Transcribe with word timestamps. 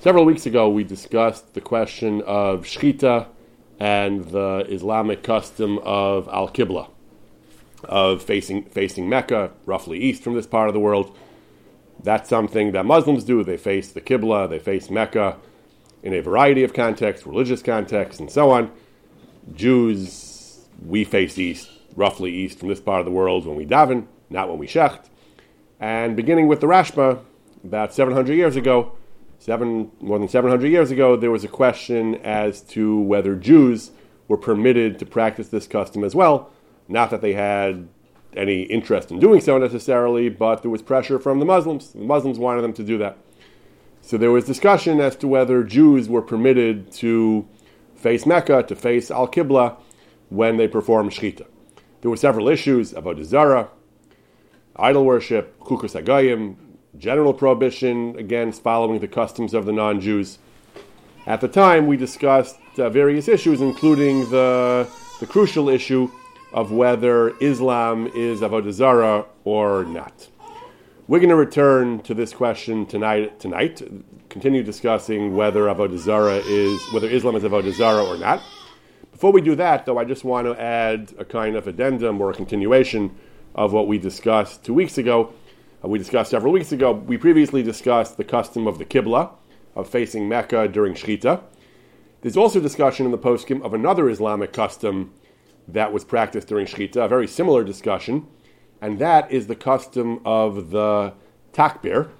Several 0.00 0.24
weeks 0.24 0.46
ago, 0.46 0.66
we 0.70 0.82
discussed 0.82 1.52
the 1.52 1.60
question 1.60 2.22
of 2.22 2.64
shchita 2.64 3.26
and 3.78 4.24
the 4.24 4.64
Islamic 4.70 5.22
custom 5.22 5.78
of 5.82 6.26
al 6.28 6.48
qibla, 6.48 6.88
of 7.84 8.22
facing 8.22 8.64
facing 8.64 9.10
Mecca, 9.10 9.50
roughly 9.66 9.98
east 9.98 10.22
from 10.22 10.32
this 10.32 10.46
part 10.46 10.68
of 10.68 10.74
the 10.74 10.80
world. 10.80 11.14
That's 12.02 12.30
something 12.30 12.72
that 12.72 12.86
Muslims 12.86 13.24
do. 13.24 13.44
They 13.44 13.58
face 13.58 13.92
the 13.92 14.00
qibla, 14.00 14.48
they 14.48 14.58
face 14.58 14.88
Mecca 14.88 15.36
in 16.02 16.14
a 16.14 16.20
variety 16.20 16.64
of 16.64 16.72
contexts, 16.72 17.26
religious 17.26 17.60
contexts, 17.60 18.20
and 18.20 18.30
so 18.30 18.50
on. 18.52 18.72
Jews, 19.52 20.64
we 20.82 21.04
face 21.04 21.36
east, 21.36 21.68
roughly 21.94 22.32
east 22.32 22.58
from 22.58 22.68
this 22.68 22.80
part 22.80 23.00
of 23.00 23.04
the 23.04 23.12
world 23.12 23.44
when 23.44 23.54
we 23.54 23.66
daven, 23.66 24.06
not 24.30 24.48
when 24.48 24.56
we 24.56 24.66
shecht. 24.66 25.10
And 25.78 26.16
beginning 26.16 26.48
with 26.48 26.62
the 26.62 26.68
Rashba, 26.68 27.22
about 27.62 27.92
700 27.92 28.34
years 28.34 28.56
ago, 28.56 28.92
seven, 29.40 29.90
more 30.00 30.18
than 30.18 30.28
700 30.28 30.68
years 30.68 30.90
ago, 30.90 31.16
there 31.16 31.30
was 31.30 31.42
a 31.42 31.48
question 31.48 32.14
as 32.16 32.60
to 32.60 33.00
whether 33.00 33.34
Jews 33.34 33.90
were 34.28 34.36
permitted 34.36 34.98
to 35.00 35.06
practice 35.06 35.48
this 35.48 35.66
custom 35.66 36.04
as 36.04 36.14
well. 36.14 36.50
Not 36.86 37.10
that 37.10 37.22
they 37.22 37.32
had 37.32 37.88
any 38.36 38.62
interest 38.62 39.10
in 39.10 39.18
doing 39.18 39.40
so 39.40 39.58
necessarily, 39.58 40.28
but 40.28 40.62
there 40.62 40.70
was 40.70 40.82
pressure 40.82 41.18
from 41.18 41.40
the 41.40 41.44
Muslims. 41.44 41.92
The 41.92 42.00
Muslims 42.00 42.38
wanted 42.38 42.62
them 42.62 42.74
to 42.74 42.84
do 42.84 42.98
that. 42.98 43.16
So 44.02 44.16
there 44.16 44.30
was 44.30 44.44
discussion 44.44 45.00
as 45.00 45.16
to 45.16 45.26
whether 45.26 45.64
Jews 45.64 46.08
were 46.08 46.22
permitted 46.22 46.92
to 46.92 47.48
face 47.96 48.26
Mecca, 48.26 48.62
to 48.64 48.76
face 48.76 49.10
Al 49.10 49.26
Qibla, 49.26 49.76
when 50.28 50.58
they 50.58 50.68
performed 50.68 51.12
Shechita. 51.12 51.46
There 52.02 52.10
were 52.10 52.16
several 52.16 52.48
issues 52.48 52.92
about 52.92 53.18
Zarah, 53.22 53.68
idol 54.76 55.04
worship, 55.04 55.58
Chukas 55.60 56.00
Hagayim, 56.00 56.56
general 56.98 57.32
prohibition 57.32 58.16
against 58.18 58.62
following 58.62 59.00
the 59.00 59.08
customs 59.08 59.54
of 59.54 59.66
the 59.66 59.72
non 59.72 60.00
Jews. 60.00 60.38
At 61.26 61.40
the 61.40 61.48
time, 61.48 61.86
we 61.86 61.96
discussed 61.96 62.56
uh, 62.78 62.88
various 62.90 63.28
issues, 63.28 63.60
including 63.60 64.28
the, 64.30 64.88
the 65.20 65.26
crucial 65.26 65.68
issue 65.68 66.10
of 66.52 66.72
whether 66.72 67.36
Islam 67.38 68.10
is 68.14 68.40
Avodah 68.40 68.72
Zarah 68.72 69.26
or 69.44 69.84
not. 69.84 70.28
We're 71.06 71.18
going 71.18 71.30
to 71.30 71.36
return 71.36 72.00
to 72.02 72.14
this 72.14 72.32
question 72.32 72.86
tonight. 72.86 73.38
Tonight, 73.38 73.82
continue 74.28 74.62
discussing 74.62 75.36
whether 75.36 75.64
Avodah 75.64 75.98
Zarah 75.98 76.42
is 76.44 76.80
whether 76.92 77.08
Islam 77.08 77.36
is 77.36 77.42
Avodah 77.42 77.72
Zarah 77.72 78.04
or 78.04 78.16
not. 78.16 78.42
Before 79.12 79.32
we 79.32 79.40
do 79.40 79.54
that, 79.56 79.86
though, 79.86 79.98
I 79.98 80.04
just 80.04 80.24
want 80.24 80.46
to 80.46 80.60
add 80.60 81.12
a 81.18 81.24
kind 81.24 81.54
of 81.54 81.68
addendum 81.68 82.20
or 82.20 82.30
a 82.30 82.34
continuation 82.34 83.14
of 83.54 83.72
what 83.72 83.86
we 83.86 83.98
discussed 83.98 84.64
two 84.64 84.72
weeks 84.72 84.98
ago 84.98 85.34
uh, 85.84 85.88
we 85.88 85.98
discussed 85.98 86.30
several 86.30 86.52
weeks 86.52 86.72
ago. 86.72 86.92
We 86.92 87.16
previously 87.16 87.62
discussed 87.62 88.16
the 88.16 88.24
custom 88.24 88.66
of 88.66 88.78
the 88.78 88.84
Qibla, 88.84 89.30
of 89.74 89.88
facing 89.88 90.28
Mecca 90.28 90.68
during 90.68 90.94
Shechita. 90.94 91.42
There's 92.22 92.36
also 92.36 92.60
discussion 92.60 93.06
in 93.06 93.12
the 93.12 93.18
poskim 93.18 93.62
of 93.62 93.72
another 93.72 94.10
Islamic 94.10 94.52
custom 94.52 95.12
that 95.68 95.92
was 95.92 96.04
practiced 96.04 96.48
during 96.48 96.66
Shechita, 96.66 97.04
a 97.04 97.08
very 97.08 97.26
similar 97.26 97.64
discussion, 97.64 98.26
and 98.80 98.98
that 98.98 99.30
is 99.30 99.46
the 99.46 99.56
custom 99.56 100.20
of 100.24 100.70
the 100.70 101.14
takbir, 101.52 102.10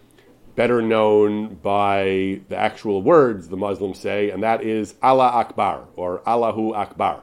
better 0.57 0.81
known 0.81 1.55
by 1.57 2.41
the 2.49 2.57
actual 2.57 3.03
words 3.03 3.49
the 3.49 3.57
Muslims 3.57 3.99
say, 3.99 4.31
and 4.31 4.43
that 4.43 4.63
is 4.63 4.95
Allah 5.03 5.29
Akbar 5.29 5.87
or 5.97 6.23
Allahu 6.27 6.75
Akbar. 6.75 7.23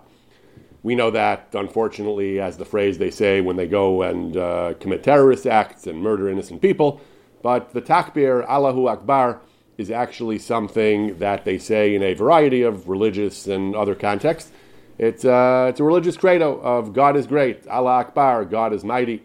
We 0.88 0.96
know 0.96 1.12
that, 1.12 1.50
unfortunately, 1.52 2.40
as 2.40 2.56
the 2.56 2.64
phrase 2.64 2.98
they 2.98 3.12
say 3.12 3.42
when 3.42 3.58
they 3.58 3.68
go 3.68 4.04
and 4.04 4.38
uh, 4.38 4.74
commit 4.80 5.04
terrorist 5.04 5.46
acts 5.46 5.86
and 5.86 6.02
murder 6.02 6.30
innocent 6.30 6.62
people. 6.62 7.02
But 7.44 7.74
the 7.74 7.82
takbir, 7.82 8.48
Allahu 8.48 8.88
Akbar, 8.88 9.42
is 9.78 9.92
actually 9.92 10.40
something 10.40 11.20
that 11.20 11.44
they 11.44 11.58
say 11.58 11.94
in 11.94 12.02
a 12.04 12.14
variety 12.14 12.62
of 12.62 12.88
religious 12.88 13.48
and 13.48 13.76
other 13.76 13.96
contexts. 13.96 14.54
It's, 14.98 15.26
uh, 15.26 15.68
it's 15.70 15.82
a 15.82 15.84
religious 15.84 16.16
credo 16.16 16.58
of 16.62 16.94
God 16.94 17.18
is 17.18 17.28
great, 17.28 17.68
Allah 17.68 17.98
Akbar, 18.06 18.46
God 18.46 18.72
is 18.72 18.86
mighty. 18.86 19.24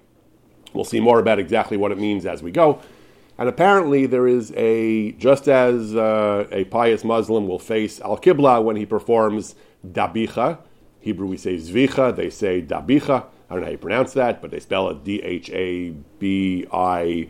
We'll 0.74 0.84
see 0.84 0.98
more 0.98 1.20
about 1.20 1.38
exactly 1.38 1.76
what 1.76 1.92
it 1.92 1.98
means 1.98 2.26
as 2.26 2.42
we 2.42 2.50
go. 2.50 2.82
And 3.38 3.48
apparently, 3.48 4.06
there 4.06 4.26
is 4.26 4.52
a, 4.56 5.12
just 5.12 5.46
as 5.46 5.94
uh, 5.94 6.48
a 6.50 6.64
pious 6.64 7.04
Muslim 7.04 7.46
will 7.46 7.60
face 7.60 8.00
Al 8.00 8.18
Qibla 8.18 8.64
when 8.64 8.74
he 8.74 8.84
performs 8.84 9.54
Dabicha, 9.86 10.58
Hebrew 11.02 11.26
we 11.26 11.36
say 11.36 11.56
zvicha, 11.56 12.14
they 12.16 12.30
say 12.30 12.62
dabicha. 12.62 13.26
I 13.50 13.54
don't 13.54 13.60
know 13.60 13.66
how 13.66 13.72
you 13.72 13.78
pronounce 13.78 14.14
that, 14.14 14.40
but 14.40 14.50
they 14.50 14.60
spell 14.60 14.88
it 14.88 15.04
D 15.04 15.20
H 15.22 15.50
A 15.50 15.90
B 15.90 16.64
I 16.72 17.28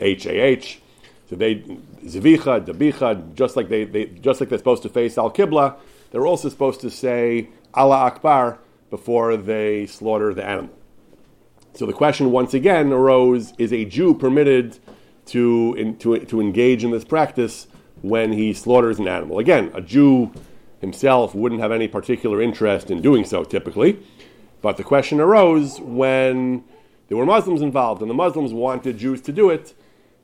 H 0.00 0.26
A 0.26 0.40
H. 0.40 0.82
So 1.30 1.36
they 1.36 1.56
zvicha, 2.04 2.66
dabicha, 2.66 3.34
just 3.34 3.56
like 3.56 3.68
they, 3.68 3.84
they 3.84 4.06
just 4.06 4.40
like 4.40 4.50
they're 4.50 4.58
supposed 4.58 4.82
to 4.82 4.88
face 4.88 5.16
al 5.16 5.30
kibla, 5.30 5.76
they're 6.10 6.26
also 6.26 6.48
supposed 6.48 6.80
to 6.82 6.90
say 6.90 7.48
Allah 7.72 7.96
Akbar 7.96 8.58
before 8.90 9.36
they 9.36 9.86
slaughter 9.86 10.34
the 10.34 10.44
animal. 10.44 10.74
So 11.74 11.86
the 11.86 11.92
question 11.94 12.32
once 12.32 12.52
again 12.52 12.92
arose: 12.92 13.54
Is 13.58 13.72
a 13.72 13.84
Jew 13.84 14.14
permitted 14.14 14.78
to, 15.26 15.74
in, 15.78 15.96
to, 15.98 16.18
to 16.18 16.40
engage 16.40 16.84
in 16.84 16.90
this 16.90 17.04
practice 17.04 17.68
when 18.02 18.32
he 18.32 18.52
slaughters 18.52 18.98
an 18.98 19.08
animal? 19.08 19.38
Again, 19.38 19.70
a 19.72 19.80
Jew 19.80 20.32
himself 20.82 21.34
wouldn't 21.34 21.62
have 21.62 21.72
any 21.72 21.88
particular 21.88 22.42
interest 22.42 22.90
in 22.90 23.00
doing 23.00 23.24
so 23.24 23.44
typically. 23.44 23.98
But 24.60 24.76
the 24.76 24.84
question 24.84 25.20
arose 25.20 25.80
when 25.80 26.64
there 27.08 27.16
were 27.16 27.24
Muslims 27.24 27.62
involved 27.62 28.02
and 28.02 28.10
the 28.10 28.14
Muslims 28.14 28.52
wanted 28.52 28.98
Jews 28.98 29.22
to 29.22 29.32
do 29.32 29.48
it. 29.48 29.74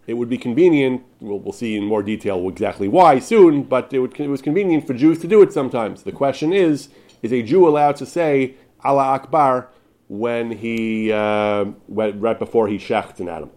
It 0.06 0.14
would 0.14 0.28
be 0.28 0.38
convenient, 0.38 1.02
we'll, 1.20 1.38
we'll 1.38 1.52
see 1.52 1.76
in 1.76 1.84
more 1.84 2.02
detail 2.02 2.48
exactly 2.48 2.88
why 2.88 3.19
soon, 3.20 3.62
but 3.62 3.92
it, 3.92 4.00
would, 4.00 4.19
it, 4.19 4.28
was 4.28 4.42
convenient 4.42 4.86
for 4.86 4.94
Jews 4.94 5.19
to 5.20 5.28
do 5.28 5.42
it 5.42 5.52
sometimes. 5.52 6.02
The 6.02 6.12
question 6.12 6.52
is 6.52 6.88
is 7.22 7.32
a 7.32 7.42
Jew 7.42 7.66
allowed 7.66 7.96
to 7.96 8.06
say 8.06 8.54
Allah 8.84 9.02
Akbar 9.02 9.69
when 10.08 10.52
he, 10.52 11.12
uh, 11.12 11.66
right 11.88 12.38
before 12.38 12.69
he 12.69 12.78
shechts 12.78 13.20
an 13.20 13.28
animal? 13.28 13.54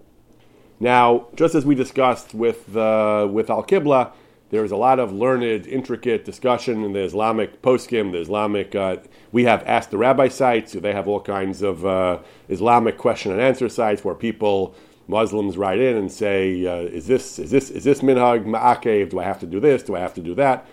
Now, 0.79 1.28
just 1.35 1.53
as 1.56 1.63
we 1.63 1.75
discussed 1.75 2.33
with, 2.33 2.75
uh, 2.75 3.28
with 3.31 3.50
Al 3.50 3.63
Qibla, 3.63 4.12
there 4.51 4.66
is 4.66 4.72
a 4.72 4.75
lot 4.75 5.00
of 5.00 5.13
learned, 5.13 5.66
intricate 5.66 6.25
discussion 6.25 6.84
in 6.84 6.91
the 6.91 7.00
Islamic 7.00 7.62
poskim, 7.62 8.12
the 8.12 8.19
Islamic. 8.19 8.75
Uh, 8.75 8.97
we 9.31 9.45
have 9.45 9.63
Ask 9.66 9.89
the 9.89 9.97
Rabbi 9.97 10.28
sites. 10.28 10.73
They 10.73 10.91
have 10.91 11.07
all 11.07 11.22
kinds 11.22 11.62
of 11.62 11.85
uh, 11.85 12.19
Islamic 12.50 12.97
question 12.97 13.31
and 13.31 13.39
answer 13.39 13.69
sites 13.69 14.03
where 14.03 14.13
people, 14.13 14.75
Muslims, 15.07 15.57
write 15.57 15.79
in 15.79 15.95
and 15.95 16.12
say, 16.12 16.66
uh, 16.66 16.81
"Is 16.81 17.07
this 17.07 17.39
is 17.39 17.50
this 17.50 17.69
is 17.72 17.85
this 17.85 18.01
minhag 18.01 18.45
ma'akev? 18.45 19.09
Do 19.09 19.19
I 19.19 19.23
have 19.23 19.39
to 19.39 19.47
do 19.47 19.62
this? 19.62 19.84
Do 19.84 19.95
I 19.95 20.00
have 20.00 20.13
to 20.16 20.22
do 20.22 20.35
that?" 20.35 20.66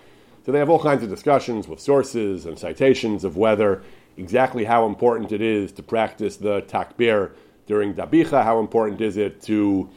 So 0.45 0.51
they 0.51 0.59
have 0.59 0.69
all 0.69 0.83
kinds 0.83 1.01
of 1.01 1.09
discussions 1.09 1.69
with 1.69 1.79
sources 1.79 2.45
and 2.45 2.59
citations 2.59 3.23
of 3.23 3.37
whether 3.37 3.81
exactly 4.17 4.65
how 4.65 4.87
important 4.87 5.31
it 5.31 5.41
is 5.41 5.71
to 5.73 5.83
practice 5.83 6.35
the 6.35 6.63
takbir 6.63 7.31
during 7.65 7.93
dabicha. 7.93 8.43
How 8.43 8.59
important 8.59 8.99
is 8.99 9.15
it 9.15 9.41
to 9.43 9.89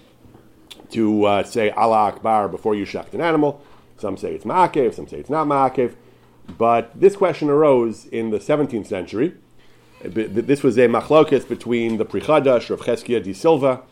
to 0.91 1.25
uh, 1.25 1.43
say 1.43 1.71
Allah 1.71 2.13
Akbar 2.13 2.49
before 2.49 2.77
you 2.77 2.87
shecht 2.87 3.13
an 3.15 3.21
animal? 3.21 3.61
Some 4.03 4.17
say 4.17 4.35
it's 4.35 4.45
Ma'akev, 4.45 4.95
some 4.95 5.07
say 5.07 5.19
it's 5.19 5.31
not 5.31 5.47
Ma'akev. 5.47 5.95
But 6.59 6.91
this 7.01 7.15
question 7.15 7.49
arose 7.49 8.07
in 8.07 8.31
the 8.31 8.39
17th 8.39 8.89
century. 8.89 9.35
This 10.03 10.65
was 10.65 10.77
a 10.77 10.89
machlokes 10.89 11.49
between 11.49 11.99
the 11.99 12.05
Pri 12.05 12.21
Chadash 12.21 12.69
of 12.71 12.81
Cheskia 12.81 13.23
di 13.23 13.33
Silva, 13.33 13.83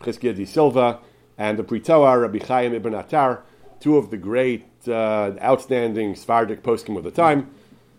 Cheskia 0.00 0.36
di 0.36 0.44
Silva, 0.44 0.98
and 1.38 1.58
the 1.58 1.64
Pri 1.64 1.80
Toar, 1.80 2.20
Rabbi 2.20 2.40
Chaim 2.40 2.74
ibn 2.74 2.94
Attar, 2.94 3.42
two 3.80 3.96
of 3.96 4.10
the 4.10 4.18
great, 4.18 4.66
uh, 4.86 5.32
outstanding 5.40 6.14
Sephardic 6.14 6.62
poskim 6.62 6.98
of 6.98 7.04
the 7.04 7.10
time. 7.10 7.50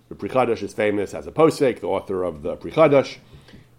The 0.09 0.13
Pri 0.13 0.29
Chadash 0.29 0.61
is 0.61 0.75
famous 0.75 1.15
as 1.15 1.25
a 1.25 1.31
posek, 1.31 1.79
the 1.79 1.87
author 1.87 2.23
of 2.23 2.43
the 2.43 2.57
Pri 2.57 2.69
Chadash. 2.69 3.17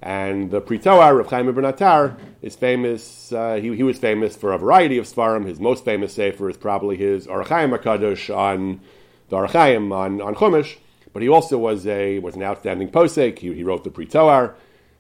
And 0.03 0.51
the 0.51 0.61
Pri 0.61 0.79
Toar, 0.79 1.17
Rav 1.17 1.29
Chaim 1.29 1.49
ibn 1.49 1.65
Attar, 1.65 2.17
is 2.43 2.55
famous. 2.55 3.33
Uh, 3.33 3.55
he, 3.55 3.75
he, 3.75 3.83
was 3.83 3.99
famous 3.99 4.37
for 4.37 4.53
a 4.53 4.59
variety 4.59 4.99
of 4.99 5.07
svarim. 5.07 5.47
His 5.47 5.59
most 5.59 5.85
famous 5.85 6.13
sefer 6.13 6.51
is 6.51 6.57
probably 6.57 6.97
his 6.97 7.27
Ohr 7.27 7.45
HaChaim 7.45 7.77
Hakadosh 7.77 8.35
on 8.35 8.81
the 9.29 9.37
Ohr 9.37 9.49
HaChaim 9.49 9.93
on, 9.93 10.21
on 10.21 10.35
Chumash. 10.35 10.77
But 11.13 11.23
he 11.23 11.29
also 11.29 11.57
was 11.57 11.87
a 11.87 12.19
was 12.19 12.37
an 12.37 12.43
outstanding 12.43 12.91
posek. 12.91 13.39
He, 13.39 13.55
he 13.55 13.65
wrote 13.65 13.85
the 13.85 13.91
Pri 13.91 14.07
Toar. 14.07 14.55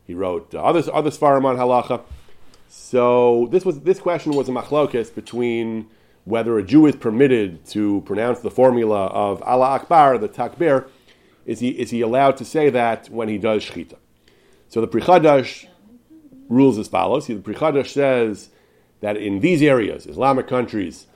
He 0.06 0.14
wrote 0.14 0.54
uh, 0.54 0.62
other 0.62 0.82
other 0.92 1.10
svarim 1.10 1.44
on 1.44 1.56
halacha. 1.56 2.02
So 2.68 3.48
this 3.50 3.64
was 3.64 3.80
this 3.80 3.98
question 3.98 4.32
was 4.32 4.48
a 4.48 4.52
machlokes 4.52 5.14
between 5.14 5.88
whether 6.24 6.58
a 6.58 6.62
Jew 6.62 6.86
is 6.86 6.96
permitted 6.96 7.64
to 7.66 8.02
pronounce 8.06 8.40
the 8.40 8.50
formula 8.50 9.06
of 9.08 9.42
Allah 9.42 9.66
Akbar, 9.66 10.16
the 10.18 10.28
takbir. 10.28 10.88
Is 11.44 11.60
he 11.60 11.68
is 11.68 11.90
he 11.90 12.00
allowed 12.00 12.36
to 12.38 12.44
say 12.44 12.70
that 12.70 13.08
when 13.10 13.28
he 13.28 13.36
does 13.36 13.64
shechita? 13.64 13.96
So 14.68 14.80
the 14.80 14.86
Pri 14.86 15.00
Chadash 15.00 15.66
rules 16.48 16.78
as 16.78 16.88
follows. 16.88 17.26
The 17.26 17.36
Pri 17.36 17.54
Chadash 17.54 17.88
says 17.88 18.50
that 19.00 19.16
in 19.16 19.40
these 19.40 19.62
areas, 19.62 20.06
Islamic 20.06 20.46
countries, 20.46 21.06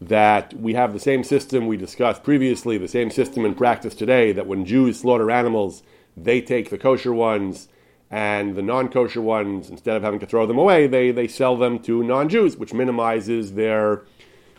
that 0.00 0.54
we 0.54 0.74
have 0.74 0.92
the 0.92 1.00
same 1.00 1.22
system 1.22 1.66
we 1.66 1.76
discussed 1.76 2.22
previously, 2.22 2.78
the 2.78 2.88
same 2.88 3.10
system 3.10 3.44
in 3.44 3.54
practice 3.54 3.94
today, 3.94 4.32
that 4.32 4.46
when 4.46 4.64
Jews 4.64 5.00
slaughter 5.00 5.30
animals, 5.30 5.82
they 6.16 6.40
take 6.40 6.70
the 6.70 6.78
kosher 6.78 7.12
ones 7.12 7.68
and 8.10 8.56
the 8.56 8.62
non 8.62 8.88
kosher 8.88 9.20
ones, 9.20 9.70
instead 9.70 9.96
of 9.96 10.02
having 10.02 10.18
to 10.20 10.26
throw 10.26 10.46
them 10.46 10.58
away, 10.58 10.86
they, 10.86 11.10
they 11.10 11.28
sell 11.28 11.56
them 11.56 11.78
to 11.80 12.02
non 12.02 12.28
Jews, 12.28 12.56
which 12.56 12.72
minimizes 12.72 13.54
their 13.54 14.02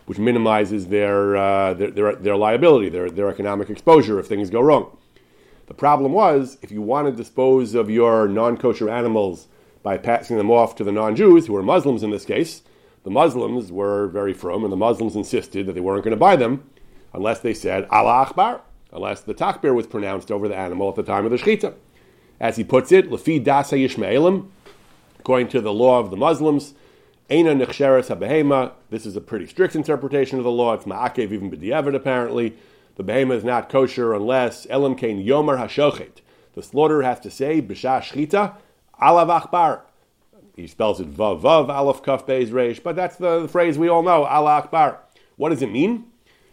which 0.06 0.18
minimizes 0.18 0.88
their, 0.88 1.36
uh, 1.36 1.74
their, 1.74 1.90
their, 1.90 2.16
their, 2.16 2.36
liability, 2.36 2.88
their, 2.88 3.08
their 3.08 3.28
economic 3.28 3.70
exposure 3.70 4.18
if 4.18 4.26
things 4.26 4.50
go 4.50 4.60
wrong. 4.60 4.98
The 5.72 5.78
problem 5.78 6.12
was, 6.12 6.58
if 6.60 6.70
you 6.70 6.82
want 6.82 7.06
to 7.06 7.12
dispose 7.16 7.74
of 7.74 7.88
your 7.88 8.28
non 8.28 8.58
kosher 8.58 8.90
animals 8.90 9.48
by 9.82 9.96
passing 9.96 10.36
them 10.36 10.50
off 10.50 10.76
to 10.76 10.84
the 10.84 10.92
non 10.92 11.16
Jews, 11.16 11.46
who 11.46 11.54
were 11.54 11.62
Muslims 11.62 12.02
in 12.02 12.10
this 12.10 12.26
case, 12.26 12.60
the 13.04 13.10
Muslims 13.10 13.72
were 13.72 14.06
very 14.08 14.34
firm, 14.34 14.64
and 14.64 14.70
the 14.70 14.76
Muslims 14.76 15.16
insisted 15.16 15.64
that 15.64 15.72
they 15.72 15.80
weren't 15.80 16.04
going 16.04 16.10
to 16.10 16.18
buy 16.18 16.36
them 16.36 16.68
unless 17.14 17.40
they 17.40 17.54
said 17.54 17.86
Allah 17.90 18.26
Akbar, 18.26 18.60
unless 18.92 19.22
the 19.22 19.32
takbir 19.32 19.74
was 19.74 19.86
pronounced 19.86 20.30
over 20.30 20.46
the 20.46 20.54
animal 20.54 20.90
at 20.90 20.96
the 20.96 21.02
time 21.02 21.24
of 21.24 21.30
the 21.30 21.38
shechita. 21.38 21.72
As 22.38 22.56
he 22.56 22.64
puts 22.64 22.92
it, 22.92 23.08
Lafi 23.08 23.42
Dasa 23.42 23.82
Yishmaelim, 23.82 24.48
according 25.20 25.48
to 25.48 25.62
the 25.62 25.72
law 25.72 26.00
of 26.00 26.10
the 26.10 26.18
Muslims, 26.18 26.74
Eina 27.30 27.58
Nechsheres 27.58 28.14
HaBehema, 28.14 28.72
this 28.90 29.06
is 29.06 29.16
a 29.16 29.22
pretty 29.22 29.46
strict 29.46 29.74
interpretation 29.74 30.36
of 30.36 30.44
the 30.44 30.50
law, 30.50 30.74
it's 30.74 30.84
Ma'akev 30.84 31.32
even 31.32 31.50
B'diavad 31.50 31.94
apparently, 31.94 32.58
the 32.96 33.04
behema 33.04 33.34
is 33.34 33.44
not 33.44 33.68
kosher 33.68 34.14
unless 34.14 34.66
Elam 34.68 34.94
Kain 34.94 35.24
Yomer 35.24 35.58
HaShochet, 35.58 36.20
the 36.54 36.62
slaughterer 36.62 37.02
has 37.02 37.20
to 37.20 37.30
say, 37.30 37.62
B'shah 37.62 38.02
Shchita, 38.02 38.56
Alav 39.00 39.30
Akbar, 39.30 39.84
he 40.54 40.66
spells 40.66 41.00
it 41.00 41.12
Vav 41.12 41.40
Vav 41.40 41.68
Aleph 41.68 42.02
Kaf 42.02 42.26
Beis 42.26 42.48
Reish, 42.48 42.82
but 42.82 42.94
that's 42.94 43.16
the, 43.16 43.48
phrase 43.48 43.78
we 43.78 43.88
all 43.88 44.02
know, 44.02 44.24
Allah 44.24 44.58
Akbar. 44.58 45.00
What 45.36 45.48
does 45.48 45.62
it 45.62 45.70
mean? 45.70 46.04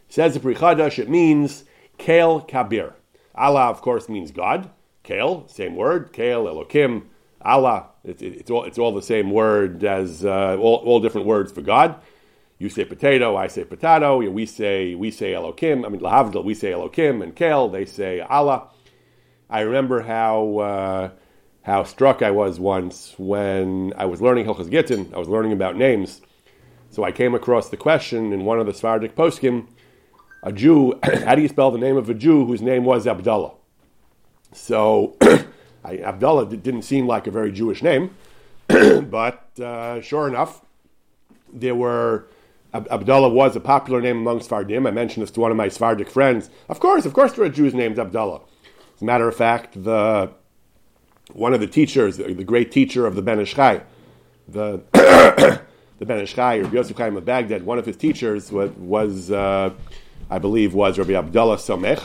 Says 0.07 0.33
the 0.33 0.39
Pri 0.39 0.55
Chadash, 0.55 0.97
it 0.97 1.09
means 1.09 1.65
Kael 1.97 2.47
Kabir. 2.47 2.95
Allah, 3.35 3.69
of 3.69 3.81
course, 3.81 4.09
means 4.09 4.31
God. 4.31 4.69
Kael, 5.03 5.49
same 5.49 5.75
word. 5.75 6.13
Kael, 6.13 6.45
Elokim, 6.45 7.03
Allah. 7.41 7.87
It, 8.03 8.21
it, 8.21 8.33
it's, 8.37 8.51
all, 8.51 8.63
it's 8.63 8.77
all 8.77 8.93
the 8.93 9.01
same 9.01 9.31
word 9.31 9.83
as 9.83 10.25
uh, 10.25 10.57
all, 10.57 10.77
all 10.77 10.99
different 10.99 11.27
words 11.27 11.51
for 11.51 11.61
God. 11.61 11.95
You 12.59 12.69
say 12.69 12.85
potato, 12.85 13.35
I 13.35 13.47
say 13.47 13.63
potato. 13.63 14.17
We 14.17 14.45
say 14.45 14.93
we 14.93 15.11
say 15.11 15.31
Elokim. 15.31 15.85
I 15.85 15.89
mean 15.89 16.01
Lahavdil, 16.01 16.43
we 16.43 16.53
say 16.53 16.71
Elokim, 16.71 17.23
and 17.23 17.35
Kael, 17.35 17.71
they 17.71 17.85
say 17.85 18.19
Allah. 18.19 18.69
I 19.49 19.61
remember 19.61 20.01
how. 20.01 20.57
Uh, 20.59 21.09
how 21.69 21.83
struck 21.83 22.23
I 22.23 22.31
was 22.31 22.59
once 22.59 23.13
when 23.17 23.93
I 23.95 24.05
was 24.05 24.21
learning 24.21 24.45
Hilchas 24.45 24.71
Gittin, 24.71 25.11
I 25.13 25.19
was 25.19 25.27
learning 25.27 25.51
about 25.51 25.75
names. 25.75 26.21
So 26.89 27.03
I 27.03 27.11
came 27.11 27.35
across 27.35 27.69
the 27.69 27.77
question 27.77 28.33
in 28.33 28.43
one 28.43 28.59
of 28.59 28.65
the 28.65 28.71
Svardik 28.71 29.13
poskim, 29.13 29.67
a 30.41 30.51
Jew, 30.51 30.99
how 31.03 31.35
do 31.35 31.41
you 31.43 31.47
spell 31.47 31.69
the 31.69 31.77
name 31.77 31.95
of 31.95 32.09
a 32.09 32.15
Jew 32.15 32.45
whose 32.45 32.61
name 32.61 32.85
was 32.85 33.05
Abdullah? 33.05 33.51
So 34.51 35.15
I, 35.83 35.99
Abdullah 35.99 36.47
didn't 36.47 36.81
seem 36.83 37.05
like 37.05 37.27
a 37.27 37.31
very 37.31 37.51
Jewish 37.51 37.83
name, 37.83 38.15
but 38.67 39.47
uh, 39.59 40.01
sure 40.01 40.27
enough, 40.27 40.65
there 41.53 41.75
were 41.75 42.27
Abdullah 42.73 43.29
was 43.29 43.55
a 43.55 43.59
popular 43.59 43.99
name 43.99 44.17
among 44.17 44.39
Svardim. 44.41 44.87
I 44.87 44.91
mentioned 44.91 45.23
this 45.23 45.31
to 45.31 45.39
one 45.39 45.49
of 45.49 45.57
my 45.57 45.67
Svardik 45.67 46.07
friends. 46.07 46.49
Of 46.67 46.79
course, 46.79 47.05
of 47.05 47.13
course, 47.13 47.33
there 47.33 47.45
are 47.45 47.49
Jews 47.49 47.73
named 47.73 47.97
Abdullah. 47.97 48.41
As 48.95 49.01
a 49.01 49.05
matter 49.05 49.27
of 49.27 49.35
fact, 49.35 49.83
the 49.83 50.29
one 51.33 51.53
of 51.53 51.59
the 51.59 51.67
teachers, 51.67 52.17
the, 52.17 52.33
the 52.33 52.43
great 52.43 52.71
teacher 52.71 53.07
of 53.07 53.15
the 53.15 53.21
Ben 53.21 53.39
Ish 53.39 53.55
Chai, 53.55 53.81
the 54.47 54.81
the 55.99 56.05
Ben 56.05 56.19
Ish 56.19 56.35
Chai, 56.35 56.57
or 56.57 56.67
Yosef 56.67 56.95
Chaim 56.97 57.17
of 57.17 57.25
Baghdad, 57.25 57.65
one 57.65 57.79
of 57.79 57.85
his 57.85 57.97
teachers 57.97 58.51
was, 58.51 58.69
was 58.71 59.31
uh, 59.31 59.71
I 60.29 60.37
believe, 60.37 60.73
was 60.73 60.99
Rabbi 60.99 61.13
Abdullah 61.13 61.57
Somech. 61.57 62.01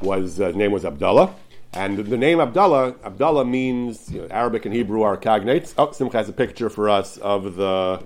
Was 0.00 0.40
uh, 0.40 0.46
his 0.46 0.56
name 0.56 0.72
was 0.72 0.84
Abdullah, 0.84 1.34
and 1.74 1.98
the 1.98 2.16
name 2.16 2.40
Abdullah, 2.40 2.96
Abdullah 3.04 3.44
means 3.44 4.10
you 4.10 4.22
know, 4.22 4.28
Arabic 4.30 4.64
and 4.64 4.74
Hebrew 4.74 5.02
are 5.02 5.16
cognates. 5.16 5.74
Oh, 5.78 5.92
Simcha 5.92 6.16
has 6.16 6.28
a 6.28 6.32
picture 6.32 6.68
for 6.70 6.88
us 6.88 7.18
of 7.18 7.56
the 7.56 8.02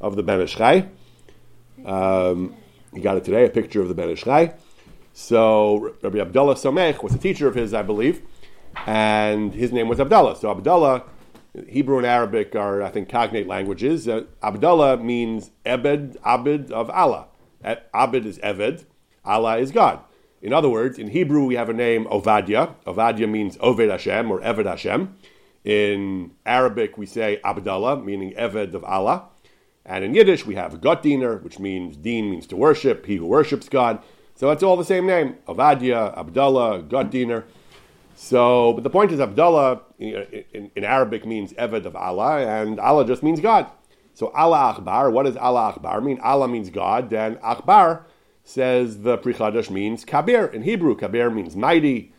of 0.00 0.16
the 0.16 0.22
Ben 0.22 0.40
Ish 0.42 0.56
Chai. 0.56 0.88
Um, 1.86 2.56
he 2.94 3.00
got 3.00 3.16
it 3.16 3.24
today, 3.24 3.44
a 3.44 3.50
picture 3.50 3.80
of 3.80 3.88
the 3.88 3.94
Ben 3.94 4.10
Ish 4.10 4.24
Chai. 4.24 4.54
So 5.12 5.94
Rabbi 6.02 6.18
Abdullah 6.18 6.54
Somech 6.54 7.02
was 7.02 7.14
a 7.14 7.18
teacher 7.18 7.46
of 7.48 7.54
his, 7.54 7.74
I 7.74 7.82
believe 7.82 8.22
and 8.86 9.54
his 9.54 9.72
name 9.72 9.88
was 9.88 10.00
Abdullah. 10.00 10.36
So 10.36 10.50
Abdullah, 10.50 11.04
Hebrew 11.68 11.98
and 11.98 12.06
Arabic 12.06 12.54
are, 12.54 12.82
I 12.82 12.90
think, 12.90 13.08
cognate 13.08 13.46
languages. 13.46 14.08
Uh, 14.08 14.24
Abdullah 14.42 14.98
means 14.98 15.50
Ebed, 15.64 16.16
Abed 16.24 16.70
of 16.70 16.90
Allah. 16.90 17.26
Abed 17.64 18.24
is 18.24 18.38
Eved, 18.38 18.84
Allah 19.24 19.58
is 19.58 19.70
God. 19.70 20.00
In 20.42 20.52
other 20.52 20.70
words, 20.70 20.98
in 20.98 21.08
Hebrew 21.08 21.44
we 21.44 21.56
have 21.56 21.68
a 21.68 21.74
name 21.74 22.06
Ovadia. 22.06 22.74
Ovadia 22.86 23.28
means 23.28 23.56
Oved 23.58 23.90
Hashem 23.90 24.30
or 24.30 24.40
Eved 24.40 24.66
Hashem. 24.66 25.14
In 25.64 26.30
Arabic 26.46 26.96
we 26.96 27.04
say 27.04 27.40
Abdullah, 27.44 28.02
meaning 28.02 28.32
Eved 28.34 28.72
of 28.72 28.84
Allah. 28.84 29.24
And 29.90 30.04
in 30.04 30.14
Yiddish 30.14 30.46
we 30.46 30.54
have 30.54 30.80
Gottdiener, 30.80 31.42
which 31.42 31.58
means 31.58 31.96
Deen 31.96 32.30
means 32.30 32.46
to 32.46 32.56
worship, 32.56 33.06
he 33.06 33.16
who 33.16 33.26
worships 33.26 33.68
God. 33.68 34.00
So 34.36 34.50
it's 34.50 34.62
all 34.62 34.76
the 34.76 34.84
same 34.84 35.04
name. 35.04 35.34
Avadia, 35.48 36.16
Abdullah, 36.16 36.84
Gottdiener. 36.84 37.44
So, 38.14 38.72
but 38.74 38.84
the 38.84 38.90
point 38.90 39.10
is, 39.10 39.18
Abdullah 39.18 39.80
in, 39.98 40.70
in, 40.76 40.84
Arabic 40.84 41.26
means 41.26 41.52
Eved 41.54 41.86
of 41.86 41.96
Allah, 41.96 42.38
and 42.38 42.78
Allah 42.78 43.04
just 43.04 43.22
means 43.22 43.40
God. 43.40 43.66
So, 44.14 44.28
Allah 44.28 44.74
Akbar, 44.76 45.10
what 45.10 45.24
does 45.24 45.36
Allah 45.36 45.70
Akbar 45.70 46.00
mean? 46.00 46.20
Allah 46.22 46.46
means 46.46 46.70
God, 46.70 47.12
and 47.12 47.38
Akbar 47.42 48.06
says 48.44 49.00
the 49.00 49.16
Pri 49.16 49.32
Chadash 49.32 49.70
means 49.70 50.04
Kabir. 50.04 50.46
In 50.46 50.62
Hebrew, 50.62 50.94
Kabir 50.94 51.30
means 51.30 51.56
mighty, 51.56 52.12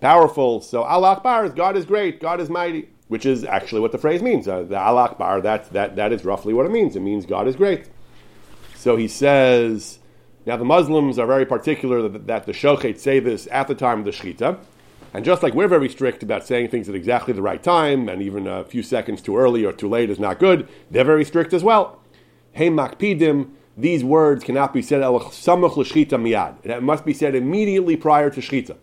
powerful. 0.00 0.60
So, 0.60 0.82
Allah 0.84 1.12
Akbar 1.12 1.44
is 1.44 1.52
God 1.52 1.76
is 1.76 1.84
great, 1.84 2.20
God 2.20 2.40
is 2.40 2.48
mighty, 2.48 2.88
which 3.12 3.26
is 3.26 3.44
actually 3.44 3.82
what 3.82 3.92
the 3.92 3.98
phrase 3.98 4.22
means. 4.22 4.48
Uh, 4.48 4.62
the 4.62 4.78
Allah 4.78 5.02
Akbar, 5.02 5.42
that, 5.42 5.70
that, 5.74 5.96
that 5.96 6.14
is 6.14 6.24
roughly 6.24 6.54
what 6.54 6.64
it 6.64 6.72
means. 6.72 6.96
It 6.96 7.00
means 7.00 7.26
God 7.26 7.46
is 7.46 7.56
great. 7.56 7.90
So, 8.74 8.96
he 8.96 9.06
says, 9.06 9.98
now 10.46 10.56
the 10.56 10.64
Muslims 10.64 11.18
are 11.18 11.26
very 11.26 11.44
particular 11.44 12.08
that, 12.08 12.26
that 12.26 12.46
the 12.46 12.52
Shochet 12.52 12.98
say 12.98 13.20
this 13.20 13.46
at 13.52 13.68
the 13.68 13.74
time 13.74 13.98
of 13.98 14.06
the 14.06 14.12
Shechita. 14.12 14.58
And 15.12 15.26
just 15.26 15.42
like 15.42 15.52
we're 15.52 15.68
very 15.68 15.90
strict 15.90 16.22
about 16.22 16.46
saying 16.46 16.70
things 16.70 16.88
at 16.88 16.94
exactly 16.94 17.34
the 17.34 17.42
right 17.42 17.62
time, 17.62 18.08
and 18.08 18.22
even 18.22 18.46
a 18.46 18.64
few 18.64 18.82
seconds 18.82 19.20
too 19.20 19.36
early 19.36 19.62
or 19.62 19.74
too 19.74 19.90
late 19.90 20.08
is 20.08 20.18
not 20.18 20.38
good, 20.38 20.66
they're 20.90 21.04
very 21.04 21.26
strict 21.26 21.52
as 21.52 21.62
well. 21.62 22.00
Hey 22.52 22.70
makpidim, 22.70 23.50
these 23.76 24.02
words 24.02 24.42
cannot 24.42 24.72
be 24.72 24.80
said 24.80 25.02
el 25.02 25.20
samach 25.20 25.76
l'shchita 25.76 26.18
miyad. 26.18 26.64
It 26.64 26.82
must 26.82 27.04
be 27.04 27.12
said 27.12 27.34
immediately 27.34 27.94
prior 27.94 28.30
to 28.30 28.40
shchita. 28.40 28.78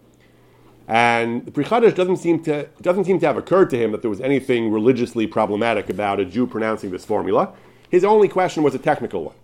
And 0.90 1.46
the 1.46 1.52
Pri 1.52 1.64
Chadash 1.64 1.94
doesn't 1.94 2.18
seem 2.18 2.42
to 2.46 2.68
doesn't 2.82 3.06
seem 3.06 3.20
to 3.20 3.28
have 3.28 3.38
occurred 3.38 3.70
to 3.70 3.78
him 3.78 3.92
that 3.92 4.02
there 4.02 4.10
was 4.10 4.20
anything 4.22 4.72
religiously 4.72 5.28
problematic 5.28 5.88
about 5.88 6.20
a 6.20 6.26
Jew 6.26 6.48
pronouncing 6.48 6.90
this 6.90 7.06
formula. 7.06 7.54
His 7.92 8.04
only 8.04 8.28
question 8.28 8.64
was 8.64 8.74
a 8.74 8.80
technical 8.80 9.24
one. 9.24 9.36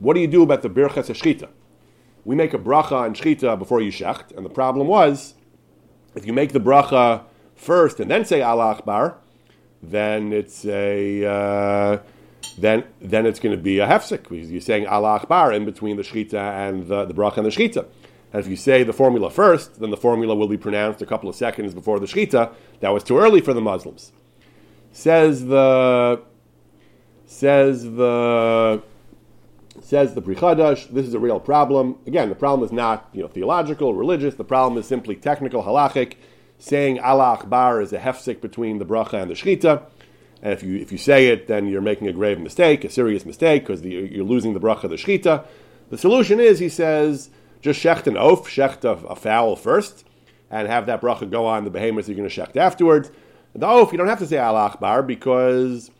What 0.00 0.14
do 0.14 0.20
you 0.20 0.26
do 0.26 0.42
about 0.42 0.62
the 0.62 0.68
birchas 0.68 1.06
shchita? 1.06 1.48
We 2.24 2.34
make 2.34 2.54
a 2.54 2.58
bracha 2.58 2.92
on 2.92 3.14
shchita 3.14 3.56
before 3.56 3.80
you 3.80 3.92
shecht, 3.92 4.36
and 4.36 4.44
the 4.44 4.50
problem 4.50 4.88
was 4.88 5.34
if 6.16 6.26
you 6.26 6.32
make 6.32 6.52
the 6.52 6.60
bracha 6.60 7.22
first 7.54 8.00
and 8.00 8.10
then 8.10 8.24
say 8.24 8.42
Allah 8.42 8.72
Akbar, 8.72 9.16
then 9.80 10.32
it's 10.32 10.64
a 10.64 11.24
uh, 11.24 11.98
then 12.58 12.82
then 13.00 13.26
it's 13.26 13.38
going 13.38 13.56
to 13.56 13.62
be 13.62 13.78
a 13.78 13.86
hefsek 13.86 14.24
because 14.24 14.50
you're 14.50 14.60
saying 14.60 14.88
Allah 14.88 15.20
Akbar 15.20 15.52
in 15.52 15.64
between 15.64 15.96
the 15.96 16.02
shechita 16.02 16.34
and 16.34 16.88
the, 16.88 17.04
the 17.04 17.14
bracha 17.14 17.36
and 17.36 17.46
the 17.46 17.50
shechita. 17.50 17.86
And 18.32 18.40
if 18.40 18.48
you 18.48 18.56
say 18.56 18.82
the 18.82 18.92
formula 18.92 19.30
first, 19.30 19.80
then 19.80 19.90
the 19.90 19.96
formula 19.96 20.34
will 20.34 20.48
be 20.48 20.56
pronounced 20.56 21.02
a 21.02 21.06
couple 21.06 21.28
of 21.28 21.36
seconds 21.36 21.74
before 21.74 21.98
the 21.98 22.06
shechita. 22.06 22.52
That 22.80 22.90
was 22.90 23.04
too 23.04 23.18
early 23.18 23.40
for 23.40 23.52
the 23.52 23.60
Muslims. 23.60 24.12
Says 24.92 25.46
the 25.46 26.22
says 27.26 27.84
the 27.84 28.82
Says 29.82 30.14
the 30.14 30.20
Pri 30.20 30.34
Chadash, 30.34 30.88
this 30.90 31.06
is 31.06 31.14
a 31.14 31.18
real 31.18 31.40
problem. 31.40 31.96
Again, 32.06 32.28
the 32.28 32.34
problem 32.34 32.66
is 32.66 32.72
not 32.72 33.08
you 33.12 33.22
know 33.22 33.28
theological, 33.28 33.94
religious. 33.94 34.34
The 34.34 34.44
problem 34.44 34.78
is 34.78 34.86
simply 34.86 35.16
technical, 35.16 35.62
halachic. 35.62 36.14
Saying 36.58 37.00
Allah 37.00 37.38
Akbar 37.38 37.80
is 37.80 37.92
a 37.92 37.98
hefsek 37.98 38.42
between 38.42 38.78
the 38.78 38.84
bracha 38.84 39.14
and 39.14 39.30
the 39.30 39.34
shechita. 39.34 39.82
And 40.42 40.52
if 40.52 40.62
you 40.62 40.76
if 40.76 40.92
you 40.92 40.98
say 40.98 41.28
it, 41.28 41.46
then 41.46 41.66
you're 41.68 41.80
making 41.80 42.08
a 42.08 42.12
grave 42.12 42.38
mistake, 42.38 42.84
a 42.84 42.90
serious 42.90 43.24
mistake, 43.24 43.66
because 43.66 43.82
you're 43.82 44.24
losing 44.24 44.52
the 44.52 44.60
bracha, 44.60 44.88
the 44.88 44.96
shechita. 44.96 45.44
The 45.88 45.98
solution 45.98 46.38
is, 46.38 46.58
he 46.58 46.68
says, 46.68 47.30
just 47.60 47.82
shecht 47.82 48.06
an 48.06 48.16
oaf, 48.16 48.48
shecht 48.48 48.84
a, 48.84 49.06
a, 49.06 49.16
fowl 49.16 49.56
first, 49.56 50.04
and 50.50 50.68
have 50.68 50.86
that 50.86 51.00
bracha 51.00 51.30
go 51.30 51.46
on 51.46 51.64
the 51.64 51.70
behemoths 51.70 52.08
you're 52.08 52.16
going 52.16 52.28
to 52.28 52.40
shecht 52.40 52.56
afterwards. 52.56 53.10
The 53.54 53.66
oaf, 53.66 53.92
you 53.92 53.98
don't 53.98 54.08
have 54.08 54.18
to 54.20 54.26
say 54.26 54.38
Allah 54.38 54.66
Akbar 54.66 55.02
because 55.02 55.90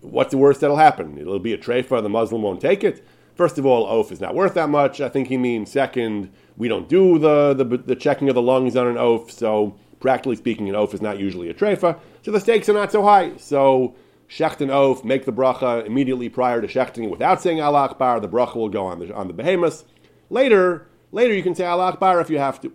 what's 0.00 0.30
the 0.30 0.38
worst 0.38 0.60
that'll 0.60 0.76
happen? 0.76 1.18
It'll 1.18 1.38
be 1.38 1.52
a 1.52 1.58
treifa, 1.58 2.02
the 2.02 2.08
Muslim 2.08 2.42
won't 2.42 2.60
take 2.60 2.82
it. 2.84 3.06
First 3.34 3.58
of 3.58 3.66
all, 3.66 3.86
oaf 3.86 4.10
is 4.10 4.20
not 4.20 4.34
worth 4.34 4.54
that 4.54 4.70
much. 4.70 5.00
I 5.00 5.08
think 5.08 5.28
he 5.28 5.36
means 5.36 5.70
second, 5.70 6.32
we 6.56 6.68
don't 6.68 6.88
do 6.88 7.18
the, 7.18 7.52
the, 7.54 7.64
the 7.64 7.96
checking 7.96 8.28
of 8.28 8.34
the 8.34 8.42
lungs 8.42 8.76
on 8.76 8.86
an 8.86 8.96
oaf, 8.96 9.30
so 9.30 9.76
practically 10.00 10.36
speaking, 10.36 10.68
an 10.68 10.74
oaf 10.74 10.94
is 10.94 11.02
not 11.02 11.18
usually 11.18 11.50
a 11.50 11.54
treifa. 11.54 11.98
So 12.22 12.30
the 12.30 12.40
stakes 12.40 12.68
are 12.68 12.74
not 12.74 12.92
so 12.92 13.02
high. 13.02 13.36
So 13.36 13.94
shecht 14.28 14.60
an 14.60 14.70
oaf, 14.70 15.04
make 15.04 15.26
the 15.26 15.32
bracha 15.32 15.84
immediately 15.86 16.28
prior 16.28 16.60
to 16.60 16.66
shechting 16.66 17.10
without 17.10 17.42
saying 17.42 17.60
Allah 17.60 17.90
Akbar. 17.90 18.20
The 18.20 18.28
bracha 18.28 18.56
will 18.56 18.68
go 18.68 18.86
on 18.86 19.00
the 19.00 19.14
on 19.14 19.28
the 19.28 19.34
behemoths. 19.34 19.84
Later, 20.30 20.86
later 21.12 21.34
you 21.34 21.42
can 21.42 21.54
say 21.54 21.64
Allah 21.64 21.88
Akbar 21.88 22.20
if 22.20 22.30
you 22.30 22.38
have 22.38 22.60
to. 22.60 22.72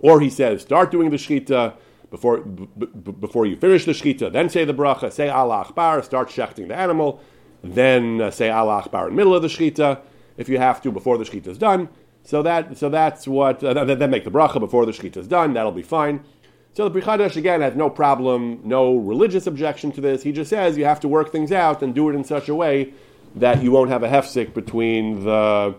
Or 0.00 0.20
he 0.20 0.30
says, 0.30 0.62
start 0.62 0.90
doing 0.90 1.10
the 1.10 1.16
shechita 1.16 1.74
before 2.10 2.40
b- 2.40 2.68
b- 2.78 3.12
before 3.12 3.46
you 3.46 3.56
finish 3.56 3.84
the 3.84 3.92
shechita, 3.92 4.32
then 4.32 4.48
say 4.48 4.64
the 4.64 4.74
bracha, 4.74 5.12
say 5.12 5.28
Allah 5.28 5.60
Akbar, 5.60 6.02
start 6.02 6.28
shechting 6.28 6.68
the 6.68 6.76
animal 6.76 7.20
then 7.62 8.20
uh, 8.20 8.30
say 8.30 8.50
Allah 8.50 8.78
Akbar 8.78 9.08
in 9.08 9.14
the 9.14 9.16
middle 9.16 9.34
of 9.34 9.42
the 9.42 9.48
Shechita, 9.48 10.00
if 10.36 10.48
you 10.48 10.58
have 10.58 10.80
to 10.82 10.90
before 10.90 11.18
the 11.18 11.24
shechita 11.24 11.48
is 11.48 11.58
done. 11.58 11.88
So 12.22 12.42
that 12.42 12.76
so 12.76 12.88
that's 12.88 13.26
what 13.26 13.62
uh, 13.62 13.84
then 13.84 14.10
make 14.10 14.24
the 14.24 14.30
bracha 14.30 14.60
before 14.60 14.86
the 14.86 14.92
shechita 14.92 15.18
is 15.18 15.28
done. 15.28 15.54
That'll 15.54 15.72
be 15.72 15.82
fine. 15.82 16.24
So 16.72 16.88
the 16.88 17.00
Pri 17.00 17.14
again 17.14 17.62
has 17.62 17.74
no 17.74 17.90
problem, 17.90 18.60
no 18.62 18.96
religious 18.96 19.46
objection 19.46 19.90
to 19.92 20.00
this. 20.00 20.22
He 20.22 20.32
just 20.32 20.50
says 20.50 20.78
you 20.78 20.84
have 20.84 21.00
to 21.00 21.08
work 21.08 21.32
things 21.32 21.50
out 21.50 21.82
and 21.82 21.94
do 21.94 22.08
it 22.08 22.14
in 22.14 22.22
such 22.22 22.48
a 22.48 22.54
way 22.54 22.94
that 23.34 23.62
you 23.62 23.72
won't 23.72 23.90
have 23.90 24.02
a 24.02 24.08
hefsik 24.08 24.54
between 24.54 25.24
the 25.24 25.74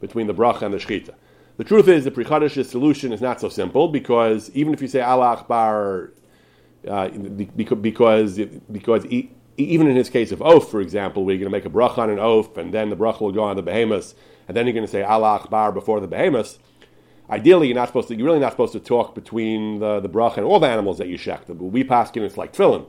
between 0.00 0.26
the 0.26 0.34
bracha 0.34 0.62
and 0.62 0.74
the 0.74 0.78
shechita. 0.78 1.14
The 1.56 1.64
truth 1.64 1.88
is, 1.88 2.04
the 2.04 2.10
Pri 2.10 2.48
solution 2.48 3.12
is 3.12 3.20
not 3.20 3.40
so 3.40 3.48
simple 3.48 3.88
because 3.88 4.50
even 4.50 4.72
if 4.72 4.80
you 4.80 4.88
say 4.88 5.00
Allah 5.00 5.36
Akbar, 5.36 6.12
uh, 6.88 7.08
because 7.08 8.38
because 8.72 9.06
even 9.56 9.86
in 9.86 9.96
his 9.96 10.08
case 10.08 10.32
of 10.32 10.40
oaf, 10.40 10.70
for 10.70 10.80
example, 10.80 11.24
where 11.24 11.34
you're 11.34 11.48
going 11.48 11.52
to 11.52 11.56
make 11.56 11.66
a 11.66 11.76
bracha 11.76 11.98
on 11.98 12.10
an 12.10 12.18
oaf 12.18 12.56
and 12.56 12.72
then 12.72 12.88
the 12.88 12.96
bracha 12.96 13.20
will 13.20 13.32
go 13.32 13.42
on 13.42 13.56
the 13.56 13.62
behemoth, 13.62 14.14
and 14.48 14.56
then 14.56 14.66
you're 14.66 14.74
going 14.74 14.86
to 14.86 14.90
say 14.90 15.02
Allah 15.02 15.40
Akbar 15.40 15.72
before 15.72 16.00
the 16.00 16.08
behemoth 16.08 16.58
Ideally, 17.30 17.68
you're 17.68 17.76
not 17.76 17.86
supposed 17.86 18.08
to. 18.08 18.16
You're 18.16 18.26
really 18.26 18.40
not 18.40 18.52
supposed 18.52 18.72
to 18.72 18.80
talk 18.80 19.14
between 19.14 19.78
the, 19.78 20.00
the 20.00 20.08
bracha 20.08 20.38
and 20.38 20.46
all 20.46 20.58
the 20.58 20.66
animals 20.66 20.98
that 20.98 21.06
you 21.06 21.16
shech. 21.16 21.46
But 21.46 21.56
we 21.56 21.84
pass 21.84 22.10
it's 22.12 22.36
like 22.36 22.52
tefillin. 22.52 22.86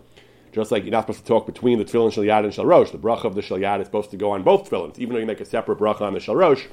Just 0.51 0.71
like 0.71 0.83
you're 0.83 0.91
not 0.91 1.01
supposed 1.01 1.19
to 1.19 1.25
talk 1.25 1.45
between 1.45 1.77
the 1.77 1.85
tefillin 1.85 2.11
shalyad 2.11 2.43
and 2.43 2.51
shalrosh. 2.51 2.91
The 2.91 2.97
bracha 2.97 3.25
of 3.25 3.35
the 3.35 3.41
shalyad 3.41 3.81
is 3.81 3.85
supposed 3.85 4.09
to 4.11 4.17
go 4.17 4.31
on 4.31 4.41
both 4.41 4.69
tefillins, 4.69 4.97
even 4.97 5.13
though 5.13 5.19
you 5.19 5.27
make 5.27 5.41
a 5.41 5.45
separate 5.45 5.77
bracha 5.77 6.01
on 6.01 6.13
the 6.13 6.19
shalrosh. 6.19 6.65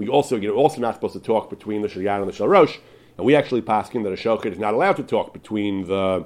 We 0.00 0.08
also 0.08 0.36
you're 0.36 0.54
also 0.54 0.80
not 0.80 0.94
supposed 0.94 1.12
to 1.12 1.20
talk 1.20 1.50
between 1.50 1.82
the 1.82 1.88
shalyad 1.88 2.22
and 2.22 2.26
the 2.26 2.32
shalrosh. 2.32 2.78
And 3.18 3.26
we 3.26 3.36
actually 3.36 3.60
pass 3.60 3.90
that 3.90 3.98
a 3.98 4.16
shochet 4.16 4.46
is 4.46 4.58
not 4.58 4.72
allowed 4.72 4.96
to 4.96 5.02
talk 5.02 5.34
between 5.34 5.86
the 5.88 6.24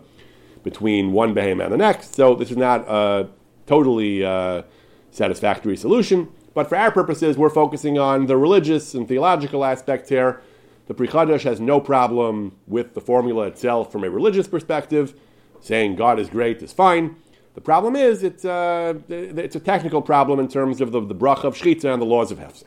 between 0.63 1.11
one 1.11 1.35
behem 1.35 1.61
and 1.61 1.73
the 1.73 1.77
next. 1.77 2.15
So 2.15 2.37
this 2.37 2.53
is 2.53 2.57
not 2.57 2.89
a 2.89 3.29
totally 3.67 4.25
uh, 4.25 4.63
satisfactory 5.11 5.77
solution. 5.77 6.29
But 6.55 6.69
for 6.69 6.77
our 6.77 6.93
purposes, 6.93 7.37
we're 7.37 7.51
focusing 7.51 7.99
on 7.99 8.27
the 8.27 8.37
religious 8.37 8.95
and 8.95 9.09
theological 9.09 9.65
aspect 9.65 10.09
here. 10.09 10.41
The 10.87 10.95
Pri 10.95 11.09
Chadash 11.09 11.43
has 11.43 11.59
no 11.59 11.81
problem 11.81 12.57
with 12.69 12.95
the 12.95 13.01
formula 13.01 13.49
itself 13.49 13.91
from 13.91 14.05
a 14.05 14.09
religious 14.09 14.47
perspective. 14.47 15.15
Saying 15.61 15.97
God 15.97 16.21
is 16.21 16.29
great 16.29 16.63
is 16.63 16.73
fine. 16.73 17.17
The 17.55 17.61
problem 17.61 17.97
is 17.97 18.23
it's, 18.23 18.45
uh, 18.45 18.95
it's 19.09 19.57
a 19.57 19.61
technical 19.61 20.01
problem 20.01 20.39
in 20.39 20.47
terms 20.47 20.81
of 20.81 20.93
the, 20.93 21.01
the 21.01 21.15
bracha 21.15 21.45
of 21.45 21.57
shchita 21.57 21.93
and 21.93 22.01
the 22.01 22.07
laws 22.07 22.31
of 22.31 22.39
hefsek. 22.39 22.67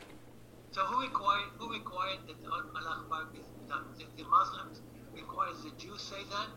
So 0.78 0.84
who 0.84 1.00
required, 1.00 1.48
who 1.58 1.72
required 1.72 2.18
that 2.28 2.36
Allah 2.46 3.26
the, 3.32 4.04
the 4.16 4.28
Muslims 4.28 4.80
requires 5.12 5.62
the 5.64 5.70
Jews 5.76 6.00
say 6.00 6.22
that? 6.30 6.48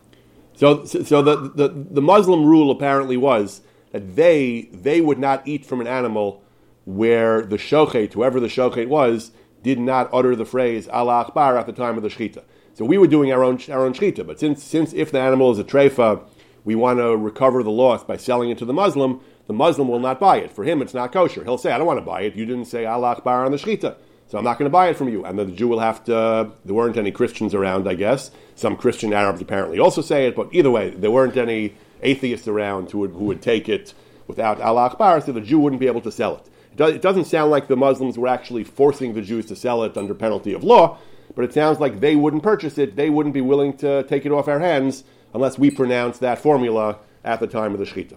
So, 0.62 0.84
so 0.84 1.22
the, 1.22 1.50
the, 1.56 1.68
the 1.68 2.00
Muslim 2.00 2.44
rule 2.44 2.70
apparently 2.70 3.16
was 3.16 3.62
that 3.90 4.14
they 4.14 4.68
they 4.72 5.00
would 5.00 5.18
not 5.18 5.42
eat 5.44 5.66
from 5.66 5.80
an 5.80 5.88
animal 5.88 6.40
where 6.84 7.42
the 7.42 7.56
shochet, 7.56 8.12
whoever 8.12 8.38
the 8.38 8.46
shochet 8.46 8.86
was, 8.86 9.32
did 9.64 9.80
not 9.80 10.08
utter 10.12 10.36
the 10.36 10.44
phrase 10.44 10.86
Allah 10.86 11.14
Akbar 11.14 11.58
at 11.58 11.66
the 11.66 11.72
time 11.72 11.96
of 11.96 12.04
the 12.04 12.08
Shechita. 12.08 12.44
So 12.74 12.84
we 12.84 12.96
were 12.96 13.08
doing 13.08 13.32
our 13.32 13.42
own, 13.42 13.58
our 13.72 13.84
own 13.84 13.92
Shechita. 13.92 14.24
But 14.24 14.38
since, 14.38 14.62
since 14.62 14.92
if 14.92 15.10
the 15.10 15.18
animal 15.18 15.50
is 15.50 15.58
a 15.58 15.64
treifa, 15.64 16.22
we 16.62 16.76
want 16.76 17.00
to 17.00 17.16
recover 17.16 17.64
the 17.64 17.72
loss 17.72 18.04
by 18.04 18.16
selling 18.16 18.50
it 18.50 18.58
to 18.58 18.64
the 18.64 18.72
Muslim, 18.72 19.20
the 19.48 19.52
Muslim 19.52 19.88
will 19.88 19.98
not 19.98 20.20
buy 20.20 20.36
it. 20.36 20.52
For 20.52 20.62
him, 20.62 20.80
it's 20.80 20.94
not 20.94 21.10
kosher. 21.10 21.42
He'll 21.42 21.58
say, 21.58 21.72
I 21.72 21.78
don't 21.78 21.88
want 21.88 21.98
to 21.98 22.06
buy 22.06 22.22
it. 22.22 22.36
You 22.36 22.46
didn't 22.46 22.66
say 22.66 22.86
Allah 22.86 23.16
Akbar 23.16 23.44
on 23.44 23.50
the 23.50 23.58
Shechita. 23.58 23.96
So 24.32 24.38
I'm 24.38 24.44
not 24.44 24.58
going 24.58 24.64
to 24.64 24.72
buy 24.72 24.88
it 24.88 24.96
from 24.96 25.10
you. 25.10 25.26
And 25.26 25.38
then 25.38 25.50
the 25.50 25.54
Jew 25.54 25.68
will 25.68 25.80
have 25.80 26.04
to, 26.04 26.50
there 26.64 26.74
weren't 26.74 26.96
any 26.96 27.10
Christians 27.10 27.52
around, 27.52 27.86
I 27.86 27.92
guess. 27.92 28.30
Some 28.54 28.78
Christian 28.78 29.12
Arabs 29.12 29.42
apparently 29.42 29.78
also 29.78 30.00
say 30.00 30.26
it, 30.26 30.34
but 30.34 30.48
either 30.52 30.70
way, 30.70 30.88
there 30.88 31.10
weren't 31.10 31.36
any 31.36 31.74
atheists 32.00 32.48
around 32.48 32.90
who 32.90 33.00
would, 33.00 33.10
who 33.10 33.24
would 33.24 33.42
take 33.42 33.68
it 33.68 33.92
without 34.26 34.58
Allah 34.58 34.86
Akbar, 34.86 35.20
so 35.20 35.32
the 35.32 35.42
Jew 35.42 35.58
wouldn't 35.58 35.80
be 35.80 35.86
able 35.86 36.00
to 36.00 36.10
sell 36.10 36.36
it. 36.36 36.82
It 36.82 37.02
doesn't 37.02 37.26
sound 37.26 37.50
like 37.50 37.68
the 37.68 37.76
Muslims 37.76 38.16
were 38.16 38.26
actually 38.26 38.64
forcing 38.64 39.12
the 39.12 39.20
Jews 39.20 39.44
to 39.46 39.54
sell 39.54 39.84
it 39.84 39.98
under 39.98 40.14
penalty 40.14 40.54
of 40.54 40.64
law, 40.64 40.96
but 41.36 41.44
it 41.44 41.52
sounds 41.52 41.78
like 41.78 42.00
they 42.00 42.16
wouldn't 42.16 42.42
purchase 42.42 42.78
it. 42.78 42.96
They 42.96 43.10
wouldn't 43.10 43.34
be 43.34 43.42
willing 43.42 43.76
to 43.76 44.02
take 44.04 44.24
it 44.24 44.32
off 44.32 44.48
our 44.48 44.60
hands 44.60 45.04
unless 45.34 45.58
we 45.58 45.70
pronounce 45.70 46.16
that 46.20 46.38
formula 46.38 46.96
at 47.22 47.38
the 47.38 47.46
time 47.46 47.74
of 47.74 47.80
the 47.80 47.84
Shechita. 47.84 48.16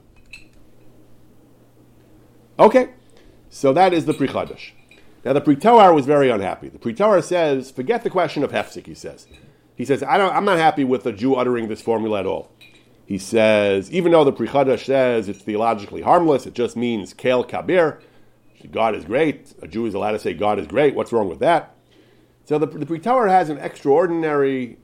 Okay, 2.57 2.91
so 3.49 3.73
that 3.73 3.91
is 3.91 4.05
the 4.05 4.13
Pri 4.13 4.29
Chadash. 4.29 4.71
Now 5.25 5.33
the 5.33 5.41
Pri 5.41 5.55
Toar 5.55 5.93
was 5.93 6.05
very 6.05 6.29
unhappy. 6.29 6.69
The 6.69 6.77
Pri 6.77 6.93
Toar 6.93 7.21
says, 7.23 7.71
forget 7.71 8.03
the 8.03 8.11
question 8.11 8.43
of 8.43 8.51
Hefzik, 8.51 8.85
he 8.85 8.93
says. 8.93 9.27
He 9.75 9.83
says, 9.83 10.03
I 10.03 10.17
I'm 10.17 10.45
not 10.45 10.59
happy 10.59 10.83
with 10.83 11.03
the 11.03 11.11
Jew 11.11 11.35
uttering 11.35 11.67
this 11.67 11.81
formula 11.81 12.19
at 12.19 12.25
all. 12.27 12.51
He 13.05 13.17
says, 13.17 13.91
even 13.91 14.11
though 14.11 14.23
the 14.23 14.33
Prichadash 14.33 14.85
says 14.85 15.27
it's 15.27 15.41
theologically 15.41 16.01
harmless, 16.01 16.45
it 16.45 16.53
just 16.53 16.75
means 16.75 17.13
Kel 17.13 17.43
Kabir, 17.43 17.99
God 18.71 18.95
is 18.95 19.05
great. 19.05 19.53
A 19.61 19.67
Jew 19.67 19.85
is 19.85 19.93
allowed 19.93 20.13
to 20.13 20.19
say 20.19 20.33
God 20.33 20.57
is 20.57 20.65
great. 20.65 20.95
What's 20.95 21.11
wrong 21.11 21.29
with 21.29 21.39
that? 21.39 21.75
So 22.45 22.57
the, 22.57 22.65
the 22.65 22.85
Pri 22.85 22.99
Toar 22.99 23.27
has 23.27 23.49
an 23.49 23.57
extraordinary 23.57 24.77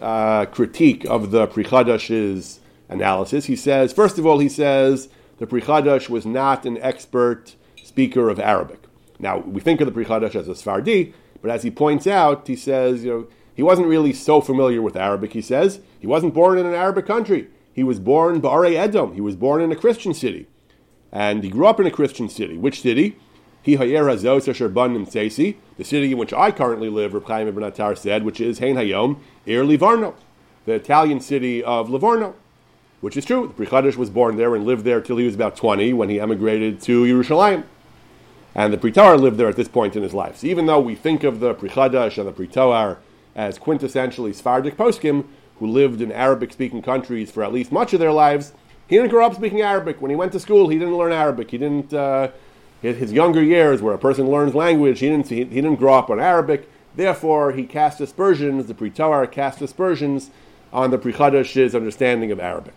uh, 0.00 0.46
critique 0.46 1.04
of 1.04 1.30
the 1.30 1.46
Prichadash's 1.46 2.60
analysis. 2.88 3.46
He 3.46 3.56
says, 3.56 3.92
first 3.92 4.18
of 4.18 4.26
all, 4.26 4.38
he 4.38 4.48
says 4.48 5.08
the 5.38 5.46
Prichadash 5.46 6.08
was 6.08 6.24
not 6.26 6.64
an 6.64 6.78
expert 6.78 7.54
speaker 7.82 8.28
of 8.28 8.40
Arabic. 8.40 8.85
Now, 9.18 9.38
we 9.38 9.60
think 9.60 9.80
of 9.80 9.86
the 9.86 9.92
Pri 9.92 10.04
Chadash 10.04 10.34
as 10.34 10.48
a 10.48 10.52
Sfardi, 10.52 11.12
but 11.40 11.50
as 11.50 11.62
he 11.62 11.70
points 11.70 12.06
out, 12.06 12.46
he 12.46 12.56
says, 12.56 13.04
you 13.04 13.10
know, 13.10 13.26
he 13.54 13.62
wasn't 13.62 13.88
really 13.88 14.12
so 14.12 14.40
familiar 14.40 14.82
with 14.82 14.96
Arabic, 14.96 15.32
he 15.32 15.40
says. 15.40 15.80
He 15.98 16.06
wasn't 16.06 16.34
born 16.34 16.58
in 16.58 16.66
an 16.66 16.74
Arabic 16.74 17.06
country. 17.06 17.48
He 17.72 17.82
was 17.82 17.98
born 17.98 18.40
Ba'are 18.40 18.76
Edom. 18.76 19.14
He 19.14 19.20
was 19.20 19.36
born 19.36 19.62
in 19.62 19.72
a 19.72 19.76
Christian 19.76 20.12
city. 20.12 20.46
And 21.10 21.42
he 21.42 21.48
grew 21.48 21.66
up 21.66 21.80
in 21.80 21.86
a 21.86 21.90
Christian 21.90 22.28
city. 22.28 22.58
Which 22.58 22.82
city? 22.82 23.16
He 23.62 23.76
Hayerah 23.76 24.18
Zosashurban 24.18 25.10
Sasi, 25.10 25.56
the 25.76 25.84
city 25.84 26.12
in 26.12 26.18
which 26.18 26.32
I 26.32 26.52
currently 26.52 26.88
live, 26.88 27.14
Reb 27.14 27.48
Ibn 27.48 27.64
Attar 27.64 27.96
said, 27.96 28.24
which 28.24 28.40
is 28.40 28.60
Hein 28.60 28.76
Hayom, 28.76 29.18
Ir 29.44 29.64
Livorno, 29.64 30.14
the 30.66 30.74
Italian 30.74 31.20
city 31.20 31.64
of 31.64 31.90
Livorno, 31.90 32.34
which 33.00 33.16
is 33.16 33.24
true. 33.24 33.52
The 33.56 33.66
Pri 33.66 33.96
was 33.96 34.10
born 34.10 34.36
there 34.36 34.54
and 34.54 34.64
lived 34.64 34.84
there 34.84 35.00
till 35.00 35.16
he 35.16 35.24
was 35.24 35.34
about 35.34 35.56
20 35.56 35.92
when 35.94 36.08
he 36.08 36.20
emigrated 36.20 36.80
to 36.82 37.04
Yerushalayim. 37.04 37.64
And 38.56 38.72
the 38.72 38.78
Pri 38.78 38.90
Toar 38.90 39.20
lived 39.20 39.36
there 39.36 39.50
at 39.50 39.56
this 39.56 39.68
point 39.68 39.96
in 39.96 40.02
his 40.02 40.14
life. 40.14 40.38
So 40.38 40.46
even 40.46 40.64
though 40.64 40.80
we 40.80 40.94
think 40.94 41.24
of 41.24 41.40
the 41.40 41.52
Pri 41.52 41.68
and 41.68 42.26
the 42.26 42.32
Pri 42.32 42.46
Toar 42.46 42.96
as 43.34 43.58
quintessentially 43.58 44.34
Sephardic 44.34 44.78
poskim, 44.78 45.26
who 45.58 45.66
lived 45.66 46.00
in 46.00 46.10
Arabic 46.10 46.54
speaking 46.54 46.80
countries 46.80 47.30
for 47.30 47.44
at 47.44 47.52
least 47.52 47.70
much 47.70 47.92
of 47.92 48.00
their 48.00 48.12
lives, 48.12 48.54
he 48.86 48.96
didn't 48.96 49.10
grow 49.10 49.26
up 49.26 49.34
speaking 49.34 49.60
Arabic. 49.60 50.00
When 50.00 50.10
he 50.10 50.16
went 50.16 50.32
to 50.32 50.40
school, 50.40 50.70
he 50.70 50.78
didn't 50.78 50.96
learn 50.96 51.12
Arabic. 51.12 51.50
He 51.50 51.58
didn't. 51.58 51.92
Uh, 51.92 52.28
his 52.80 53.12
younger 53.12 53.42
years, 53.42 53.82
where 53.82 53.94
a 53.94 53.98
person 53.98 54.30
learns 54.30 54.54
language, 54.54 55.00
he 55.00 55.08
didn't. 55.10 55.28
He, 55.28 55.44
didn't 55.44 55.76
grow 55.76 55.94
up 55.94 56.08
on 56.08 56.18
Arabic. 56.18 56.70
Therefore, 56.94 57.52
he 57.52 57.66
cast 57.66 58.00
aspersions. 58.00 58.66
The 58.66 58.74
Pri 58.74 58.88
Toar 58.88 59.26
cast 59.30 59.60
aspersions 59.60 60.30
on 60.72 60.90
the 60.90 60.98
Pri 60.98 61.12
Chadash's 61.12 61.74
understanding 61.74 62.32
of 62.32 62.40
Arabic. 62.40 62.74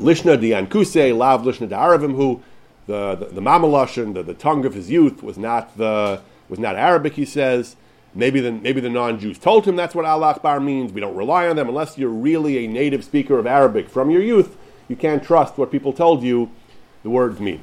Lishna 0.00 0.36
Diankuse, 0.36 1.16
Lav 1.16 1.42
Lishna 1.42 1.68
Aravim, 1.68 2.16
who 2.16 2.42
the 2.90 3.14
the, 3.14 3.26
the 3.26 3.40
Mamalashan, 3.40 4.14
the, 4.14 4.22
the 4.22 4.34
tongue 4.34 4.64
of 4.64 4.74
his 4.74 4.90
youth, 4.90 5.22
was 5.22 5.38
not 5.38 5.76
the 5.76 6.20
was 6.48 6.58
not 6.58 6.76
Arabic. 6.76 7.14
He 7.14 7.24
says. 7.24 7.76
Maybe 8.12 8.40
the, 8.40 8.50
maybe 8.50 8.80
the 8.80 8.90
non-Jews 8.90 9.38
told 9.38 9.66
him 9.66 9.76
that's 9.76 9.94
what 9.94 10.04
Al 10.04 10.24
Akbar 10.24 10.58
means. 10.58 10.92
We 10.92 11.00
don't 11.00 11.14
rely 11.14 11.46
on 11.46 11.54
them 11.54 11.68
unless 11.68 11.96
you're 11.96 12.08
really 12.10 12.64
a 12.64 12.66
native 12.66 13.04
speaker 13.04 13.38
of 13.38 13.46
Arabic 13.46 13.88
from 13.88 14.10
your 14.10 14.20
youth 14.20 14.56
you 14.90 14.96
can't 14.96 15.22
trust 15.22 15.56
what 15.56 15.70
people 15.70 15.92
told 15.92 16.22
you 16.22 16.50
the 17.04 17.10
words 17.10 17.38
mean. 17.38 17.62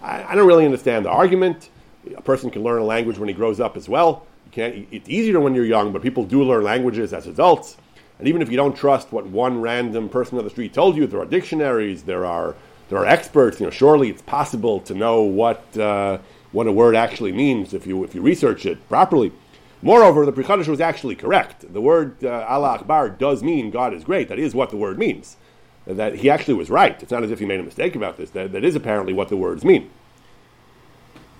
I, 0.00 0.22
I, 0.22 0.34
don't 0.36 0.46
really 0.46 0.64
understand 0.64 1.04
the 1.04 1.10
argument. 1.10 1.70
A 2.16 2.22
person 2.22 2.50
can 2.50 2.62
learn 2.62 2.80
a 2.80 2.84
language 2.84 3.18
when 3.18 3.28
he 3.28 3.34
grows 3.34 3.58
up 3.58 3.76
as 3.76 3.88
well. 3.88 4.26
It's 4.54 5.08
easier 5.08 5.40
when 5.40 5.54
you're 5.54 5.64
young, 5.64 5.92
but 5.92 6.02
people 6.02 6.24
do 6.24 6.42
learn 6.44 6.62
languages 6.62 7.12
as 7.12 7.26
adults. 7.26 7.76
And 8.18 8.28
even 8.28 8.42
if 8.42 8.50
you 8.50 8.56
don't 8.56 8.76
trust 8.76 9.12
what 9.12 9.26
one 9.26 9.60
random 9.60 10.08
person 10.08 10.38
on 10.38 10.44
the 10.44 10.50
street 10.50 10.72
told 10.72 10.96
you, 10.96 11.06
there 11.06 11.20
are 11.20 11.26
dictionaries, 11.26 12.04
there 12.04 12.24
are 12.24 12.54
there 12.88 12.98
are 12.98 13.06
experts. 13.06 13.60
You 13.60 13.66
know, 13.66 13.70
surely 13.70 14.10
it's 14.10 14.22
possible 14.22 14.80
to 14.80 14.94
know 14.94 15.22
what 15.22 15.76
uh, 15.76 16.18
what 16.52 16.66
a 16.66 16.72
word 16.72 16.96
actually 16.96 17.32
means 17.32 17.74
if 17.74 17.86
you 17.86 18.04
if 18.04 18.14
you 18.14 18.22
research 18.22 18.66
it 18.66 18.88
properly. 18.88 19.32
Moreover, 19.80 20.26
the 20.26 20.32
Pri 20.32 20.42
Chadash 20.42 20.66
was 20.66 20.80
actually 20.80 21.14
correct. 21.14 21.72
The 21.72 21.80
word 21.80 22.24
uh, 22.24 22.44
Allah 22.48 22.70
Akbar 22.70 23.10
does 23.10 23.42
mean 23.44 23.70
God 23.70 23.94
is 23.94 24.02
great. 24.02 24.28
That 24.28 24.38
is 24.38 24.54
what 24.54 24.70
the 24.70 24.76
word 24.76 24.98
means 24.98 25.36
that 25.86 26.16
he 26.16 26.28
actually 26.28 26.54
was 26.54 26.68
right. 26.68 27.02
It's 27.02 27.10
not 27.10 27.24
as 27.24 27.30
if 27.30 27.38
he 27.38 27.46
made 27.46 27.60
a 27.60 27.62
mistake 27.62 27.96
about 27.96 28.18
this. 28.18 28.30
That, 28.30 28.52
that 28.52 28.64
is 28.64 28.74
apparently 28.74 29.14
what 29.14 29.28
the 29.28 29.36
words 29.36 29.64
mean. 29.64 29.90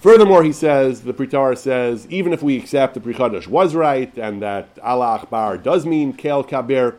Furthermore, 0.01 0.45
he 0.45 0.53
says, 0.53 1.03
the 1.03 1.13
Pri 1.13 1.27
Toar 1.27 1.57
says, 1.57 2.07
even 2.09 2.33
if 2.33 2.43
we 2.43 2.57
accept 2.57 2.95
the 2.95 3.01
Pri 3.01 3.13
Chadash 3.13 3.47
was 3.47 3.75
right 3.75 4.17
and 4.17 4.41
that 4.41 4.79
Allah 4.83 5.17
Akbar 5.17 5.59
does 5.59 5.85
mean 5.85 6.13
Kel 6.13 6.45
Kabir, 6.45 6.97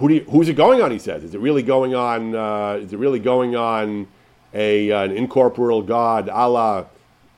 who 0.00 0.10
you, 0.10 0.20
who's 0.22 0.48
it 0.48 0.54
going 0.54 0.82
on? 0.82 0.90
He 0.90 0.98
says, 0.98 1.22
is 1.22 1.34
it 1.34 1.40
really 1.40 1.62
going 1.62 1.94
on? 1.94 2.34
Uh, 2.34 2.80
is 2.80 2.92
it 2.92 2.98
really 2.98 3.20
going 3.20 3.54
on 3.54 4.08
a 4.52 4.90
uh, 4.90 5.04
an 5.04 5.12
incorporeal 5.12 5.82
God, 5.82 6.28
Allah, 6.28 6.86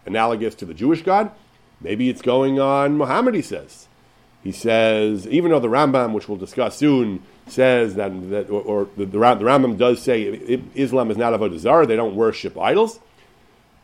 analogous 0.07 0.55
to 0.57 0.65
the 0.65 0.73
Jewish 0.73 1.03
God? 1.03 1.33
Maybe 1.81 2.09
it's 2.09 2.23
going 2.23 2.61
on 2.61 2.97
Muhammad. 2.97 3.35
He 3.35 3.43
says. 3.43 3.89
He 4.45 4.53
says, 4.53 5.27
even 5.29 5.53
though 5.53 5.61
the 5.61 5.69
Rambam, 5.69 6.13
which 6.13 6.29
we'll 6.29 6.39
discuss 6.39 6.77
soon, 6.77 7.23
says 7.47 7.95
that, 7.95 8.31
that 8.31 8.51
or, 8.51 8.63
or 8.63 8.89
the, 8.97 9.07
the, 9.07 9.19
Rambam 9.19 9.77
does 9.77 10.03
say 10.03 10.23
Islam 10.75 11.11
is 11.11 11.17
not 11.17 11.33
avodah 11.33 11.59
zarah; 11.59 11.87
they 11.87 11.97
don't 11.97 12.17
worship 12.17 12.59
idols. 12.59 13.01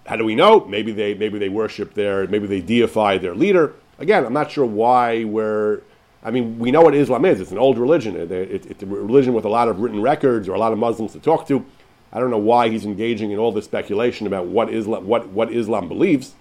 How 0.07 0.17
do 0.17 0.25
we 0.25 0.35
know? 0.35 0.65
Maybe 0.65 0.93
they 0.93 1.15
maybe 1.15 1.39
they 1.39 1.49
worship 1.49 1.95
their 1.95 2.27
maybe 2.29 2.47
they 2.47 2.61
deify 2.61 3.19
their 3.19 3.35
leader. 3.35 3.75
Again, 3.99 4.25
I'm 4.25 4.33
not 4.33 4.51
sure 4.51 4.65
why 4.65 5.25
we're. 5.25 5.83
I 6.29 6.31
mean, 6.31 6.59
we 6.59 6.71
know 6.71 6.83
what 6.83 6.95
Islam 6.95 7.25
is. 7.25 7.41
It's 7.41 7.53
an 7.53 7.59
old 7.59 7.79
religion. 7.79 8.15
It, 8.15 8.31
it, 8.31 8.67
it's 8.67 8.83
a 8.83 8.87
religion 8.87 9.33
with 9.33 9.47
a 9.47 9.49
lot 9.49 9.69
of 9.69 9.81
written 9.81 10.03
records 10.03 10.47
or 10.47 10.53
a 10.53 10.59
lot 10.59 10.75
of 10.75 10.79
Muslims 10.79 11.13
to 11.13 11.21
talk 11.21 11.49
to. 11.49 11.65
I 12.13 12.21
don't 12.21 12.31
know 12.31 12.37
why 12.37 12.69
he's 12.69 12.85
engaging 12.85 13.31
in 13.31 13.39
all 13.39 13.51
this 13.51 13.65
speculation 13.65 14.27
about 14.27 14.45
what 14.45 14.69
Islam 14.71 15.07
what, 15.07 15.29
what 15.29 15.51
Islam 15.51 15.89
believes. 15.89 16.35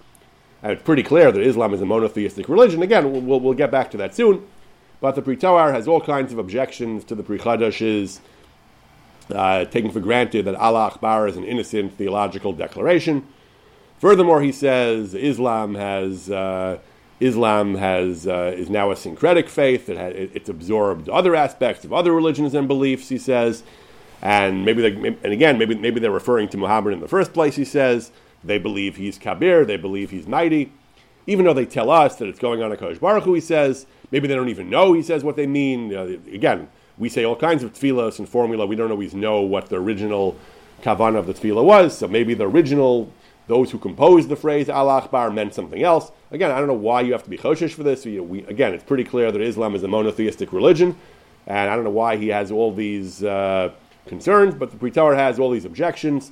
And 0.62 0.72
it's 0.72 0.82
pretty 0.82 1.02
clear 1.02 1.32
that 1.32 1.40
Islam 1.40 1.72
is 1.72 1.80
a 1.80 1.86
monotheistic 1.86 2.50
religion. 2.50 2.82
Again, 2.82 3.10
we'll, 3.10 3.22
we'll, 3.22 3.40
we'll 3.40 3.54
get 3.54 3.70
back 3.70 3.90
to 3.92 3.96
that 3.96 4.14
soon. 4.14 4.46
But 5.00 5.14
the 5.14 5.22
Pri 5.22 5.36
Toar 5.36 5.72
has 5.72 5.88
all 5.88 6.02
kinds 6.02 6.32
of 6.34 6.38
objections 6.38 7.02
to 7.04 7.14
the 7.14 7.22
Pri 7.22 7.38
Chadash's 7.38 8.20
uh, 9.30 9.64
taking 9.64 9.90
for 9.90 10.00
granted 10.00 10.44
that 10.44 10.54
Allah 10.56 10.86
Akbar 10.86 11.28
is 11.28 11.38
an 11.38 11.44
innocent 11.44 11.96
theological 11.96 12.52
declaration. 12.52 13.26
Furthermore, 14.00 14.42
he 14.42 14.52
says 14.52 15.14
Islam 15.14 15.76
has 15.76 16.30
uh, 16.30 16.78
Islam 17.20 17.74
has 17.76 18.26
uh, 18.26 18.54
is 18.56 18.70
now 18.70 18.90
a 18.90 18.96
syncretic 18.96 19.48
faith. 19.48 19.88
It 19.88 19.96
it, 19.96 20.30
it's 20.34 20.48
absorbed 20.48 21.08
other 21.08 21.34
aspects 21.34 21.84
of 21.84 21.92
other 21.92 22.12
religions 22.12 22.54
and 22.54 22.68
beliefs. 22.68 23.08
He 23.08 23.18
says, 23.18 23.62
and 24.22 24.64
maybe 24.64 24.82
they, 24.82 25.08
and 25.08 25.32
again 25.32 25.58
maybe 25.58 25.74
maybe 25.74 26.00
they're 26.00 26.10
referring 26.10 26.48
to 26.50 26.56
Muhammad 26.56 26.92
in 26.92 27.00
the 27.00 27.08
first 27.08 27.32
place. 27.32 27.56
He 27.56 27.64
says 27.64 28.12
they 28.44 28.58
believe 28.58 28.96
he's 28.96 29.18
Kabir, 29.18 29.64
they 29.64 29.76
believe 29.76 30.10
he's 30.10 30.26
mighty, 30.26 30.72
even 31.26 31.44
though 31.44 31.54
they 31.54 31.66
tell 31.66 31.90
us 31.90 32.16
that 32.16 32.28
it's 32.28 32.38
going 32.38 32.62
on 32.62 32.72
a 32.72 32.76
Kodesh 32.76 33.00
Baruch 33.00 33.24
Hu. 33.24 33.34
He 33.34 33.40
says 33.40 33.86
maybe 34.10 34.28
they 34.28 34.34
don't 34.34 34.48
even 34.48 34.70
know. 34.70 34.92
He 34.92 35.02
says 35.02 35.24
what 35.24 35.36
they 35.36 35.46
mean. 35.46 35.92
again, 35.92 36.68
we 36.98 37.08
say 37.08 37.24
all 37.24 37.36
kinds 37.36 37.62
of 37.62 37.72
tefillos 37.72 38.18
and 38.18 38.28
formula. 38.28 38.66
We 38.66 38.76
don't 38.76 38.90
always 38.90 39.14
know 39.14 39.40
what 39.40 39.68
the 39.68 39.76
original 39.76 40.36
kavanah 40.82 41.18
of 41.18 41.26
the 41.26 41.34
tefillah 41.34 41.64
was. 41.64 41.96
So 41.96 42.08
maybe 42.08 42.34
the 42.34 42.48
original, 42.48 43.12
those 43.48 43.70
who 43.70 43.78
composed 43.78 44.28
the 44.28 44.36
phrase 44.36 44.68
Allah 44.68 44.98
Akbar 44.98 45.30
meant 45.30 45.54
something 45.54 45.82
else. 45.82 46.12
Again, 46.30 46.50
I 46.50 46.58
don't 46.58 46.68
know 46.68 46.74
why 46.74 47.00
you 47.00 47.12
have 47.12 47.24
to 47.24 47.30
be 47.30 47.38
choshesh 47.38 47.72
for 47.72 47.82
this. 47.82 48.06
Know, 48.06 48.22
we, 48.22 48.44
again, 48.44 48.74
it's 48.74 48.84
pretty 48.84 49.04
clear 49.04 49.32
that 49.32 49.40
Islam 49.40 49.74
is 49.74 49.82
a 49.82 49.88
monotheistic 49.88 50.52
religion, 50.52 50.96
and 51.46 51.70
I 51.70 51.74
don't 51.74 51.84
know 51.84 51.90
why 51.90 52.16
he 52.16 52.28
has 52.28 52.52
all 52.52 52.72
these 52.72 53.24
uh, 53.24 53.72
concerns, 54.06 54.54
but 54.54 54.70
the 54.70 54.76
Pri 54.76 54.90
Toar 54.90 55.14
has 55.14 55.38
all 55.38 55.50
these 55.50 55.64
objections. 55.64 56.30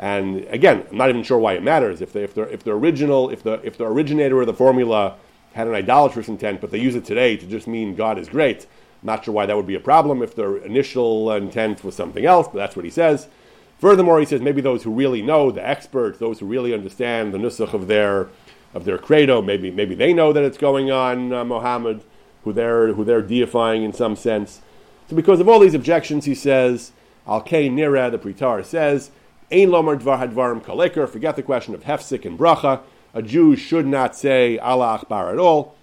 And 0.00 0.44
again, 0.46 0.84
I'm 0.90 0.96
not 0.96 1.08
even 1.08 1.22
sure 1.22 1.38
why 1.38 1.54
it 1.54 1.62
matters. 1.62 2.00
If, 2.00 2.12
they, 2.12 2.24
if, 2.24 2.36
if 2.36 2.64
the 2.64 2.72
original, 2.72 3.30
if 3.30 3.42
the, 3.42 3.54
if 3.64 3.78
the 3.78 3.84
originator 3.84 4.40
of 4.40 4.46
the 4.46 4.54
formula 4.54 5.16
had 5.54 5.68
an 5.68 5.74
idolatrous 5.74 6.28
intent, 6.28 6.60
but 6.60 6.70
they 6.70 6.78
use 6.78 6.94
it 6.94 7.04
today 7.04 7.36
to 7.36 7.46
just 7.46 7.66
mean 7.66 7.94
God 7.94 8.18
is 8.18 8.28
great, 8.28 8.66
not 9.02 9.24
sure 9.24 9.34
why 9.34 9.46
that 9.46 9.56
would 9.56 9.66
be 9.66 9.74
a 9.76 9.80
problem 9.80 10.22
if 10.22 10.34
their 10.34 10.56
initial 10.56 11.32
intent 11.32 11.84
was 11.84 11.94
something 11.94 12.24
else, 12.24 12.48
but 12.48 12.54
that's 12.54 12.76
what 12.76 12.84
he 12.84 12.90
says. 12.90 13.28
Furthermore, 13.78 14.18
he 14.18 14.26
says 14.26 14.40
maybe 14.40 14.60
those 14.60 14.82
who 14.82 14.90
really 14.90 15.22
know, 15.22 15.50
the 15.50 15.66
experts, 15.66 16.18
those 16.18 16.40
who 16.40 16.46
really 16.46 16.74
understand 16.74 17.32
the 17.32 17.38
nusach 17.38 17.72
of 17.72 17.86
their 17.86 18.28
of 18.74 18.84
their 18.84 18.98
credo, 18.98 19.40
maybe 19.40 19.70
maybe 19.70 19.94
they 19.94 20.12
know 20.12 20.32
that 20.32 20.44
it's 20.44 20.58
going 20.58 20.90
on 20.90 21.32
uh, 21.32 21.44
Muhammad, 21.44 22.02
who 22.44 22.52
they're 22.52 22.92
who 22.92 23.04
they're 23.04 23.22
deifying 23.22 23.84
in 23.84 23.92
some 23.92 24.16
sense. 24.16 24.60
So 25.08 25.16
because 25.16 25.40
of 25.40 25.48
all 25.48 25.60
these 25.60 25.74
objections, 25.74 26.24
he 26.24 26.34
says, 26.34 26.92
Al 27.26 27.40
Kay 27.40 27.70
Nira, 27.70 28.10
the 28.10 28.18
Pri 28.18 28.34
Toar 28.34 28.62
says, 28.64 29.10
Ein 29.50 29.68
Lomar 29.68 29.98
Dvar 29.98 30.18
Hadvarim 30.18 30.62
Kaleker, 30.62 31.08
forget 31.08 31.36
the 31.36 31.42
question 31.42 31.74
of 31.74 31.84
Hefsik 31.84 32.24
and 32.26 32.38
Bracha. 32.38 32.80
A 33.14 33.22
Jew 33.22 33.56
should 33.56 33.86
not 33.86 34.14
say 34.14 34.58
Allah 34.58 34.98
Akbar 35.00 35.30
at 35.32 35.38
all 35.38 35.78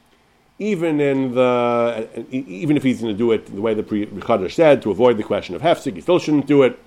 even 0.57 1.01
in 1.01 1.33
the 1.33 2.07
even 2.31 2.77
if 2.77 2.83
he's 2.83 3.01
going 3.01 3.13
to 3.13 3.17
do 3.17 3.31
it 3.31 3.45
the 3.53 3.61
way 3.61 3.73
the 3.73 3.83
Chadash 3.83 4.53
said 4.53 4.81
to 4.83 4.91
avoid 4.91 5.17
the 5.17 5.23
question 5.23 5.55
of 5.55 5.61
hefsek, 5.61 5.95
he 5.95 6.01
still 6.01 6.19
shouldn't 6.19 6.47
do 6.47 6.63
it. 6.63 6.79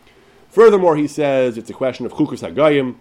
Furthermore, 0.50 0.96
he 0.96 1.06
says 1.06 1.58
it's 1.58 1.70
a 1.70 1.74
question 1.74 2.06
of 2.06 2.12
chukas 2.12 2.48
hagayim, 2.48 2.96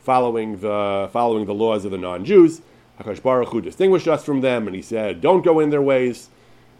following 0.00 0.60
the 0.60 1.08
following 1.12 1.46
the 1.46 1.54
laws 1.54 1.84
of 1.84 1.90
the 1.90 1.98
non-Jews. 1.98 2.62
Hakadosh 2.98 3.22
Baruch 3.22 3.48
Hu 3.48 3.60
distinguished 3.60 4.08
us 4.08 4.24
from 4.24 4.40
them, 4.40 4.66
and 4.66 4.76
he 4.76 4.82
said, 4.82 5.20
"Don't 5.20 5.44
go 5.44 5.60
in 5.60 5.70
their 5.70 5.82
ways." 5.82 6.28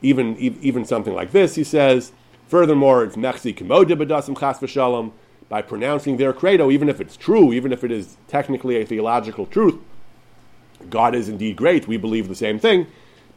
Even 0.03 0.37
even 0.39 0.85
something 0.85 1.15
like 1.15 1.33
this, 1.33 1.57
he 1.57 1.65
says. 1.65 2.13
Furthermore, 2.49 3.05
it's 3.05 3.17
mechzi 3.17 3.55
kimoda 3.55 3.97
b'dasim 3.97 4.39
chas 4.39 4.59
v'shalom 4.59 5.13
by 5.49 5.63
pronouncing 5.63 6.17
their 6.17 6.33
credo, 6.33 6.71
even 6.71 6.89
if 6.89 7.01
it's 7.01 7.17
true, 7.17 7.53
even 7.53 7.73
if 7.73 7.85
it 7.85 7.91
is 7.91 8.17
technically 8.29 8.77
a 8.77 8.87
theological 8.87 9.47
truth. 9.47 9.79
God 10.89 11.15
is 11.15 11.29
indeed 11.29 11.57
great. 11.57 11.87
We 11.87 11.97
believe 11.97 12.29
the 12.29 12.35
same 12.35 12.59
thing 12.59 12.87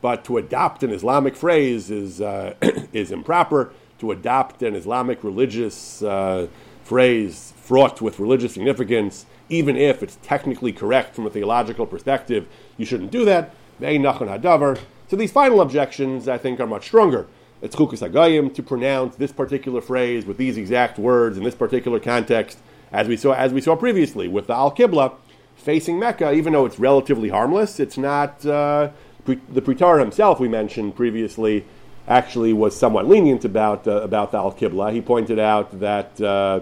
but 0.03 0.25
to 0.25 0.37
adopt 0.37 0.83
an 0.83 0.91
Islamic 0.91 1.33
phrase 1.33 1.89
is, 1.89 2.19
uh, 2.19 2.55
is 2.93 3.11
improper. 3.11 3.71
To 3.99 4.11
adopt 4.11 4.61
an 4.61 4.75
Islamic 4.75 5.23
religious 5.23 6.03
uh, 6.03 6.47
phrase 6.83 7.53
fraught 7.57 8.01
with 8.01 8.19
religious 8.19 8.53
significance, 8.53 9.25
even 9.49 9.75
if 9.75 10.03
it's 10.03 10.17
technically 10.21 10.71
correct 10.71 11.15
from 11.15 11.25
a 11.25 11.29
theological 11.29 11.85
perspective, 11.85 12.47
you 12.77 12.85
shouldn't 12.85 13.11
do 13.11 13.25
that. 13.25 13.53
So 13.79 15.15
these 15.15 15.31
final 15.31 15.61
objections, 15.61 16.27
I 16.27 16.37
think, 16.37 16.59
are 16.59 16.67
much 16.67 16.85
stronger. 16.85 17.27
It's 17.61 17.75
chukas 17.75 18.07
agayim 18.07 18.53
to 18.55 18.63
pronounce 18.63 19.15
this 19.15 19.31
particular 19.31 19.79
phrase 19.79 20.25
with 20.25 20.37
these 20.37 20.57
exact 20.57 20.99
words 20.99 21.37
in 21.37 21.43
this 21.43 21.55
particular 21.55 21.99
context, 21.99 22.59
as 22.91 23.07
we 23.07 23.15
saw 23.15 23.31
as 23.33 23.53
we 23.53 23.61
saw 23.61 23.75
previously 23.75 24.27
with 24.27 24.47
the 24.47 24.53
al 24.53 24.71
kibla 24.75 25.13
facing 25.55 25.97
Mecca. 25.97 26.33
Even 26.33 26.53
though 26.53 26.65
it's 26.65 26.77
relatively 26.77 27.29
harmless, 27.29 27.79
it's 27.79 27.97
not. 27.97 28.45
Uh, 28.45 28.89
the 29.25 29.61
Pri 29.61 29.75
Toar 29.75 29.99
himself, 29.99 30.39
we 30.39 30.49
mentioned 30.49 30.97
previously, 30.97 31.63
actually 32.07 32.53
was 32.53 32.75
somewhat 32.75 33.07
lenient 33.07 33.45
about 33.45 33.87
uh, 33.87 34.01
about 34.01 34.31
the 34.31 34.37
Al 34.37 34.51
Qibla. 34.51 34.91
He 34.91 35.01
pointed 35.01 35.39
out 35.39 35.79
that 35.79 36.19
uh, 36.21 36.59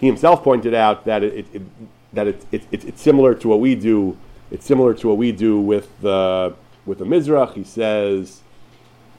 he 0.00 0.06
himself 0.06 0.42
pointed 0.42 0.74
out 0.74 1.04
that 1.04 1.22
it, 1.22 1.46
it, 1.52 1.62
that 2.12 2.28
it, 2.28 2.46
it, 2.52 2.64
it's 2.70 3.02
similar 3.02 3.34
to 3.34 3.48
what 3.48 3.60
we 3.60 3.74
do. 3.74 4.16
It's 4.50 4.66
similar 4.66 4.94
to 4.94 5.08
what 5.08 5.16
we 5.16 5.32
do 5.32 5.60
with 5.60 5.88
the 6.00 6.54
with 6.86 6.98
the 6.98 7.04
Mizrach. 7.04 7.54
He 7.54 7.64
says 7.64 8.40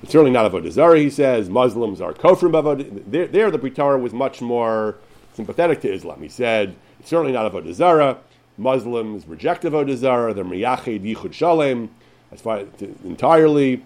it's 0.02 0.12
certainly 0.12 0.32
not 0.32 0.50
avodah 0.52 0.72
zarah. 0.72 1.00
He 1.00 1.10
says 1.10 1.50
Muslims 1.50 2.00
are 2.00 2.14
kofrim 2.14 2.52
avodah. 2.52 3.04
There, 3.08 3.28
there, 3.28 3.52
the 3.52 3.60
Pri 3.60 3.72
Toar 3.72 3.98
was 3.98 4.14
much 4.14 4.42
more 4.42 4.96
sympathetic 5.34 5.82
to 5.82 5.92
Islam. 5.92 6.22
He 6.22 6.30
said 6.30 6.76
it's 7.00 7.10
certainly 7.10 7.34
not 7.34 7.52
avodah 7.52 7.74
zarah. 7.74 8.18
Muslims 8.58 9.28
reject 9.28 9.64
avodah 9.64 9.98
zarah. 9.98 10.34
They're 10.34 10.46
miyached 10.46 11.04
yichud 11.04 11.34
shalem 11.34 11.90
as 12.32 12.40
far 12.40 12.64
entirely. 13.04 13.84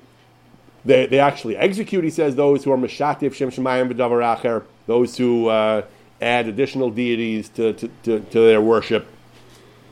They, 0.86 1.08
they 1.08 1.20
actually 1.20 1.58
execute, 1.58 2.04
he 2.04 2.10
says, 2.10 2.36
those 2.36 2.64
who 2.64 2.72
are 2.72 2.78
Meshatif 2.78 3.34
Shem 3.34 3.52
Shemayim 3.52 3.92
B'davar 3.92 4.38
Acher, 4.38 4.64
those 4.88 5.18
who 5.18 5.48
uh, 5.48 5.84
add 6.22 6.48
additional 6.48 6.90
deities 6.90 7.50
to, 7.50 7.74
to, 7.74 7.88
to, 8.04 8.20
to, 8.20 8.40
their 8.40 8.62
worship. 8.62 9.08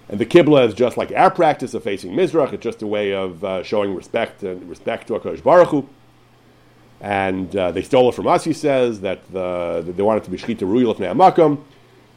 And 0.10 0.20
the 0.20 0.26
Qibla 0.26 0.68
is 0.68 0.74
just 0.74 0.96
like 0.96 1.12
our 1.12 1.30
practice 1.30 1.74
of 1.74 1.84
facing 1.84 2.14
Mizrach, 2.14 2.54
it's 2.54 2.64
just 2.64 2.82
a 2.82 2.88
way 2.88 3.14
of 3.14 3.44
uh, 3.44 3.64
showing 3.64 3.94
respect 3.94 4.44
and 4.44 4.70
respect 4.70 5.08
to 5.08 5.14
HaKadosh 5.14 5.44
Baruch 5.44 5.70
Hu. 5.70 5.90
And 7.02 7.54
uh, 7.56 7.72
they 7.72 7.82
stole 7.82 8.10
it 8.10 8.16
from 8.16 8.28
us, 8.28 8.44
he 8.44 8.54
says, 8.54 9.02
that, 9.02 9.30
the, 9.32 9.84
that 9.86 9.98
they 9.98 10.04
wanted 10.04 10.24
to 10.24 10.32
be 10.32 10.38
Shechita 10.38 10.62
Ruyel 10.62 11.40
of. 11.40 11.66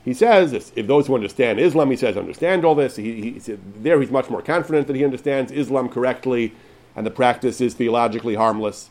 He 0.05 0.15
says, 0.15 0.73
if 0.75 0.87
those 0.87 1.09
who 1.09 1.15
understand 1.15 1.61
Islam, 1.61 1.91
he 1.91 1.97
says, 1.97 2.17
understand 2.17 2.65
all 2.65 2.75
this, 2.75 2.97
he, 2.97 3.33
he 3.33 3.59
there 3.77 4.01
he's 4.01 4.11
much 4.11 4.31
more 4.31 4.41
confident 4.41 4.87
that 4.87 4.97
he 4.97 5.05
understands 5.05 5.53
Islam 5.53 5.91
correctly 5.91 6.55
and 6.97 7.07
the 7.07 7.11
practice 7.11 7.61
is 7.61 7.75
theologically 7.75 8.35
harmless. 8.35 8.91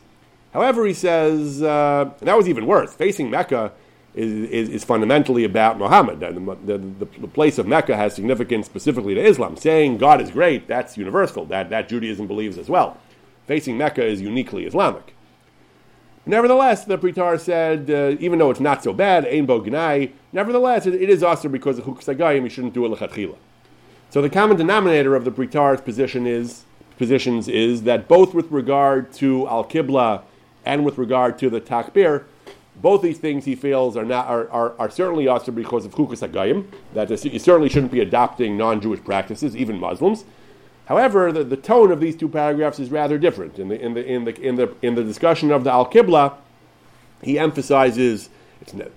However, 0.53 0.85
he 0.85 0.93
says, 0.93 1.61
uh, 1.61 2.11
that 2.19 2.37
was 2.37 2.49
even 2.49 2.65
worse. 2.65 2.93
Facing 2.93 3.29
Mecca 3.29 3.71
is, 4.15 4.49
is, 4.49 4.69
is 4.69 4.83
fundamentally 4.83 5.43
about 5.43 5.77
Muhammad. 5.77 6.19
The, 6.19 6.31
the, 6.65 7.05
the, 7.05 7.27
place 7.27 7.57
of 7.57 7.67
Mecca 7.67 7.95
has 7.95 8.15
significance 8.15 8.65
specifically 8.65 9.13
to 9.15 9.21
Islam. 9.21 9.55
Saying 9.55 9.97
God 9.97 10.21
is 10.21 10.31
great, 10.31 10.67
that's 10.67 10.97
universal. 10.97 11.45
That, 11.45 11.69
that 11.69 11.87
Judaism 11.87 12.27
believes 12.27 12.57
as 12.57 12.69
well. 12.69 12.97
Facing 13.45 13.77
Mecca 13.77 14.03
is 14.03 14.21
uniquely 14.21 14.65
Islamic. 14.65 15.13
Nevertheless, 16.25 16.85
the 16.85 16.97
Pri 16.97 17.13
Toar 17.13 17.39
said, 17.39 17.89
uh, 17.89 18.15
even 18.19 18.39
though 18.39 18.51
it's 18.51 18.59
not 18.59 18.83
so 18.83 18.93
bad, 18.93 19.25
Ein 19.25 19.45
Bo 19.45 19.61
Gnai, 19.61 20.11
nevertheless, 20.31 20.85
it, 20.85 20.93
it 20.95 21.09
is 21.09 21.23
also 21.23 21.49
because 21.49 21.79
of 21.79 21.85
Chukas 21.85 22.43
you 22.43 22.49
shouldn't 22.49 22.73
do 22.73 22.85
it 22.85 22.89
Lechatchila. 22.89 23.35
So 24.09 24.21
the 24.21 24.29
common 24.29 24.57
denominator 24.57 25.15
of 25.15 25.23
the 25.25 25.31
Pri 25.31 25.47
Toar's 25.47 25.81
position 25.81 26.27
is, 26.27 26.65
positions 26.99 27.47
is 27.47 27.83
that 27.83 28.07
both 28.07 28.35
with 28.35 28.51
regard 28.51 29.11
to 29.13 29.47
Al 29.47 29.63
Qibla 29.63 30.21
and 30.65 30.85
with 30.85 30.99
regard 30.99 31.39
to 31.39 31.49
the 31.49 31.59
Takbir, 31.59 32.25
both 32.75 33.01
these 33.01 33.17
things 33.17 33.45
he 33.45 33.55
feels 33.55 33.97
are, 33.97 34.05
not, 34.05 34.27
are, 34.27 34.47
are, 34.49 34.73
are 34.77 34.89
certainly 34.91 35.27
also 35.27 35.51
because 35.51 35.85
of 35.85 35.95
Chukas 35.95 36.27
Hagayim, 36.27 36.67
that 36.93 37.09
you 37.09 37.39
certainly 37.39 37.69
shouldn't 37.69 37.91
be 37.91 37.99
adopting 37.99 38.55
non 38.57 38.79
Jewish 38.79 39.03
practices, 39.03 39.55
even 39.55 39.79
Muslims. 39.79 40.25
However, 40.85 41.31
the, 41.31 41.43
the 41.43 41.57
tone 41.57 41.91
of 41.91 41.99
these 41.99 42.15
two 42.15 42.29
paragraphs 42.29 42.79
is 42.79 42.89
rather 42.89 43.17
different. 43.17 43.59
In 43.59 43.69
the, 43.69 43.79
in 43.79 43.93
the, 43.93 44.05
in 44.05 44.25
the, 44.25 44.41
in 44.41 44.55
the, 44.55 44.75
in 44.81 44.95
the 44.95 45.03
discussion 45.03 45.51
of 45.51 45.63
the 45.63 45.71
Al 45.71 45.89
Qibla, 45.89 46.35
he 47.21 47.39
emphasizes 47.39 48.29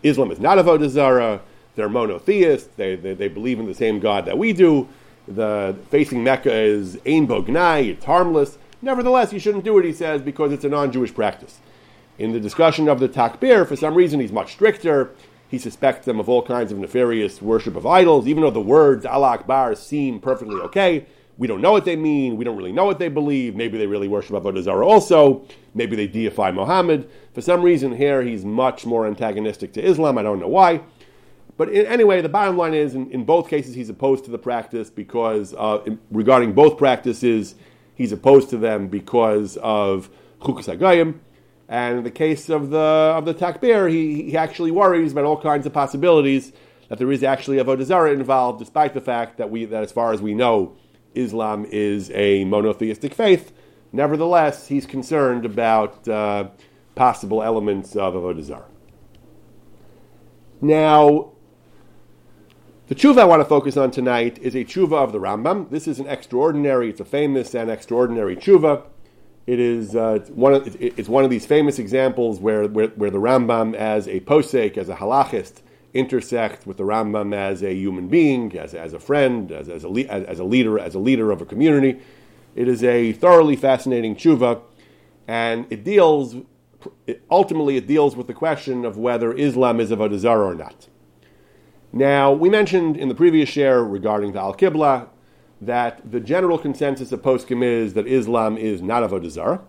Islam 0.02 0.30
is 0.30 0.40
not 0.40 0.58
a 0.58 0.64
Avodah 0.64 0.88
Zarah, 0.88 1.40
they're 1.74 1.88
monotheists, 1.88 2.68
they, 2.76 2.96
they, 2.96 3.14
they, 3.14 3.28
believe 3.28 3.58
in 3.58 3.66
the 3.66 3.74
same 3.74 3.98
God 3.98 4.26
that 4.26 4.36
we 4.36 4.52
do. 4.52 4.88
The 5.34 5.76
facing 5.90 6.22
Mecca 6.22 6.52
is 6.52 6.96
Ein 7.06 7.26
Bognai, 7.26 7.88
it's 7.88 8.04
harmless. 8.04 8.58
Nevertheless, 8.80 9.32
you 9.32 9.38
shouldn't 9.38 9.64
do 9.64 9.78
it, 9.78 9.84
he 9.84 9.92
says, 9.92 10.20
because 10.20 10.52
it's 10.52 10.64
a 10.64 10.68
non 10.68 10.92
Jewish 10.92 11.14
practice. 11.14 11.60
In 12.18 12.32
the 12.32 12.40
discussion 12.40 12.88
of 12.88 13.00
the 13.00 13.08
Takbir, 13.08 13.66
for 13.66 13.76
some 13.76 13.94
reason, 13.94 14.20
he's 14.20 14.32
much 14.32 14.52
stricter. 14.52 15.10
He 15.48 15.58
suspects 15.58 16.06
them 16.06 16.18
of 16.18 16.28
all 16.28 16.42
kinds 16.42 16.72
of 16.72 16.78
nefarious 16.78 17.40
worship 17.40 17.76
of 17.76 17.86
idols, 17.86 18.26
even 18.26 18.42
though 18.42 18.50
the 18.50 18.60
words 18.60 19.06
Allah 19.06 19.32
Akbar 19.32 19.74
seem 19.74 20.18
perfectly 20.18 20.56
okay. 20.56 21.06
We 21.38 21.46
don't 21.46 21.60
know 21.60 21.72
what 21.72 21.84
they 21.84 21.96
mean. 21.96 22.36
We 22.36 22.44
don't 22.44 22.56
really 22.56 22.72
know 22.72 22.84
what 22.84 22.98
they 22.98 23.08
believe. 23.08 23.56
Maybe 23.56 23.78
they 23.78 23.86
really 23.86 24.08
worship 24.08 24.32
Avodah 24.32 24.62
Zarah 24.62 24.86
also. 24.86 25.46
Maybe 25.74 25.96
they 25.96 26.06
deify 26.06 26.52
Muhammad. 26.52 27.10
For 27.34 27.40
some 27.40 27.62
reason 27.62 27.96
here, 27.96 28.22
he's 28.22 28.44
much 28.44 28.84
more 28.84 29.06
antagonistic 29.06 29.72
to 29.74 29.84
Islam. 29.84 30.18
I 30.18 30.22
don't 30.22 30.40
know 30.40 30.48
why. 30.48 30.82
But 31.64 31.72
anyway, 31.72 32.20
the 32.22 32.28
bottom 32.28 32.56
line 32.56 32.74
is, 32.74 32.96
in, 32.96 33.08
in, 33.12 33.24
both 33.24 33.48
cases, 33.48 33.76
he's 33.76 33.88
opposed 33.88 34.24
to 34.24 34.32
the 34.32 34.38
practice 34.38 34.90
because, 34.90 35.54
uh, 35.54 35.80
in, 35.86 36.00
regarding 36.10 36.54
both 36.54 36.76
practices, 36.76 37.54
he's 37.94 38.10
opposed 38.10 38.50
to 38.50 38.56
them 38.56 38.88
because 38.88 39.56
of 39.58 40.10
Chukas 40.40 40.76
HaGayim. 40.76 41.20
And 41.68 41.98
in 41.98 42.02
the 42.02 42.10
case 42.10 42.48
of 42.48 42.70
the 42.70 42.78
of 42.78 43.26
the 43.26 43.32
takbir, 43.32 43.88
he, 43.88 44.24
he 44.24 44.36
actually 44.36 44.72
worries 44.72 45.12
about 45.12 45.24
all 45.24 45.40
kinds 45.40 45.64
of 45.64 45.72
possibilities 45.72 46.52
that 46.88 46.98
there 46.98 47.12
is 47.12 47.22
actually 47.22 47.58
Avodah 47.58 47.84
Zarah 47.84 48.10
involved, 48.10 48.58
despite 48.58 48.92
the 48.92 49.00
fact 49.00 49.38
that 49.38 49.48
we 49.48 49.64
that 49.66 49.84
as 49.84 49.92
far 49.92 50.12
as 50.12 50.20
we 50.20 50.34
know, 50.34 50.76
Islam 51.14 51.64
is 51.66 52.10
a 52.10 52.44
monotheistic 52.44 53.14
faith. 53.14 53.52
Nevertheless, 53.92 54.66
he's 54.66 54.84
concerned 54.84 55.46
about 55.46 56.08
uh, 56.08 56.48
possible 56.96 57.40
elements 57.40 57.94
of 57.94 58.14
Avodah 58.14 58.42
Zarah. 58.42 58.66
Now, 60.60 61.31
the 62.92 62.98
tshuva 62.98 63.20
I 63.20 63.24
want 63.24 63.40
to 63.40 63.46
focus 63.46 63.78
on 63.78 63.90
tonight 63.90 64.38
is 64.42 64.54
a 64.54 64.66
tshuva 64.66 65.02
of 65.02 65.12
the 65.12 65.18
Rambam. 65.18 65.70
This 65.70 65.88
is 65.88 65.98
an 65.98 66.06
extraordinary, 66.06 66.90
it's 66.90 67.00
a 67.00 67.06
famous 67.06 67.54
and 67.54 67.70
extraordinary 67.70 68.36
tshuva. 68.36 68.82
It 69.46 69.58
is 69.58 69.96
uh, 69.96 70.18
one 70.28 70.52
of, 70.52 70.76
it's 70.78 71.08
one 71.08 71.24
of 71.24 71.30
these 71.30 71.46
famous 71.46 71.78
examples 71.78 72.38
where, 72.38 72.68
where, 72.68 72.88
where 72.88 73.10
the 73.10 73.16
Rambam, 73.16 73.74
as 73.74 74.06
a 74.08 74.20
posek, 74.20 74.76
as 74.76 74.90
a 74.90 74.96
halachist, 74.96 75.62
intersect 75.94 76.66
with 76.66 76.76
the 76.76 76.82
Rambam 76.82 77.34
as 77.34 77.62
a 77.62 77.72
human 77.72 78.08
being, 78.08 78.54
as, 78.58 78.74
as 78.74 78.92
a 78.92 78.98
friend, 78.98 79.50
as, 79.50 79.70
as, 79.70 79.86
a, 79.86 79.88
as, 80.10 80.38
a 80.38 80.44
leader, 80.44 80.78
as 80.78 80.94
a 80.94 80.98
leader 80.98 81.30
of 81.30 81.40
a 81.40 81.46
community. 81.46 81.98
It 82.54 82.68
is 82.68 82.84
a 82.84 83.14
thoroughly 83.14 83.56
fascinating 83.56 84.16
tshuva, 84.16 84.60
and 85.26 85.66
it 85.70 85.82
deals 85.82 86.36
ultimately 87.30 87.78
it 87.78 87.86
deals 87.86 88.16
with 88.16 88.26
the 88.26 88.34
question 88.34 88.84
of 88.84 88.98
whether 88.98 89.32
Islam 89.32 89.80
is 89.80 89.90
Avodah 89.90 90.18
Zarah 90.18 90.48
or 90.48 90.54
not. 90.54 90.88
Now, 91.92 92.32
we 92.32 92.48
mentioned 92.48 92.96
in 92.96 93.08
the 93.08 93.14
previous 93.14 93.50
share 93.50 93.84
regarding 93.84 94.32
the 94.32 94.40
Al 94.40 94.54
Qibla 94.54 95.08
that 95.60 96.10
the 96.10 96.20
general 96.20 96.58
consensus 96.58 97.12
of 97.12 97.20
poskim 97.22 97.62
is 97.62 97.92
that 97.94 98.06
Islam 98.06 98.56
is 98.56 98.80
not 98.80 99.02
Avodah 99.02 99.30
Zarah. 99.30 99.60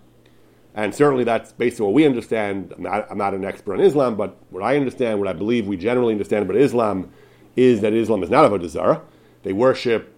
And 0.74 0.96
certainly 0.96 1.24
that's 1.24 1.52
based 1.52 1.80
on 1.80 1.88
what 1.88 1.94
we 1.94 2.06
understand. 2.06 2.74
I'm 2.76 2.84
not, 2.84 3.12
I'm 3.12 3.18
not, 3.18 3.34
an 3.34 3.46
expert 3.46 3.76
on 3.76 3.82
Islam, 3.82 4.16
but 4.16 4.38
what 4.50 4.64
I 4.64 4.76
understand, 4.76 5.20
what 5.20 5.28
I 5.28 5.34
believe 5.34 5.68
we 5.68 5.78
generally 5.78 6.14
understand 6.14 6.44
about 6.44 6.56
Islam, 6.56 7.12
is 7.56 7.82
that 7.82 7.94
Islam 7.94 8.24
is 8.24 8.30
not 8.30 8.50
Avodah 8.50 8.70
Zarah. 8.70 9.02
They 9.44 9.54
worship 9.54 10.16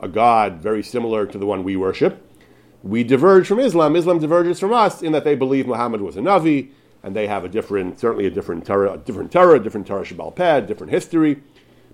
a 0.00 0.08
God 0.08 0.62
very 0.62 0.82
similar 0.82 1.26
to 1.26 1.36
the 1.36 1.44
one 1.44 1.64
we 1.64 1.76
worship. 1.76 2.24
We 2.82 3.02
diverge 3.02 3.48
from 3.48 3.58
Islam. 3.58 3.96
Islam 3.96 4.20
diverges 4.20 4.60
from 4.60 4.72
us 4.72 5.02
in 5.02 5.12
that 5.12 5.24
they 5.24 5.34
believe 5.34 5.66
Muhammad 5.66 6.00
was 6.00 6.16
a 6.16 6.20
Navi, 6.20 6.70
and 7.02 7.14
they 7.14 7.26
have 7.26 7.44
a 7.44 7.48
different, 7.48 7.98
certainly 7.98 8.26
a 8.26 8.30
different 8.30 8.66
Torah, 8.66 8.94
a 8.94 8.98
different 8.98 9.30
Torah, 9.32 9.56
a 9.56 9.60
different 9.60 9.86
Torah 9.86 10.04
Shabbal 10.04 10.34
Pad, 10.34 10.66
different 10.66 10.92
history. 10.92 11.42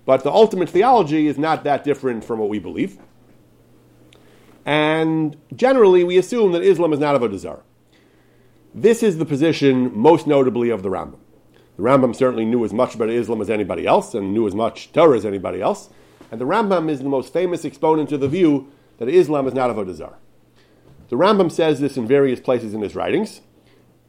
But 0.05 0.23
the 0.23 0.31
ultimate 0.31 0.69
theology 0.69 1.27
is 1.27 1.37
not 1.37 1.63
that 1.63 1.83
different 1.83 2.23
from 2.23 2.39
what 2.39 2.49
we 2.49 2.59
believe. 2.59 2.99
And 4.65 5.37
generally, 5.55 6.03
we 6.03 6.17
assume 6.17 6.51
that 6.53 6.63
Islam 6.63 6.93
is 6.93 6.99
not 6.99 7.15
of 7.15 7.21
a 7.21 7.29
Vodazara. 7.29 7.61
This 8.73 9.03
is 9.03 9.17
the 9.17 9.25
position, 9.25 9.95
most 9.97 10.27
notably, 10.27 10.69
of 10.69 10.83
the 10.83 10.89
Rambam. 10.89 11.19
The 11.77 11.83
Rambam 11.83 12.15
certainly 12.15 12.45
knew 12.45 12.63
as 12.65 12.73
much 12.73 12.95
about 12.95 13.09
Islam 13.09 13.41
as 13.41 13.49
anybody 13.49 13.85
else 13.85 14.13
and 14.13 14.33
knew 14.33 14.47
as 14.47 14.55
much 14.55 14.91
Torah 14.91 15.17
as 15.17 15.25
anybody 15.25 15.61
else. 15.61 15.89
And 16.31 16.41
the 16.41 16.45
Rambam 16.45 16.89
is 16.89 16.99
the 16.99 17.09
most 17.09 17.31
famous 17.31 17.63
exponent 17.63 18.11
of 18.11 18.19
the 18.19 18.27
view 18.27 18.71
that 18.97 19.09
Islam 19.09 19.47
is 19.47 19.53
not 19.53 19.69
of 19.69 19.77
a 19.77 19.93
Zarah. 19.93 20.17
The 21.09 21.15
Rambam 21.15 21.51
says 21.51 21.79
this 21.79 21.97
in 21.97 22.07
various 22.07 22.39
places 22.39 22.73
in 22.73 22.81
his 22.81 22.95
writings, 22.95 23.41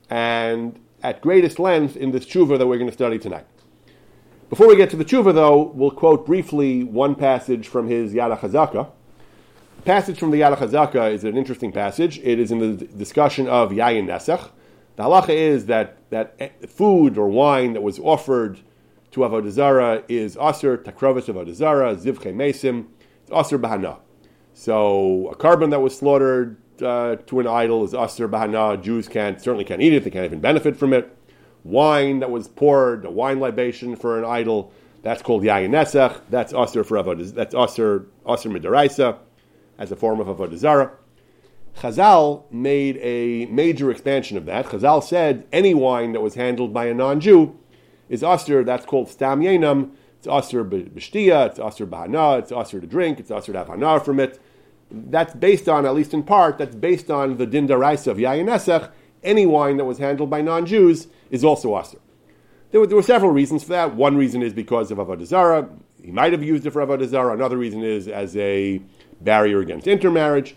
and 0.09 0.79
at 1.07 1.21
greatest 1.21 1.61
length 1.61 1.97
in 1.97 2.11
this 2.11 2.27
tshuva 2.27 2.59
that 2.59 2.67
we're 2.67 2.79
going 2.79 2.91
to 2.91 2.93
study 2.93 3.17
tonight. 3.17 3.47
Before 4.51 4.67
we 4.67 4.75
get 4.75 4.91
to 4.91 4.97
the 4.97 5.05
tshuva, 5.05 5.33
though, 5.33 5.71
we'll 5.73 5.93
quote 5.93 6.27
briefly 6.27 6.83
one 6.83 7.15
passage 7.15 7.69
from 7.69 7.87
his 7.87 8.13
Yad 8.13 8.37
HaChazaka, 8.37 8.91
passage 9.85 10.19
from 10.19 10.33
the 10.33 10.41
Yad 10.41 10.57
HaChazaka 10.57 11.13
is 11.13 11.23
an 11.23 11.37
interesting 11.37 11.71
passage. 11.71 12.19
It 12.25 12.41
is 12.41 12.51
in 12.51 12.59
the 12.59 12.87
discussion 12.87 13.47
of 13.47 13.71
Yayin 13.71 14.07
Nesach. 14.07 14.51
The 14.97 15.05
halacha 15.05 15.29
is 15.29 15.67
that, 15.67 15.99
that 16.11 16.35
eh, 16.41 16.49
food 16.67 17.17
or 17.17 17.29
wine 17.29 17.75
that 17.75 17.83
was 17.83 18.01
offered 18.01 18.59
to 19.13 19.21
Avodah 19.21 19.51
Zarah 19.51 20.03
is 20.09 20.37
Aser, 20.37 20.77
Takrovis 20.77 21.33
Avodah 21.33 21.55
Zarah, 21.55 21.95
Zivche 21.95 22.35
Mesim, 22.35 22.87
it's 23.23 23.31
Aser 23.31 23.61
Bahana. 23.61 24.01
So 24.55 25.29
a 25.29 25.37
korban 25.37 25.71
that 25.71 25.81
was 25.81 25.97
slaughtered 25.97 26.57
uh, 26.83 27.17
to 27.27 27.41
an 27.41 27.47
idol 27.47 27.85
is 27.85 27.95
Aser 27.95 28.29
Bahana. 28.29 28.81
Jews 28.83 29.09
can't, 29.09 29.41
certainly 29.41 29.65
can't 29.65 29.83
eat 29.83 29.93
it, 29.93 30.05
they 30.05 30.11
can't 30.11 30.25
even 30.25 30.41
benefit 30.41 30.77
from 30.77 30.93
it. 30.93 31.17
Wine 31.65 32.21
that 32.21 32.31
was 32.31 32.49
poured, 32.49 33.05
a 33.05 33.11
wine 33.11 33.41
libation 33.41 33.97
for 33.97 34.19
an 34.19 34.25
idol, 34.25 34.73
that's 35.03 35.23
called 35.23 35.43
Yayin 35.43 35.71
Nesach. 35.71 36.21
That's 36.31 36.53
Aser 36.53 36.85
for 36.85 36.97
Avodah, 36.97 37.33
that's 37.33 37.55
Aser, 37.55 38.07
Aser 38.29 38.49
Midaraisa 38.51 39.19
as 39.79 39.93
a 39.93 39.97
form 39.97 40.21
of 40.21 40.27
Avodah 40.27 40.57
zara. 40.57 40.93
Chazal 41.79 42.51
made 42.51 42.97
a 42.99 43.47
major 43.47 43.91
expansion 43.91 44.37
of 44.37 44.47
that. 44.47 44.67
Chazal 44.67 45.03
said 45.03 45.47
any 45.53 45.75
wine 45.75 46.13
that 46.13 46.21
was 46.21 46.35
handled 46.35 46.73
by 46.73 46.87
a 46.87 46.95
non-Jew 46.95 47.57
is 48.09 48.23
asr. 48.23 48.65
That's 48.65 48.87
called 48.87 49.09
stam 49.11 49.41
yenam. 49.41 49.91
It's 50.19 50.27
asr 50.27 50.69
b'shtia. 50.69 51.51
It's 51.51 51.59
asr 51.59 51.87
bahana. 51.87 52.39
It's 52.39 52.51
asr 52.51 52.81
to 52.81 52.87
drink. 52.87 53.21
It's 53.21 53.31
asr 53.31 53.53
to 53.53 53.59
have 53.59 53.69
hana 53.69 54.01
from 54.01 54.21
it. 54.21 54.41
That's 54.91 55.35
based 55.35 55.69
on, 55.69 55.85
at 55.85 55.95
least 55.95 56.15
in 56.15 56.23
part, 56.23 56.59
that's 56.59 56.77
based 56.77 57.11
on 57.11 57.39
the 57.39 57.47
din 57.47 57.67
daraisa 57.69 58.09
of 58.09 58.19
yayin 58.19 58.47
esech. 58.47 58.91
Any 59.25 59.47
wine 59.47 59.77
that 59.79 59.85
was 59.85 59.99
handled 59.99 60.31
by 60.31 60.41
non-Jews 60.41 61.09
is 61.31 61.45
also 61.45 61.71
asr. 61.71 61.99
There 62.71 62.81
were, 62.81 62.87
there 62.87 62.97
were, 62.97 63.03
several 63.03 63.31
reasons 63.31 63.63
for 63.65 63.71
that. 63.71 63.95
One 63.95 64.17
reason 64.17 64.43
is 64.43 64.53
because 64.53 64.91
of 64.91 64.99
avodah 64.99 65.27
zarah. 65.27 65.69
He 66.03 66.11
might 66.11 66.33
have 66.33 66.43
used 66.43 66.67
it 66.67 66.71
for 66.71 66.87
avodah 66.87 67.09
zarah. 67.09 67.35
Another 67.35 67.57
reason 67.57 67.83
is 67.83 68.07
as 68.07 68.37
a 68.37 68.81
barrier 69.21 69.61
against 69.61 69.87
intermarriage. 69.87 70.57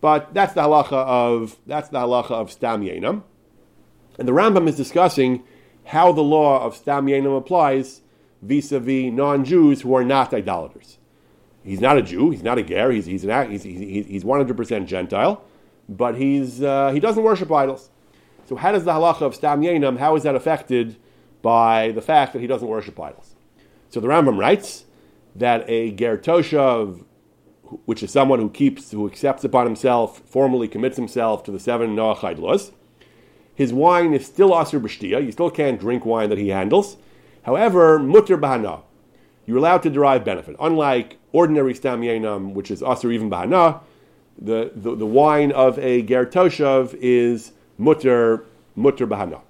But 0.00 0.32
that's 0.34 0.54
the 0.54 0.62
halacha 0.62 0.92
of 0.92 1.56
that's 1.66 1.88
the 1.88 1.98
halacha 1.98 2.32
of 2.32 2.50
stam 2.50 2.82
yenam. 2.82 3.22
And 4.18 4.26
the 4.26 4.32
Rambam 4.32 4.68
is 4.68 4.76
discussing 4.76 5.42
how 5.86 6.12
the 6.12 6.22
law 6.22 6.64
of 6.64 6.76
stam 6.76 7.06
yenam 7.06 7.36
applies 7.36 8.02
vis-a-vis 8.42 9.12
non-Jews 9.12 9.82
who 9.82 9.94
are 9.94 10.04
not 10.04 10.32
idolaters. 10.32 10.98
He's 11.64 11.80
not 11.80 11.98
a 11.98 12.02
Jew. 12.02 12.30
He's 12.30 12.42
not 12.42 12.58
a 12.58 12.62
ger. 12.62 12.90
He's 12.90 13.06
he's 13.06 13.24
an, 13.24 13.50
he's 13.50 13.62
he's 13.62 14.22
hundred 14.22 14.56
percent 14.56 14.88
Gentile, 14.88 15.42
but 15.88 16.16
he's 16.16 16.62
uh, 16.62 16.90
he 16.92 17.00
doesn't 17.00 17.22
worship 17.22 17.50
idols. 17.52 17.90
So 18.46 18.56
how 18.56 18.72
does 18.72 18.84
the 18.84 18.92
halacha 18.92 19.22
of 19.22 19.34
stam 19.34 19.62
yenam 19.62 19.98
how 19.98 20.16
is 20.16 20.22
that 20.22 20.34
affected 20.34 20.96
by 21.42 21.92
the 21.92 22.02
fact 22.02 22.32
that 22.32 22.40
he 22.40 22.46
doesn't 22.46 22.66
worship 22.66 22.98
idols? 22.98 23.34
So 23.90 24.00
the 24.00 24.08
Rambam 24.08 24.38
writes 24.38 24.84
that 25.36 25.68
a 25.68 25.90
ger 25.92 26.16
toshav 26.16 27.04
which 27.84 28.02
is 28.02 28.10
someone 28.10 28.40
who 28.40 28.50
keeps, 28.50 28.90
who 28.90 29.06
accepts 29.06 29.44
upon 29.44 29.66
himself, 29.66 30.20
formally 30.20 30.68
commits 30.68 30.96
himself 30.96 31.44
to 31.44 31.50
the 31.50 31.60
seven 31.60 31.94
Noachide 31.94 32.38
laws. 32.38 32.72
His 33.54 33.72
wine 33.72 34.14
is 34.14 34.26
still 34.26 34.50
Asr 34.50 34.80
B'shtia. 34.80 35.24
You 35.24 35.32
still 35.32 35.50
can't 35.50 35.78
drink 35.78 36.04
wine 36.04 36.30
that 36.30 36.38
he 36.38 36.48
handles. 36.48 36.96
However, 37.44 37.98
Mutter 37.98 38.38
Bahana. 38.38 38.82
You're 39.46 39.58
allowed 39.58 39.82
to 39.82 39.90
derive 39.90 40.24
benefit. 40.24 40.56
Unlike 40.60 41.18
ordinary 41.32 41.74
Stam 41.74 42.02
Yenam, 42.02 42.54
which 42.54 42.70
is 42.70 42.82
Asr 42.82 43.12
even 43.12 43.30
Bahana, 43.30 43.80
the, 44.40 44.72
the, 44.74 44.94
the, 44.96 45.06
wine 45.06 45.52
of 45.52 45.78
a 45.78 46.02
Ger 46.02 46.24
Toshav 46.24 46.94
is 47.00 47.52
Mutter, 47.78 48.44
Mutter 48.74 49.06
Bahana. 49.06 49.40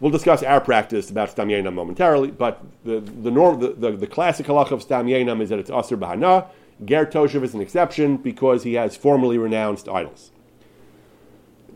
We'll 0.00 0.10
discuss 0.10 0.42
our 0.42 0.60
practice 0.60 1.10
about 1.10 1.30
Stam 1.30 1.48
Yenam 1.48 1.74
momentarily, 1.74 2.30
but 2.30 2.64
the, 2.84 3.00
the, 3.00 3.30
norm, 3.30 3.60
the, 3.60 3.72
the, 3.72 3.92
the 3.92 4.06
classic 4.06 4.46
halacha 4.46 4.72
of 4.72 4.82
Stam 4.82 5.06
Yenam 5.06 5.40
is 5.40 5.50
that 5.50 5.58
it's 5.58 5.70
Asr 5.70 5.98
Bahana, 5.98 6.48
Ger 6.84 7.06
Toshav 7.06 7.42
is 7.42 7.54
an 7.54 7.60
exception 7.60 8.16
because 8.16 8.64
he 8.64 8.74
has 8.74 8.96
formally 8.96 9.38
renounced 9.38 9.88
idols. 9.88 10.30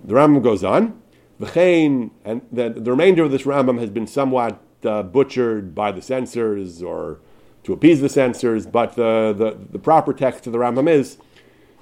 The 0.04 0.14
Rambam 0.14 0.42
goes 0.42 0.64
on. 0.64 1.00
V'chein, 1.40 2.10
and 2.24 2.42
the, 2.52 2.70
the 2.70 2.90
remainder 2.90 3.24
of 3.24 3.30
this 3.30 3.42
Rambam 3.42 3.78
has 3.80 3.90
been 3.90 4.06
somewhat 4.06 4.60
uh, 4.84 5.02
butchered 5.02 5.74
by 5.74 5.92
the 5.92 6.00
censors 6.00 6.82
or 6.82 7.18
to 7.64 7.72
appease 7.72 8.00
the 8.00 8.08
censors, 8.08 8.66
but 8.66 8.94
the, 8.94 9.34
the, 9.36 9.58
the 9.72 9.78
proper 9.78 10.12
text 10.12 10.46
of 10.46 10.52
the 10.52 10.58
Rambam 10.58 10.88
is 10.88 11.16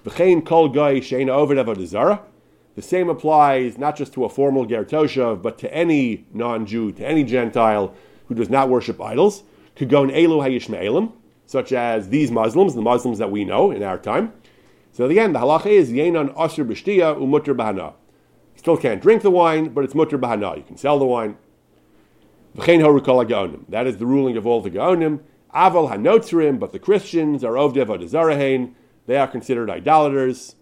V'chein 0.04 0.44
kol 0.44 0.68
goy 0.68 1.00
avodah 1.00 2.20
The 2.74 2.82
same 2.82 3.08
applies 3.08 3.78
not 3.78 3.96
just 3.96 4.12
to 4.14 4.24
a 4.24 4.28
formal 4.28 4.64
ger 4.64 4.84
toshav, 4.84 5.42
but 5.42 5.58
to 5.58 5.72
any 5.74 6.24
non-Jew, 6.32 6.92
to 6.92 7.06
any 7.06 7.24
Gentile 7.24 7.94
who 8.26 8.34
does 8.34 8.48
not 8.48 8.68
worship 8.68 9.00
idols. 9.00 9.42
Kugon 9.76 10.12
elu 10.12 10.40
hayishme'elim, 10.40 11.12
such 11.46 11.72
as 11.72 12.08
these 12.08 12.30
Muslims, 12.30 12.74
the 12.74 12.82
Muslims 12.82 13.18
that 13.18 13.30
we 13.30 13.44
know 13.44 13.70
in 13.70 13.82
our 13.82 13.98
time. 13.98 14.32
So 14.92 15.06
again, 15.06 15.32
the 15.32 15.40
halacha 15.40 15.66
is 15.66 15.90
yenan 15.90 16.34
asr 16.34 16.66
b'shtia 16.66 17.16
umutter 17.16 17.56
bahana. 17.56 17.94
You 18.54 18.58
still 18.58 18.76
can't 18.76 19.02
drink 19.02 19.22
the 19.22 19.30
wine, 19.30 19.70
but 19.70 19.82
it's 19.84 19.94
mutter 19.94 20.18
bahana. 20.18 20.56
You 20.56 20.62
can 20.62 20.76
sell 20.76 20.98
the 20.98 21.06
wine. 21.06 21.36
That 22.54 23.86
is 23.86 23.96
the 23.96 24.06
ruling 24.06 24.36
of 24.36 24.46
all 24.46 24.60
the 24.60 24.70
Gaonim. 24.70 25.20
Aval 25.54 25.90
Hanotzrim, 25.90 26.58
but 26.58 26.72
the 26.72 26.78
Christians 26.78 27.44
are 27.44 27.52
Ovdev 27.52 27.86
Odezarahain. 27.86 28.72
They 29.06 29.16
are 29.16 29.26
considered 29.26 29.68
idolaters. 29.68 30.54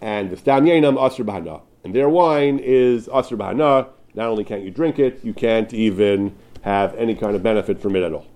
And 0.00 0.30
the 0.30 0.36
Stam 0.36 0.66
Yenam 0.66 0.96
Asr. 0.96 1.62
And 1.82 1.94
their 1.94 2.08
wine 2.08 2.58
is 2.58 3.08
Asr 3.08 3.36
Bahana. 3.36 3.88
Not 4.14 4.28
only 4.28 4.44
can't 4.44 4.62
you 4.62 4.70
drink 4.70 4.98
it, 4.98 5.24
you 5.24 5.34
can't 5.34 5.72
even 5.74 6.36
have 6.62 6.94
any 6.94 7.14
kind 7.14 7.34
of 7.34 7.42
benefit 7.42 7.80
from 7.80 7.96
it 7.96 8.02
at 8.02 8.12
all. 8.12 8.26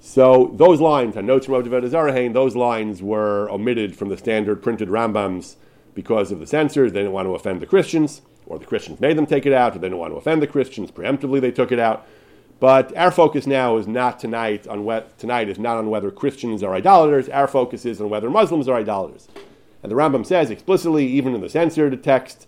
So 0.00 0.52
those 0.54 0.80
lines, 0.80 1.14
from 1.14 1.26
Ovdev 1.26 2.32
those 2.32 2.56
lines 2.56 3.02
were 3.02 3.48
omitted 3.50 3.94
from 3.94 4.08
the 4.08 4.16
standard 4.16 4.62
printed 4.62 4.88
Rambams 4.88 5.56
because 5.94 6.32
of 6.32 6.40
the 6.40 6.46
censors. 6.46 6.92
They 6.92 7.00
didn't 7.00 7.12
want 7.12 7.26
to 7.26 7.34
offend 7.34 7.60
the 7.60 7.66
Christians, 7.66 8.22
or 8.46 8.58
the 8.58 8.64
Christians 8.64 9.00
made 9.00 9.16
them 9.16 9.26
take 9.26 9.46
it 9.46 9.52
out, 9.52 9.76
or 9.76 9.78
they 9.78 9.86
didn't 9.86 9.98
want 9.98 10.12
to 10.12 10.16
offend 10.16 10.42
the 10.42 10.48
Christians. 10.48 10.90
Preemptively, 10.90 11.40
they 11.40 11.52
took 11.52 11.70
it 11.70 11.78
out. 11.78 12.06
But 12.62 12.96
our 12.96 13.10
focus 13.10 13.44
now 13.44 13.76
is 13.76 13.88
not 13.88 14.20
tonight 14.20 14.68
on 14.68 14.84
what 14.84 15.18
tonight 15.18 15.48
is 15.48 15.58
not 15.58 15.78
on 15.78 15.90
whether 15.90 16.12
Christians 16.12 16.62
are 16.62 16.76
idolaters. 16.76 17.28
Our 17.28 17.48
focus 17.48 17.84
is 17.84 18.00
on 18.00 18.08
whether 18.08 18.30
Muslims 18.30 18.68
are 18.68 18.76
idolaters. 18.76 19.26
And 19.82 19.90
the 19.90 19.96
Rambam 19.96 20.24
says 20.24 20.48
explicitly, 20.48 21.04
even 21.08 21.34
in 21.34 21.40
the 21.40 21.48
censored 21.48 22.04
text, 22.04 22.46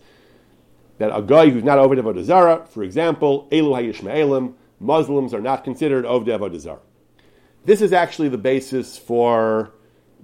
that 0.99 1.11
a 1.13 1.21
guy 1.21 1.51
who's 1.51 1.65
not 1.65 1.79
Oved 1.79 2.01
Avodah 2.01 2.23
Zarah, 2.23 2.65
for 2.71 2.85
example, 2.85 3.49
Elu 3.51 3.93
HaYishmaelim, 3.93 4.55
Muslims 4.79 5.35
are 5.35 5.41
not 5.41 5.65
considered 5.65 6.05
Oved 6.05 6.29
Avodah 6.29 6.61
Zarah. 6.61 6.79
This 7.65 7.83
is 7.83 7.93
actually 7.93 8.29
the 8.29 8.39
basis 8.39 8.97
for, 8.97 9.73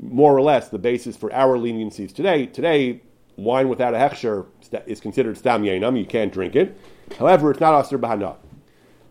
more 0.01 0.37
or 0.37 0.41
less, 0.41 0.69
the 0.69 0.79
basis 0.79 1.17
for 1.17 1.33
our 1.33 1.59
leniencies 1.59 2.15
today. 2.15 2.47
Today, 2.47 3.03
wine 3.35 3.69
without 3.69 3.95
a 3.95 3.97
hechsher 3.97 4.47
is 4.87 5.01
considered 5.01 5.37
stam 5.37 5.65
yenam, 5.65 5.99
you 5.99 6.07
can't 6.07 6.33
drink 6.33 6.55
it. 6.55 6.79
However, 7.19 7.51
it's 7.51 7.59
not 7.59 7.85
asr 7.85 7.99
bahana. 7.99 8.37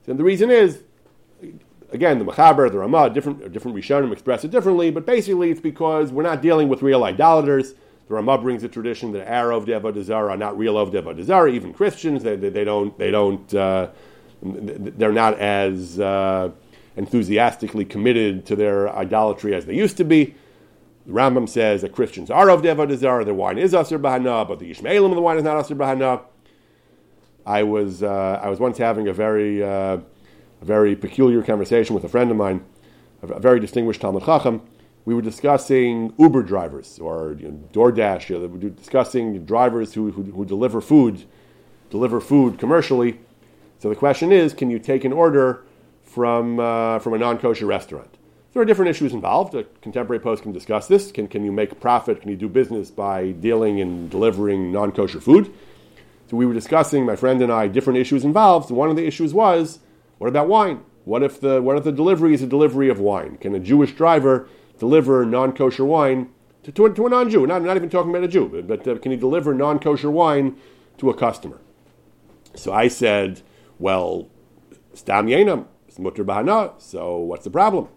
And 0.10 0.18
the 0.18 0.24
reason 0.24 0.50
is, 0.50 0.84
again, 1.92 2.18
the 2.20 2.26
Machaber, 2.26 2.72
the 2.72 2.80
Ramah, 2.80 3.12
different, 3.12 3.52
different 3.52 3.78
Rishonim 3.78 4.12
express 4.12 4.44
it 4.44 4.52
differently, 4.52 4.90
but 4.90 5.06
basically 5.06 5.52
it's 5.52 5.62
because 5.62 6.12
we're 6.12 6.24
not 6.24 6.42
dealing 6.42 6.68
with 6.68 6.82
real 6.82 7.04
idolaters. 7.04 7.74
The 8.08 8.16
Ramah 8.16 8.40
brings 8.40 8.64
a 8.64 8.68
tradition 8.68 9.12
that 9.12 9.28
of 9.28 9.66
Avodah 9.66 10.10
are 10.16 10.36
not 10.36 10.58
real 10.58 10.78
of 10.80 10.90
Avodah 10.92 11.54
even 11.54 11.74
Christians. 11.74 12.24
They, 12.24 12.36
they, 12.36 12.50
they, 12.50 12.64
don't, 12.64 12.98
they 12.98 13.12
don't, 13.12 13.54
uh, 13.54 13.90
they're 14.42 15.12
not 15.12 15.38
as 15.38 16.00
uh, 16.00 16.50
enthusiastically 16.96 17.86
committed 17.86 18.48
to 18.48 18.56
their 18.56 18.90
idolatry 18.90 19.54
as 19.54 19.68
they 19.68 19.76
used 19.76 19.98
to 19.98 20.04
be. 20.04 20.34
The 21.06 21.14
Rambam 21.14 21.48
says 21.48 21.82
that 21.82 21.94
Christians 21.94 22.32
are 22.32 22.50
of 22.50 22.64
Avodah 22.64 23.26
their 23.26 23.34
wine 23.34 23.60
is 23.60 23.74
Asr 23.74 24.02
Bahana, 24.02 24.48
but 24.48 24.58
the 24.58 24.72
Yishmaelim 24.72 25.10
of 25.10 25.16
the 25.16 25.22
wine 25.22 25.38
is 25.38 25.44
not 25.44 25.64
Asr 25.64 25.78
Bahana. 25.78 26.24
I 27.50 27.64
was, 27.64 28.04
uh, 28.04 28.40
I 28.44 28.48
was 28.48 28.60
once 28.60 28.78
having 28.78 29.08
a 29.08 29.14
very, 29.14 29.64
uh, 29.64 29.98
a 29.98 30.66
very 30.66 30.96
peculiar 30.96 31.42
conversation 31.42 31.96
with 31.96 32.04
a 32.04 32.08
friend 32.08 32.30
of 32.30 32.38
mine, 32.38 32.64
a 33.24 33.40
very 33.40 33.60
distinguished 33.60 34.02
Talmud 34.02 34.24
Chacham, 34.24 34.62
we 35.06 35.16
were 35.16 35.22
discussing 35.24 36.14
Uber 36.20 36.44
drivers 36.44 37.00
or 37.00 37.36
you 37.40 37.48
know, 37.48 37.60
DoorDash. 37.74 38.30
You 38.30 38.38
know, 38.38 38.46
we 38.46 38.60
were 38.60 38.70
discussing 38.70 39.46
drivers 39.46 39.96
who, 39.96 40.12
who, 40.12 40.22
who, 40.22 40.46
deliver 40.46 40.80
food, 40.80 41.26
deliver 41.90 42.22
food 42.22 42.60
commercially. 42.60 43.20
So 43.80 43.90
the 43.90 43.96
question 43.96 44.32
is, 44.32 44.54
can 44.54 44.70
you 44.70 44.78
take 44.78 45.04
an 45.04 45.12
order 45.12 45.64
from 46.04 46.60
uh, 46.60 47.00
from 47.00 47.14
a 47.14 47.18
non-kosher 47.18 47.66
restaurant? 47.66 48.16
There 48.54 48.62
are 48.62 48.66
different 48.66 48.90
issues 48.90 49.12
involved. 49.12 49.56
A 49.56 49.64
contemporary 49.82 50.20
post 50.20 50.44
can 50.44 50.52
discuss 50.52 50.88
this. 50.88 51.12
Can, 51.12 51.28
can 51.28 51.44
you 51.44 51.52
make 51.52 51.80
profit? 51.80 52.22
Can 52.22 52.30
you 52.30 52.38
do 52.38 52.48
business 52.48 52.92
by 52.92 53.32
dealing 53.32 53.82
and 53.82 54.12
delivering 54.12 54.72
non-kosher 54.72 55.22
food? 55.22 55.52
So 56.30 56.38
we 56.38 56.46
were 56.46 56.54
discussing, 56.54 57.06
my 57.06 57.16
friend 57.16 57.42
and 57.42 57.52
I, 57.52 57.68
different 57.68 57.98
issues 57.98 58.24
involved. 58.24 58.70
One 58.70 58.90
of 58.90 58.96
the 58.96 59.08
issues 59.08 59.34
was, 59.34 59.80
what 60.20 60.28
about 60.28 60.48
wine? 60.48 60.82
What 61.06 61.24
if 61.24 61.42
the 61.42 61.62
what 61.62 61.76
if 61.78 61.84
the 61.84 61.92
delivery 61.92 62.34
is 62.34 62.44
a 62.44 62.48
delivery 62.48 62.90
of 62.90 63.00
wine? 63.00 63.38
Can 63.38 63.56
a 63.56 63.60
Jewish 63.60 63.94
driver 63.94 64.48
deliver 64.80 65.26
non 65.26 65.54
kosher 65.54 65.86
wine 65.86 66.30
to, 66.64 66.72
to, 66.72 66.86
a, 66.86 66.94
to 66.94 67.06
a 67.06 67.10
non 67.10 67.30
Jew. 67.30 67.46
Not, 67.46 67.62
not 67.62 67.78
even 67.78 67.90
talking 67.90 68.10
about 68.10 68.24
a 68.24 68.28
Jew, 68.28 68.64
but 68.68 68.88
uh, 68.88 68.98
can 68.98 69.12
he 69.12 69.18
deliver 69.18 69.54
non 69.54 69.80
kosher 69.80 70.10
wine 70.10 70.58
to 70.98 71.10
a 71.10 71.14
customer? 71.14 71.60
So 72.56 72.74
I 72.74 72.88
said, 72.88 73.42
well, 73.78 74.28
stam 74.94 75.28
yenam, 75.28 75.66
mutter 75.98 76.24
bahana, 76.24 76.80
so 76.82 77.18
what's 77.18 77.44
the 77.44 77.52
problem? 77.52 77.88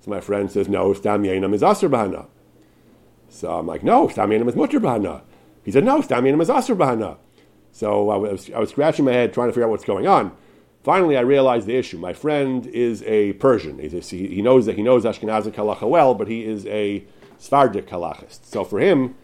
So 0.00 0.10
my 0.10 0.20
friend 0.20 0.50
says, 0.50 0.68
no, 0.68 0.92
stam 0.92 1.22
yenam 1.22 1.54
is 1.54 1.62
asr 1.62 1.88
bahana. 1.88 2.26
So 3.28 3.56
I'm 3.58 3.66
like, 3.66 3.82
no, 3.82 4.08
stam 4.08 4.30
yenam 4.30 4.48
is 4.48 4.56
mutter 4.56 4.80
bahana. 4.80 5.22
He 5.64 5.70
said, 5.70 5.84
no, 5.84 6.00
stam 6.00 6.24
yenam 6.24 6.42
is 6.42 6.48
asr 6.48 6.76
bahana. 6.76 7.16
So 7.74 8.08
I 8.08 8.16
was, 8.16 8.50
I 8.52 8.60
was 8.60 8.70
scratching 8.70 9.04
my 9.04 9.12
head 9.12 9.34
trying 9.34 9.48
to 9.48 9.52
figure 9.52 9.64
out 9.64 9.70
what's 9.70 9.84
going 9.84 10.06
on. 10.06 10.30
Finally, 10.84 11.16
I 11.16 11.22
realized 11.22 11.66
the 11.66 11.74
issue. 11.74 11.98
My 11.98 12.12
friend 12.12 12.64
is 12.68 13.02
a 13.02 13.32
Persian. 13.34 13.80
A, 13.80 13.88
he 13.88 14.40
knows 14.42 14.66
that 14.66 14.76
he 14.76 14.82
knows 14.82 15.04
Ashkenazic 15.04 15.54
halacha 15.54 15.88
well, 15.88 16.14
but 16.14 16.28
he 16.28 16.44
is 16.44 16.66
a 16.66 17.04
Sephardic 17.36 17.88
halachist. 17.88 18.44
So 18.44 18.62
for 18.62 18.78
him, 18.78 19.16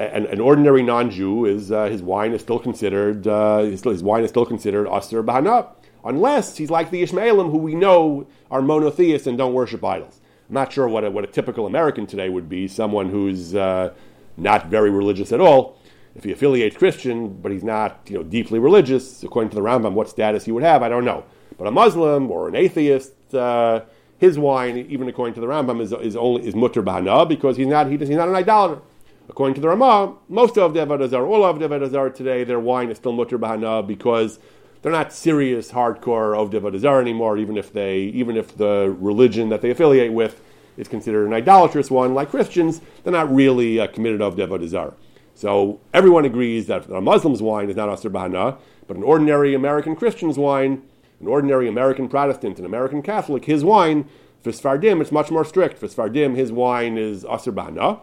an, 0.00 0.26
an 0.26 0.40
ordinary 0.40 0.82
non-Jew 0.82 1.44
is 1.44 1.70
uh, 1.70 1.84
his 1.84 2.02
wine 2.02 2.32
is 2.32 2.40
still 2.40 2.58
considered 2.58 3.28
uh, 3.28 3.58
his, 3.58 3.84
his, 3.84 4.02
wine 4.02 4.24
is 4.24 4.30
still 4.30 4.44
considered 4.44 4.88
aser 4.88 5.22
bahana, 5.22 5.68
unless 6.04 6.56
he's 6.56 6.70
like 6.70 6.90
the 6.90 7.04
Ishmaelim, 7.04 7.52
who 7.52 7.58
we 7.58 7.76
know 7.76 8.26
are 8.50 8.60
monotheists 8.60 9.28
and 9.28 9.38
don't 9.38 9.54
worship 9.54 9.84
idols. 9.84 10.20
I'm 10.48 10.54
not 10.54 10.72
sure 10.72 10.88
what 10.88 11.04
a, 11.04 11.10
what 11.12 11.22
a 11.22 11.28
typical 11.28 11.68
American 11.68 12.08
today 12.08 12.28
would 12.28 12.48
be, 12.48 12.66
someone 12.66 13.10
who's 13.10 13.54
uh, 13.54 13.94
not 14.36 14.66
very 14.66 14.90
religious 14.90 15.30
at 15.30 15.40
all 15.40 15.78
if 16.14 16.24
he 16.24 16.32
affiliates 16.32 16.76
Christian, 16.76 17.40
but 17.40 17.50
he's 17.52 17.64
not 17.64 18.00
you 18.06 18.18
know, 18.18 18.22
deeply 18.22 18.58
religious, 18.58 19.22
according 19.22 19.50
to 19.50 19.56
the 19.56 19.62
Rambam, 19.62 19.92
what 19.92 20.08
status 20.08 20.44
he 20.44 20.52
would 20.52 20.62
have, 20.62 20.82
I 20.82 20.88
don't 20.88 21.04
know. 21.04 21.24
But 21.58 21.66
a 21.66 21.70
Muslim 21.70 22.30
or 22.30 22.48
an 22.48 22.56
atheist, 22.56 23.34
uh, 23.34 23.82
his 24.18 24.38
wine, 24.38 24.76
even 24.76 25.08
according 25.08 25.34
to 25.34 25.40
the 25.40 25.46
Rambam, 25.46 25.80
is, 25.80 25.92
is 25.92 26.16
only 26.16 26.46
is 26.46 26.54
mutter 26.54 26.82
bahana 26.82 27.28
because 27.28 27.56
he's 27.56 27.66
not 27.66 27.88
he, 27.88 27.96
he's 27.96 28.10
not 28.10 28.28
an 28.28 28.34
idolater. 28.34 28.80
According 29.28 29.54
to 29.54 29.60
the 29.62 29.68
Ramah, 29.68 30.16
most 30.28 30.58
of 30.58 30.74
the 30.74 30.80
Avodah 30.80 31.26
all 31.26 31.44
of 31.44 31.58
the 31.58 31.66
Avodah 31.66 32.14
today, 32.14 32.44
their 32.44 32.60
wine 32.60 32.90
is 32.90 32.98
still 32.98 33.12
mutter 33.12 33.38
bahana 33.38 33.86
because 33.86 34.38
they're 34.82 34.92
not 34.92 35.14
serious, 35.14 35.72
hardcore 35.72 36.36
of 36.36 36.50
Avodah 36.50 37.00
anymore. 37.00 37.38
Even 37.38 37.56
if 37.56 37.72
they, 37.72 38.00
even 38.00 38.36
if 38.36 38.56
the 38.56 38.94
religion 39.00 39.48
that 39.48 39.62
they 39.62 39.70
affiliate 39.70 40.12
with 40.12 40.42
is 40.76 40.88
considered 40.88 41.26
an 41.26 41.32
idolatrous 41.32 41.90
one, 41.90 42.14
like 42.14 42.30
Christians, 42.30 42.82
they're 43.02 43.12
not 43.12 43.34
really 43.34 43.80
uh, 43.80 43.86
committed 43.86 44.20
of 44.20 44.36
Avodah 44.36 44.94
so 45.34 45.80
everyone 45.92 46.24
agrees 46.24 46.66
that 46.66 46.86
a 46.86 47.00
Muslim's 47.00 47.42
wine 47.42 47.68
is 47.68 47.76
not 47.76 47.88
Asr 47.88 48.10
Bahana, 48.10 48.58
but 48.86 48.96
an 48.96 49.02
ordinary 49.02 49.54
American 49.54 49.96
Christian's 49.96 50.38
wine, 50.38 50.82
an 51.20 51.26
ordinary 51.26 51.68
American 51.68 52.08
Protestant, 52.08 52.58
an 52.58 52.64
American 52.64 53.02
Catholic, 53.02 53.44
his 53.44 53.64
wine, 53.64 54.08
for 54.42 54.50
Sfardim, 54.50 55.00
it's 55.00 55.10
much 55.10 55.30
more 55.30 55.44
strict. 55.44 55.78
For 55.78 55.86
Sfardim, 55.86 56.36
his 56.36 56.52
wine 56.52 56.98
is 56.98 57.24
Asr 57.24 57.52
Bahana. 57.52 58.00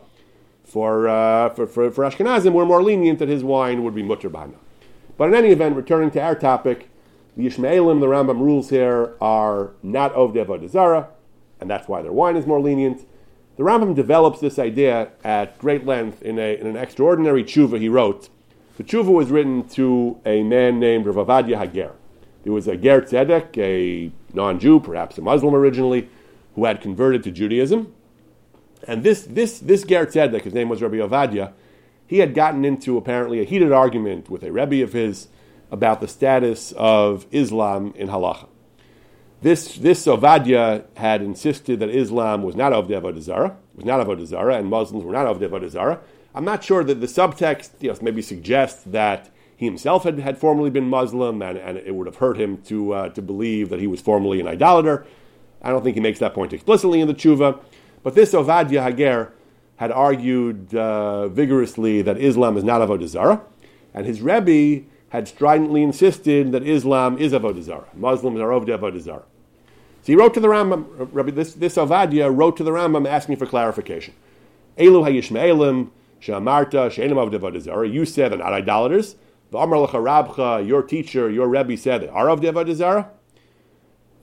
For, 0.63 1.07
uh, 1.07 1.49
for, 1.49 1.67
for, 1.67 1.91
for 1.91 2.03
Ashkenazim, 2.03 2.53
we're 2.53 2.65
more 2.65 2.81
lenient 2.81 3.19
that 3.19 3.29
his 3.29 3.43
wine 3.43 3.83
would 3.83 3.93
be 3.93 4.01
Mutter 4.01 4.29
Bahana. 4.29 4.55
But 5.17 5.29
in 5.29 5.35
any 5.35 5.49
event, 5.49 5.75
returning 5.75 6.09
to 6.11 6.21
our 6.21 6.33
topic, 6.33 6.89
the 7.37 7.45
Ishmaelim, 7.45 7.99
the 7.99 8.07
Rambam 8.07 8.39
rules 8.39 8.69
here, 8.71 9.15
are 9.21 9.71
not 9.83 10.11
of 10.13 10.33
Avodah 10.33 11.07
and 11.59 11.69
that's 11.69 11.87
why 11.87 12.01
their 12.01 12.11
wine 12.11 12.35
is 12.35 12.47
more 12.47 12.59
lenient. 12.59 13.05
The 13.61 13.67
Rambam 13.67 13.93
develops 13.93 14.39
this 14.39 14.57
idea 14.57 15.09
at 15.23 15.59
great 15.59 15.85
length 15.85 16.23
in, 16.23 16.39
a, 16.39 16.59
in 16.59 16.65
an 16.65 16.75
extraordinary 16.75 17.43
tshuva 17.43 17.79
he 17.79 17.89
wrote. 17.89 18.27
The 18.77 18.83
tshuva 18.83 19.13
was 19.13 19.29
written 19.29 19.67
to 19.69 20.19
a 20.25 20.41
man 20.41 20.79
named 20.79 21.05
Rav 21.05 21.27
Avadia 21.27 21.59
Hager. 21.59 21.91
There 22.41 22.53
was 22.53 22.67
a 22.67 22.75
Ger 22.75 23.03
Tzedek, 23.03 23.55
a 23.59 24.11
non-Jew, 24.33 24.79
perhaps 24.79 25.19
a 25.19 25.21
Muslim 25.21 25.53
originally, 25.53 26.09
who 26.55 26.65
had 26.65 26.81
converted 26.81 27.21
to 27.25 27.29
Judaism. 27.29 27.93
And 28.87 29.03
this, 29.03 29.27
this, 29.29 29.59
this 29.59 29.83
Ger 29.83 30.07
Tzedek, 30.07 30.41
his 30.41 30.55
name 30.55 30.67
was 30.67 30.81
Rabbi 30.81 30.95
Avadia, 30.95 31.53
he 32.07 32.17
had 32.17 32.33
gotten 32.33 32.65
into 32.65 32.97
apparently 32.97 33.41
a 33.41 33.43
heated 33.43 33.71
argument 33.71 34.27
with 34.27 34.41
a 34.41 34.51
Rebbe 34.51 34.81
of 34.81 34.93
his 34.93 35.27
about 35.69 36.01
the 36.01 36.07
status 36.07 36.71
of 36.71 37.27
Islam 37.31 37.93
in 37.95 38.07
halacha. 38.07 38.47
This 39.41 39.75
this 39.77 40.05
Ovadia 40.05 40.85
had 40.95 41.23
insisted 41.23 41.79
that 41.79 41.89
Islam 41.89 42.43
was 42.43 42.55
not 42.55 42.73
of 42.73 42.87
the 42.87 42.93
Avodah 42.93 43.21
Zarah, 43.21 43.57
was 43.75 43.85
not 43.85 44.05
Avodah 44.05 44.25
Zarah, 44.25 44.57
and 44.57 44.67
Muslims 44.67 45.03
were 45.03 45.11
not 45.11 45.25
of 45.25 45.39
the 45.39 45.49
Avodah 45.49 45.69
Zarah. 45.69 45.99
I'm 46.35 46.45
not 46.45 46.63
sure 46.63 46.83
that 46.83 47.01
the 47.01 47.07
subtext 47.07 47.71
you 47.79 47.89
know, 47.91 47.97
maybe 48.03 48.21
suggests 48.21 48.83
that 48.83 49.31
he 49.57 49.65
himself 49.65 50.03
had, 50.03 50.19
had 50.19 50.37
formerly 50.37 50.69
been 50.69 50.87
Muslim, 50.87 51.41
and, 51.41 51.57
and 51.57 51.77
it 51.77 51.95
would 51.95 52.05
have 52.05 52.17
hurt 52.17 52.39
him 52.39 52.61
to 52.63 52.93
uh, 52.93 53.09
to 53.09 53.21
believe 53.23 53.69
that 53.69 53.79
he 53.79 53.87
was 53.87 53.99
formerly 53.99 54.39
an 54.39 54.47
idolater. 54.47 55.07
I 55.63 55.71
don't 55.71 55.83
think 55.83 55.95
he 55.95 56.01
makes 56.01 56.19
that 56.19 56.35
point 56.35 56.53
explicitly 56.53 57.01
in 57.01 57.07
the 57.07 57.15
tshuva, 57.15 57.59
but 58.03 58.13
this 58.13 58.33
Ovadia 58.33 58.83
Hager 58.83 59.33
had 59.77 59.91
argued 59.91 60.75
uh, 60.75 61.29
vigorously 61.29 62.03
that 62.03 62.19
Islam 62.19 62.57
is 62.57 62.63
not 62.63 62.81
Avodah 62.81 63.07
Zarah, 63.07 63.41
and 63.91 64.05
his 64.05 64.21
Rebbe 64.21 64.85
had 65.09 65.27
stridently 65.27 65.81
insisted 65.81 66.51
that 66.51 66.61
Islam 66.61 67.17
is 67.17 67.33
Avodah 67.33 67.63
Zarah. 67.63 67.89
Muslims 67.95 68.39
are 68.39 68.53
of 68.53 68.67
the 68.67 68.77
Avodah 68.77 69.01
Zarah. 69.01 69.23
So 70.03 70.07
he 70.07 70.15
wrote 70.15 70.33
to 70.33 70.39
the 70.39 70.47
Rambam, 70.47 71.09
Rabbi, 71.11 71.31
this, 71.31 71.53
this 71.53 71.75
Avadia 71.75 72.35
wrote 72.35 72.57
to 72.57 72.63
the 72.63 72.71
Rambam 72.71 73.07
asking 73.07 73.35
for 73.35 73.45
clarification. 73.45 74.15
Elu 74.77 75.03
hayishme'elim, 75.05 75.91
she'amarta, 76.19 76.91
she'enim 76.91 77.61
Zarah. 77.61 77.87
You 77.87 78.05
said 78.05 78.31
they're 78.31 78.39
not 78.39 78.53
idolaters. 78.53 79.15
The 79.51 79.57
Amar 79.59 80.61
your 80.63 80.81
teacher, 80.81 81.29
your 81.29 81.47
Rebbe 81.47 81.77
said, 81.77 82.03
Arav 82.09 82.41
de 82.41 82.51
Avodah 82.51 82.73
Zarah? 82.73 83.09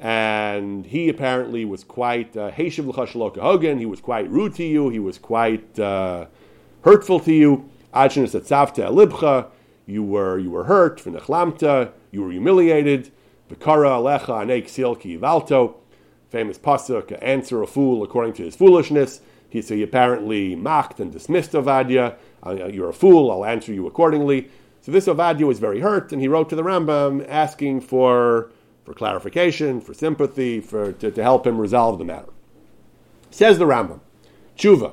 And 0.01 0.87
he 0.87 1.09
apparently 1.09 1.65
was 1.65 1.85
quite 1.85 2.37
uh, 2.37 2.51
Heshiv 2.51 2.93
Hogan, 3.41 3.79
he 3.79 3.87
was 3.87 4.01
quite 4.01 4.29
rude 4.31 4.55
to 4.57 4.65
you, 4.65 4.89
he 4.89 4.99
was 4.99 5.19
quite 5.19 5.79
uh, 5.79 6.27
hurtful 6.83 7.21
to 7.21 7.33
you. 7.33 7.69
Achinas 7.93 8.35
Atzavta 8.35 8.91
Libcha, 8.91 9.49
you 9.87 10.03
were, 10.03 10.39
you 10.39 10.51
were 10.51 10.65
hurt, 10.65 11.03
V'nechlamta, 11.03 11.93
you 12.11 12.23
were 12.23 12.31
humiliated. 12.31 13.11
V'kara 13.49 13.99
Alecha 13.99 14.45
Anek 14.45 14.65
Silki 14.65 15.19
Valto, 15.19 15.75
famous 16.31 16.59
pasuk, 16.59 17.17
answer 17.23 17.63
a 17.63 17.67
fool 17.67 18.03
according 18.03 18.35
to 18.35 18.43
his 18.43 18.57
foolishness. 18.57 19.21
He, 19.49 19.63
so 19.63 19.75
he 19.75 19.83
apparently 19.83 20.55
mocked 20.55 21.01
and 21.01 21.11
dismissed 21.11 21.53
Ovadia. 21.53 22.17
Uh, 22.45 22.67
you're 22.67 22.91
a 22.91 22.95
fool, 22.95 23.31
I'll 23.31 23.47
answer 23.47 23.73
you 23.73 23.87
accordingly. 23.87 24.51
So 24.83 24.93
this 24.93 25.07
Ovadia 25.07 25.47
was 25.47 25.59
very 25.59 25.81
hurt, 25.81 26.13
and 26.13 26.21
he 26.21 26.29
wrote 26.29 26.51
to 26.51 26.57
the 26.57 26.63
Rambam 26.63 27.27
asking 27.29 27.81
for, 27.81 28.51
for 28.85 28.93
clarification, 28.93 29.81
for 29.81 29.95
sympathy, 29.95 30.61
for, 30.61 30.93
to, 30.93 31.11
to 31.11 31.23
help 31.23 31.47
him 31.47 31.59
resolve 31.59 31.99
the 31.99 32.05
matter. 32.05 32.29
Says 33.31 33.59
the 33.59 33.65
Rambam, 33.65 34.01
Tshuva, 34.57 34.93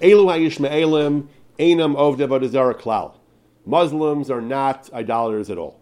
Elu 0.00 0.26
ha'yishma'elim 0.26 1.28
einam 1.58 1.96
ovdev 1.96 2.80
klal. 2.80 3.14
Muslims 3.64 4.30
are 4.30 4.40
not 4.40 4.90
idolaters 4.92 5.50
at 5.50 5.58
all. 5.58 5.79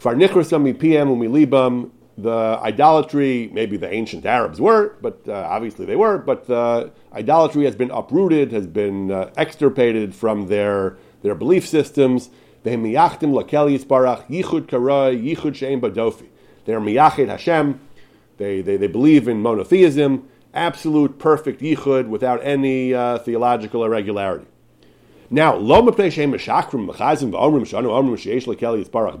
Kfar 0.00 0.16
nikrasam 0.16 0.72
mipiem 0.72 1.08
umilibam, 1.14 1.90
the 2.16 2.58
idolatry, 2.62 3.50
maybe 3.52 3.76
the 3.76 3.92
ancient 3.92 4.24
Arabs 4.24 4.58
were, 4.58 4.96
but 5.02 5.20
uh, 5.28 5.46
obviously 5.50 5.84
they 5.84 5.96
were, 5.96 6.16
but 6.16 6.46
the 6.46 6.90
idolatry 7.12 7.64
has 7.64 7.76
been 7.76 7.90
uprooted, 7.90 8.50
has 8.50 8.66
been 8.66 9.10
uh, 9.10 9.30
extirpated 9.36 10.14
from 10.14 10.48
their, 10.48 10.96
their 11.22 11.34
belief 11.34 11.68
systems. 11.68 12.30
They're 12.62 12.78
miyachid 12.78 13.28
Hashem. 17.28 17.80
They, 18.38 18.62
they, 18.62 18.76
they 18.78 18.86
believe 18.86 19.28
in 19.28 19.42
monotheism, 19.42 20.28
absolute 20.54 21.18
perfect 21.18 21.60
yichud 21.60 22.08
without 22.08 22.40
any 22.42 22.94
uh, 22.94 23.18
theological 23.18 23.84
irregularity. 23.84 24.46
Now, 25.32 25.56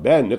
ben. 0.02 0.38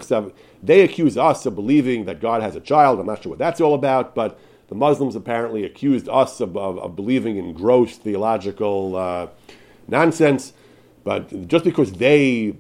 They 0.63 0.81
accuse 0.81 1.17
us 1.17 1.45
of 1.45 1.55
believing 1.55 2.05
that 2.05 2.19
God 2.19 2.41
has 2.41 2.57
a 2.57 2.59
child. 2.59 2.99
I'm 2.99 3.05
not 3.05 3.23
sure 3.23 3.29
what 3.29 3.39
that's 3.39 3.61
all 3.61 3.73
about, 3.73 4.13
but 4.13 4.37
the 4.67 4.75
Muslims 4.75 5.15
apparently 5.15 5.63
accused 5.63 6.09
us 6.09 6.41
of, 6.41 6.57
of, 6.57 6.77
of 6.77 6.97
believing 6.97 7.37
in 7.37 7.53
gross 7.53 7.95
theological 7.95 8.97
uh, 8.97 9.27
nonsense. 9.87 10.51
But 11.05 11.47
just 11.47 11.63
because 11.63 11.93
they 11.93 12.53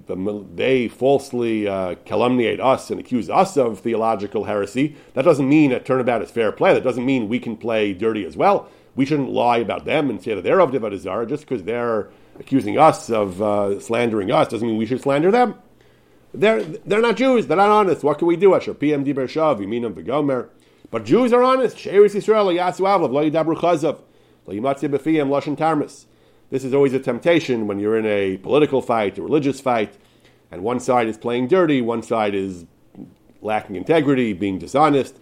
they 0.55 0.87
falsely 0.87 1.67
uh, 1.67 1.95
calumniate 2.05 2.59
us 2.59 2.89
and 2.89 2.99
accuse 2.99 3.29
us 3.29 3.55
of 3.57 3.81
theological 3.81 4.45
heresy, 4.45 4.95
that 5.13 5.25
doesn't 5.25 5.47
mean 5.47 5.69
that 5.71 5.85
turnabout 5.85 6.21
is 6.23 6.31
fair 6.31 6.51
play. 6.51 6.73
That 6.73 6.83
doesn't 6.83 7.05
mean 7.05 7.29
we 7.29 7.39
can 7.39 7.55
play 7.55 7.93
dirty 7.93 8.25
as 8.25 8.35
well. 8.35 8.69
We 8.95 9.05
shouldn't 9.05 9.29
lie 9.29 9.57
about 9.57 9.85
them 9.85 10.09
and 10.09 10.23
say 10.23 10.33
that 10.33 10.43
they're 10.43 10.59
of 10.59 10.71
Devad 10.71 11.29
just 11.29 11.43
because 11.43 11.63
they're 11.63 12.09
accusing 12.39 12.77
us 12.77 13.09
of 13.09 13.41
uh, 13.41 13.79
slandering 13.79 14.31
us 14.31 14.47
doesn't 14.47 14.67
mean 14.67 14.77
we 14.77 14.85
should 14.85 15.01
slander 15.01 15.31
them. 15.31 15.55
They're, 16.33 16.63
they're 16.63 17.01
not 17.01 17.17
Jews. 17.17 17.47
They're 17.47 17.57
not 17.57 17.69
honest. 17.69 18.03
What 18.03 18.19
can 18.19 18.27
we 18.27 18.37
do? 18.37 18.55
Asher 18.55 18.73
PM 18.73 19.03
Diber 19.03 19.27
Shav, 19.27 19.59
Yiminam. 19.59 20.49
But 20.89 21.05
Jews 21.05 21.33
are 21.33 21.43
honest. 21.43 21.77
Sheris 21.77 22.15
Yisrael, 22.15 22.53
Yasu 22.53 22.81
Avlav, 22.81 23.11
Lo 23.11 23.29
Yidabru 23.29 23.57
Chazav, 23.57 24.01
Lo 24.45 24.53
Yimatzi 24.53 25.55
Tarmas. 25.57 26.05
This 26.49 26.65
is 26.65 26.73
always 26.73 26.93
a 26.93 26.99
temptation 26.99 27.67
when 27.67 27.79
you're 27.79 27.97
in 27.97 28.05
a 28.05 28.37
political 28.37 28.81
fight, 28.81 29.17
a 29.17 29.21
religious 29.21 29.61
fight, 29.61 29.97
and 30.51 30.63
one 30.63 30.81
side 30.81 31.07
is 31.07 31.17
playing 31.17 31.47
dirty, 31.47 31.81
one 31.81 32.03
side 32.03 32.35
is 32.35 32.65
lacking 33.41 33.77
integrity, 33.77 34.33
being 34.33 34.59
dishonest. 34.59 35.17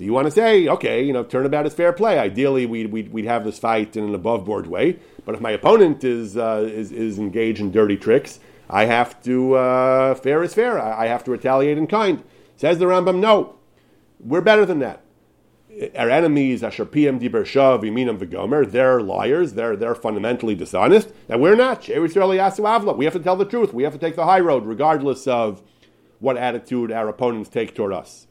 So 0.00 0.04
you 0.04 0.14
want 0.14 0.28
to 0.28 0.30
say, 0.30 0.66
okay, 0.66 1.04
you 1.04 1.12
know, 1.12 1.22
turnabout 1.24 1.66
is 1.66 1.74
fair 1.74 1.92
play. 1.92 2.18
Ideally, 2.18 2.64
we'd, 2.64 2.90
we'd, 2.90 3.12
we'd 3.12 3.26
have 3.26 3.44
this 3.44 3.58
fight 3.58 3.98
in 3.98 4.04
an 4.04 4.14
above 4.14 4.46
board 4.46 4.66
way. 4.66 4.98
But 5.26 5.34
if 5.34 5.42
my 5.42 5.50
opponent 5.50 6.04
is, 6.04 6.38
uh, 6.38 6.66
is, 6.72 6.90
is 6.90 7.18
engaged 7.18 7.60
in 7.60 7.70
dirty 7.70 7.98
tricks, 7.98 8.40
I 8.70 8.86
have 8.86 9.22
to, 9.24 9.56
uh, 9.56 10.14
fair 10.14 10.42
is 10.42 10.54
fair. 10.54 10.80
I, 10.80 11.04
I 11.04 11.06
have 11.08 11.22
to 11.24 11.30
retaliate 11.30 11.76
in 11.76 11.86
kind. 11.86 12.24
Says 12.56 12.78
the 12.78 12.86
Rambam, 12.86 13.18
no. 13.18 13.56
We're 14.18 14.40
better 14.40 14.64
than 14.64 14.78
that. 14.78 15.04
Our 15.94 16.08
enemies, 16.08 16.62
Asher 16.62 16.86
PM 16.86 17.20
Diber 17.20 17.42
Shav, 17.42 17.82
Yiminam 17.82 18.16
V'Gomer, 18.16 18.70
they're 18.70 19.02
liars. 19.02 19.52
They're, 19.52 19.76
they're 19.76 19.94
fundamentally 19.94 20.54
dishonest. 20.54 21.12
And 21.28 21.42
we're 21.42 21.56
not. 21.56 21.86
We 21.86 21.94
have 21.94 23.12
to 23.12 23.20
tell 23.22 23.36
the 23.36 23.46
truth. 23.46 23.74
We 23.74 23.82
have 23.82 23.92
to 23.92 23.98
take 23.98 24.16
the 24.16 24.24
high 24.24 24.40
road, 24.40 24.64
regardless 24.64 25.26
of 25.26 25.60
what 26.20 26.38
attitude 26.38 26.90
our 26.90 27.06
opponents 27.06 27.50
take 27.50 27.74
toward 27.74 27.92
us. 27.92 28.26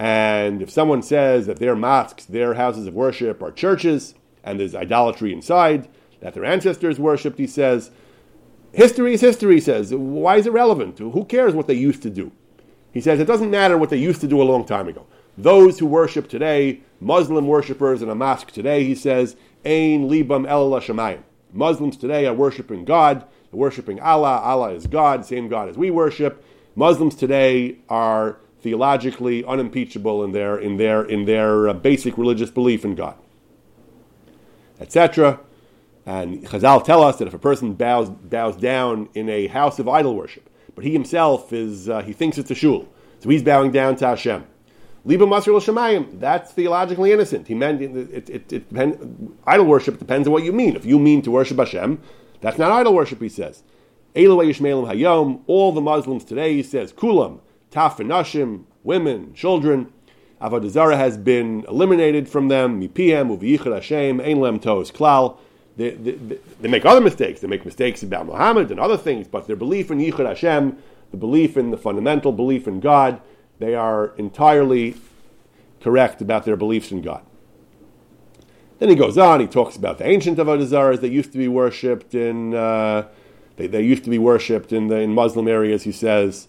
And 0.00 0.62
if 0.62 0.70
someone 0.70 1.02
says 1.02 1.44
that 1.44 1.58
their 1.58 1.76
mosques, 1.76 2.24
their 2.24 2.54
houses 2.54 2.86
of 2.86 2.94
worship 2.94 3.42
are 3.42 3.52
churches, 3.52 4.14
and 4.42 4.58
there's 4.58 4.74
idolatry 4.74 5.30
inside, 5.30 5.88
that 6.20 6.32
their 6.32 6.46
ancestors 6.46 6.98
worshipped, 6.98 7.38
he 7.38 7.46
says, 7.46 7.90
history 8.72 9.12
is 9.12 9.20
history, 9.20 9.56
he 9.56 9.60
says. 9.60 9.92
Why 9.92 10.38
is 10.38 10.46
it 10.46 10.54
relevant? 10.54 10.98
Who 10.98 11.26
cares 11.26 11.52
what 11.52 11.66
they 11.66 11.74
used 11.74 12.00
to 12.04 12.08
do? 12.08 12.32
He 12.92 13.02
says 13.02 13.20
it 13.20 13.26
doesn't 13.26 13.50
matter 13.50 13.76
what 13.76 13.90
they 13.90 13.98
used 13.98 14.22
to 14.22 14.26
do 14.26 14.40
a 14.40 14.44
long 14.44 14.64
time 14.64 14.88
ago. 14.88 15.06
Those 15.36 15.78
who 15.78 15.84
worship 15.84 16.30
today, 16.30 16.80
Muslim 16.98 17.46
worshippers 17.46 18.00
in 18.00 18.08
a 18.08 18.14
mosque 18.14 18.52
today, 18.52 18.84
he 18.84 18.94
says, 18.94 19.36
Ein 19.66 20.08
libam 20.08 20.48
el 20.48 20.70
shamayim. 20.70 21.20
Muslims 21.52 21.98
today 21.98 22.24
are 22.24 22.32
worshiping 22.32 22.86
God, 22.86 23.20
they're 23.50 23.60
worshiping 23.60 24.00
Allah. 24.00 24.38
Allah 24.38 24.70
is 24.70 24.86
God, 24.86 25.26
same 25.26 25.48
God 25.48 25.68
as 25.68 25.76
we 25.76 25.90
worship. 25.90 26.42
Muslims 26.74 27.14
today 27.14 27.76
are 27.90 28.38
theologically 28.60 29.44
unimpeachable 29.44 30.22
in 30.24 30.32
their 30.32 30.58
in 30.58 30.76
their 30.76 31.04
in 31.04 31.24
their 31.24 31.68
uh, 31.68 31.72
basic 31.72 32.16
religious 32.18 32.50
belief 32.50 32.84
in 32.84 32.94
God, 32.94 33.16
etc. 34.80 35.40
And 36.06 36.42
Chazal 36.46 36.84
tell 36.84 37.02
us 37.02 37.18
that 37.18 37.28
if 37.28 37.34
a 37.34 37.38
person 37.38 37.74
bows 37.74 38.10
bows 38.10 38.56
down 38.56 39.08
in 39.14 39.28
a 39.28 39.46
house 39.48 39.78
of 39.78 39.88
idol 39.88 40.16
worship, 40.16 40.48
but 40.74 40.84
he 40.84 40.92
himself 40.92 41.52
is 41.52 41.88
uh, 41.88 42.02
he 42.02 42.12
thinks 42.12 42.38
it's 42.38 42.50
a 42.50 42.54
shul, 42.54 42.88
so 43.18 43.28
he's 43.28 43.42
bowing 43.42 43.70
down 43.70 43.96
to 43.96 44.06
Hashem. 44.06 44.44
Liba 45.04 45.24
Masr 45.24 45.58
Shemayim, 45.58 46.20
that's 46.20 46.52
theologically 46.52 47.10
innocent. 47.12 47.48
He 47.48 47.54
meant 47.54 47.80
it, 47.80 47.96
it, 47.96 48.30
it, 48.30 48.48
depend, 48.68 49.34
idol 49.46 49.64
worship 49.64 49.98
depends 49.98 50.28
on 50.28 50.32
what 50.32 50.44
you 50.44 50.52
mean. 50.52 50.76
If 50.76 50.84
you 50.84 50.98
mean 50.98 51.22
to 51.22 51.30
worship 51.30 51.56
Hashem, 51.56 52.02
that's 52.42 52.58
not 52.58 52.70
idol 52.70 52.94
worship, 52.94 53.20
he 53.22 53.30
says. 53.30 53.62
Hayom, 54.14 55.40
all 55.46 55.72
the 55.72 55.80
Muslims 55.80 56.24
today, 56.24 56.54
he 56.54 56.62
says, 56.62 56.92
Kulam, 56.92 57.40
Taf 57.70 57.96
nashim, 57.98 58.64
women, 58.82 59.32
children. 59.34 59.92
Avodah 60.40 60.96
has 60.96 61.16
been 61.16 61.64
eliminated 61.68 62.28
from 62.28 62.48
them. 62.48 62.80
Mipiem 62.80 63.38
uviyichad 63.38 63.74
Hashem 63.74 64.20
ein 64.20 64.40
lem 64.40 64.58
tos 64.58 64.90
klal. 64.90 65.38
They, 65.76 65.90
they, 65.90 66.12
they, 66.60 66.68
make 66.68 66.84
other 66.84 67.00
mistakes. 67.00 67.40
They 67.40 67.46
make 67.46 67.64
mistakes 67.64 68.02
about 68.02 68.26
Muhammad 68.26 68.70
and 68.70 68.80
other 68.80 68.96
things, 68.96 69.28
but 69.28 69.46
their 69.46 69.56
belief 69.56 69.90
in 69.90 69.98
Yichud 69.98 70.26
Hashem, 70.26 70.76
the 71.10 71.16
belief 71.16 71.56
in 71.56 71.70
the 71.70 71.76
fundamental 71.76 72.32
belief 72.32 72.66
in 72.66 72.80
God, 72.80 73.20
they 73.60 73.74
are 73.74 74.14
entirely 74.16 74.96
correct 75.80 76.20
about 76.20 76.44
their 76.44 76.56
beliefs 76.56 76.90
in 76.90 77.02
God. 77.02 77.22
Then 78.78 78.88
he 78.88 78.94
goes 78.94 79.16
on. 79.16 79.40
He 79.40 79.46
talks 79.46 79.76
about 79.76 79.98
the 79.98 80.06
ancient 80.06 80.38
avodah 80.38 80.66
zarahs 80.66 81.00
that 81.02 81.10
used 81.10 81.32
to 81.32 81.38
be 81.38 81.48
worshipped 81.48 82.14
in. 82.14 82.54
Uh, 82.54 83.06
they, 83.56 83.66
they 83.66 83.82
used 83.82 84.04
to 84.04 84.10
be 84.10 84.18
worshipped 84.18 84.72
in 84.72 84.88
the 84.88 84.96
in 84.96 85.14
Muslim 85.14 85.46
areas. 85.46 85.84
He 85.84 85.92
says 85.92 86.48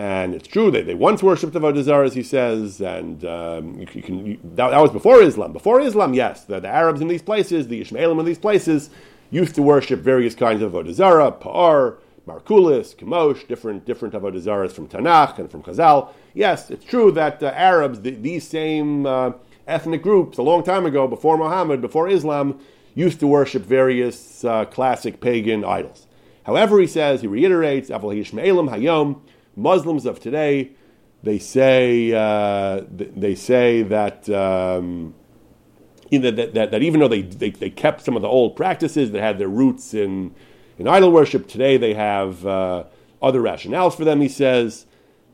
and 0.00 0.34
it's 0.34 0.48
true 0.48 0.70
that 0.70 0.86
they 0.86 0.94
once 0.94 1.22
worshipped 1.22 1.52
Avodah 1.52 1.82
Zarah, 1.82 2.06
as 2.06 2.14
he 2.14 2.22
says, 2.22 2.80
and 2.80 3.22
um, 3.22 3.78
you, 3.78 3.86
you 3.92 4.02
can, 4.02 4.24
you, 4.24 4.38
that, 4.54 4.70
that, 4.70 4.80
was 4.80 4.90
before 4.90 5.20
Islam. 5.20 5.52
Before 5.52 5.78
Islam, 5.78 6.14
yes, 6.14 6.44
the, 6.44 6.58
the, 6.58 6.68
Arabs 6.68 7.02
in 7.02 7.08
these 7.08 7.20
places, 7.20 7.68
the 7.68 7.82
Ishmaelim 7.82 8.18
in 8.18 8.24
these 8.24 8.38
places, 8.38 8.88
used 9.30 9.54
to 9.56 9.62
worship 9.62 10.00
various 10.00 10.34
kinds 10.34 10.62
of 10.62 10.72
Avodah 10.72 11.38
Pa'ar, 11.42 11.98
Markulis, 12.26 12.96
Kemosh, 12.96 13.46
different, 13.46 13.84
different 13.84 14.14
Avodah 14.14 14.72
from 14.72 14.88
Tanakh 14.88 15.38
and 15.38 15.50
from 15.50 15.62
Chazal. 15.62 16.08
Yes, 16.32 16.70
it's 16.70 16.86
true 16.86 17.12
that 17.12 17.42
uh, 17.42 17.52
Arabs, 17.54 18.00
the, 18.00 18.12
these 18.12 18.48
same 18.48 19.04
uh, 19.04 19.32
ethnic 19.66 20.02
groups, 20.02 20.38
a 20.38 20.42
long 20.42 20.64
time 20.64 20.86
ago, 20.86 21.06
before 21.08 21.36
Muhammad, 21.36 21.82
before 21.82 22.08
Islam, 22.08 22.58
used 22.94 23.20
to 23.20 23.26
worship 23.26 23.64
various 23.64 24.46
uh, 24.46 24.64
classic 24.64 25.20
pagan 25.20 25.62
idols. 25.62 26.06
However, 26.44 26.80
he 26.80 26.86
says, 26.86 27.20
he 27.20 27.26
reiterates, 27.26 27.90
Aval 27.90 28.16
Hayom, 28.70 29.20
Muslims 29.60 30.06
of 30.06 30.20
today, 30.20 30.70
they 31.22 31.38
say 31.38 32.12
uh, 32.12 32.82
they 32.90 33.34
say 33.34 33.82
that, 33.82 34.28
um, 34.30 35.14
that, 36.10 36.54
that, 36.54 36.70
that, 36.70 36.82
even 36.82 37.00
though 37.00 37.08
they, 37.08 37.22
they, 37.22 37.50
they, 37.50 37.70
kept 37.70 38.02
some 38.02 38.16
of 38.16 38.22
the 38.22 38.28
old 38.28 38.56
practices 38.56 39.12
that 39.12 39.20
had 39.20 39.38
their 39.38 39.48
roots 39.48 39.92
in, 39.92 40.34
in 40.78 40.88
idol 40.88 41.12
worship, 41.12 41.46
today 41.46 41.76
they 41.76 41.94
have 41.94 42.46
uh, 42.46 42.84
other 43.20 43.40
rationales 43.40 43.94
for 43.94 44.04
them. 44.04 44.22
He 44.22 44.28
says 44.28 44.86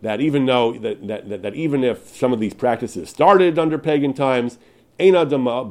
that 0.02 0.20
even 0.20 0.46
though 0.46 0.76
that, 0.78 1.06
that, 1.06 1.42
that, 1.42 1.54
even 1.54 1.84
if 1.84 2.08
some 2.08 2.32
of 2.32 2.40
these 2.40 2.54
practices 2.54 3.08
started 3.08 3.58
under 3.58 3.78
pagan 3.78 4.12
times, 4.12 4.58
nobody 4.98 5.70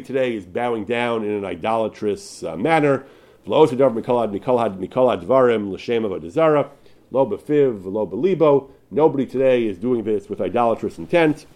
today 0.00 0.34
is 0.34 0.46
bowing 0.46 0.84
down 0.84 1.24
in 1.24 1.30
an 1.30 1.44
idolatrous 1.44 2.42
uh, 2.42 2.56
manner 2.56 3.04
V'lo 3.46 3.68
sedav 3.68 3.94
mikol 3.94 4.28
mikol 4.28 4.76
mikol 4.76 5.16
advarim 5.16 5.70
l'shem 5.70 6.02
avodah 6.02 6.68
lo 7.12 7.26
befiv, 7.26 7.84
lo 7.84 8.04
belibo. 8.04 8.70
Nobody 8.90 9.24
today 9.24 9.66
is 9.66 9.78
doing 9.78 10.02
this 10.02 10.28
with 10.28 10.40
idolatrous 10.40 10.98
intent. 10.98 11.46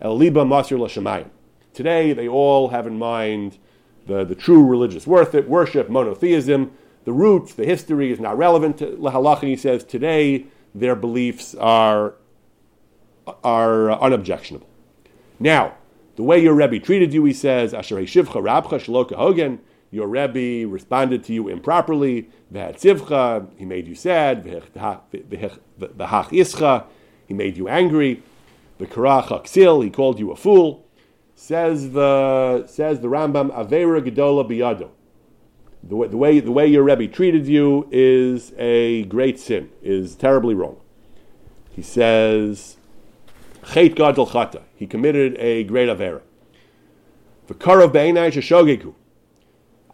El 0.00 0.16
liba 0.16 0.44
masir 0.44 0.78
l'shemayim. 0.78 1.30
Today 1.72 2.12
they 2.12 2.28
all 2.28 2.68
have 2.68 2.86
in 2.86 2.98
mind 2.98 3.56
the, 4.06 4.24
the 4.24 4.34
true 4.34 4.62
religious 4.66 5.06
worth 5.06 5.34
it, 5.34 5.48
worship, 5.48 5.88
monotheism. 5.88 6.70
The 7.04 7.12
roots, 7.12 7.54
the 7.54 7.64
history 7.64 8.12
is 8.12 8.20
not 8.20 8.36
relevant 8.36 8.78
to 8.78 8.88
halacha. 8.88 9.44
He 9.44 9.56
says 9.56 9.84
today 9.84 10.46
their 10.74 10.94
beliefs 10.94 11.54
are, 11.54 12.14
are 13.42 13.90
unobjectionable. 13.90 14.68
Now, 15.40 15.74
the 16.16 16.22
way 16.22 16.42
your 16.42 16.54
Rebbe 16.54 16.78
treated 16.78 17.14
you, 17.14 17.24
he 17.24 17.32
says, 17.32 17.72
Asher 17.72 17.96
Shivcha 17.96 18.42
Rabcha 18.42 18.78
Shaloka 18.78 19.16
Hogan, 19.16 19.60
your 19.92 20.08
Rebbe 20.08 20.66
responded 20.66 21.22
to 21.24 21.34
you 21.34 21.48
improperly, 21.48 22.28
V'hatzivcha, 22.52 23.46
he 23.58 23.66
made 23.66 23.86
you 23.86 23.94
sad, 23.94 24.42
V'hach 24.74 25.00
he 27.28 27.34
made 27.34 27.56
you 27.58 27.68
angry, 27.68 28.22
V'karach 28.80 29.26
Aksil, 29.26 29.84
he 29.84 29.90
called 29.90 30.18
you 30.18 30.32
a 30.32 30.36
fool. 30.36 30.84
Says 31.34 31.92
the, 31.92 32.64
says 32.66 33.00
the 33.00 33.08
Rambam, 33.08 33.54
Avera 33.54 34.00
Gedola 34.02 34.48
Biyado. 34.48 34.88
The 35.82 35.96
way, 35.96 36.08
the, 36.08 36.16
way, 36.16 36.40
the 36.40 36.52
way 36.52 36.66
your 36.66 36.84
Rebbe 36.84 37.08
treated 37.08 37.46
you 37.46 37.86
is 37.90 38.54
a 38.56 39.04
great 39.04 39.38
sin, 39.38 39.70
is 39.82 40.14
terribly 40.14 40.54
wrong. 40.54 40.80
He 41.70 41.82
says, 41.82 42.76
Chet 43.72 43.94
Gadol 43.94 44.28
Chata. 44.28 44.62
He 44.74 44.86
committed 44.86 45.36
a 45.38 45.64
great 45.64 45.90
Avera. 45.90 46.22
V'karav 47.48 47.92
Be'enai 47.92 48.32
Sheshogeku. 48.32 48.94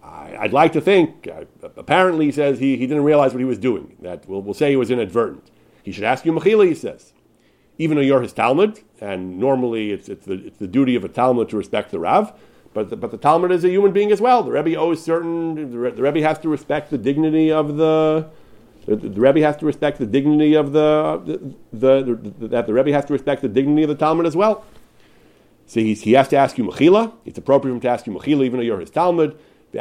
I'd 0.08 0.52
like 0.52 0.72
to 0.72 0.80
think, 0.80 1.28
apparently 1.76 2.26
he 2.26 2.32
says 2.32 2.58
he, 2.58 2.76
he 2.76 2.86
didn't 2.86 3.04
realize 3.04 3.32
what 3.32 3.40
he 3.40 3.44
was 3.44 3.58
doing. 3.58 3.96
That 4.00 4.28
we'll, 4.28 4.42
we'll 4.42 4.54
say 4.54 4.70
he 4.70 4.76
was 4.76 4.90
inadvertent. 4.90 5.50
He 5.82 5.92
should 5.92 6.04
ask 6.04 6.24
you 6.24 6.32
Mechila, 6.32 6.66
he 6.66 6.74
says. 6.74 7.12
Even 7.78 7.96
though 7.96 8.02
you're 8.02 8.22
his 8.22 8.32
Talmud, 8.32 8.80
and 9.00 9.38
normally 9.38 9.92
it's, 9.92 10.08
it's, 10.08 10.26
the, 10.26 10.34
it's 10.34 10.58
the 10.58 10.66
duty 10.66 10.96
of 10.96 11.04
a 11.04 11.08
Talmud 11.08 11.48
to 11.50 11.56
respect 11.56 11.90
the 11.90 11.98
Rav, 11.98 12.32
but 12.74 12.90
the, 12.90 12.96
but 12.96 13.10
the 13.10 13.16
Talmud 13.16 13.50
is 13.50 13.64
a 13.64 13.68
human 13.68 13.92
being 13.92 14.12
as 14.12 14.20
well. 14.20 14.42
The 14.42 14.50
Rebbe 14.50 14.76
owes 14.76 15.02
certain. 15.02 15.54
The, 15.54 15.90
the 15.90 16.02
Rebbe 16.02 16.20
has 16.22 16.38
to 16.40 16.48
respect 16.48 16.90
the 16.90 16.98
dignity 16.98 17.50
of 17.50 17.76
the. 17.76 18.28
The, 18.86 18.96
the 18.96 19.20
Rebbe 19.20 19.40
has 19.40 19.56
to 19.58 19.66
respect 19.66 19.98
the 19.98 20.06
dignity 20.06 20.54
of 20.54 20.72
the, 20.72 21.22
the, 21.74 22.02
the, 22.38 22.48
that 22.48 22.66
the 22.66 22.72
Rebbe 22.72 22.90
has 22.92 23.04
to 23.04 23.12
respect 23.12 23.42
the 23.42 23.48
dignity 23.48 23.82
of 23.82 23.90
the 23.90 23.94
Talmud 23.94 24.24
as 24.24 24.34
well. 24.34 24.64
So 25.66 25.80
he 25.80 26.12
has 26.12 26.28
to 26.28 26.36
ask 26.36 26.56
you 26.56 26.64
mechila. 26.64 27.12
It's 27.26 27.36
appropriate 27.36 27.72
for 27.72 27.74
him 27.74 27.80
to 27.82 27.88
ask 27.88 28.06
you 28.06 28.14
mechila, 28.14 28.46
even 28.46 28.58
though 28.58 28.64
you're 28.64 28.80
his 28.80 28.90
Talmud. 28.90 29.38
He 29.72 29.78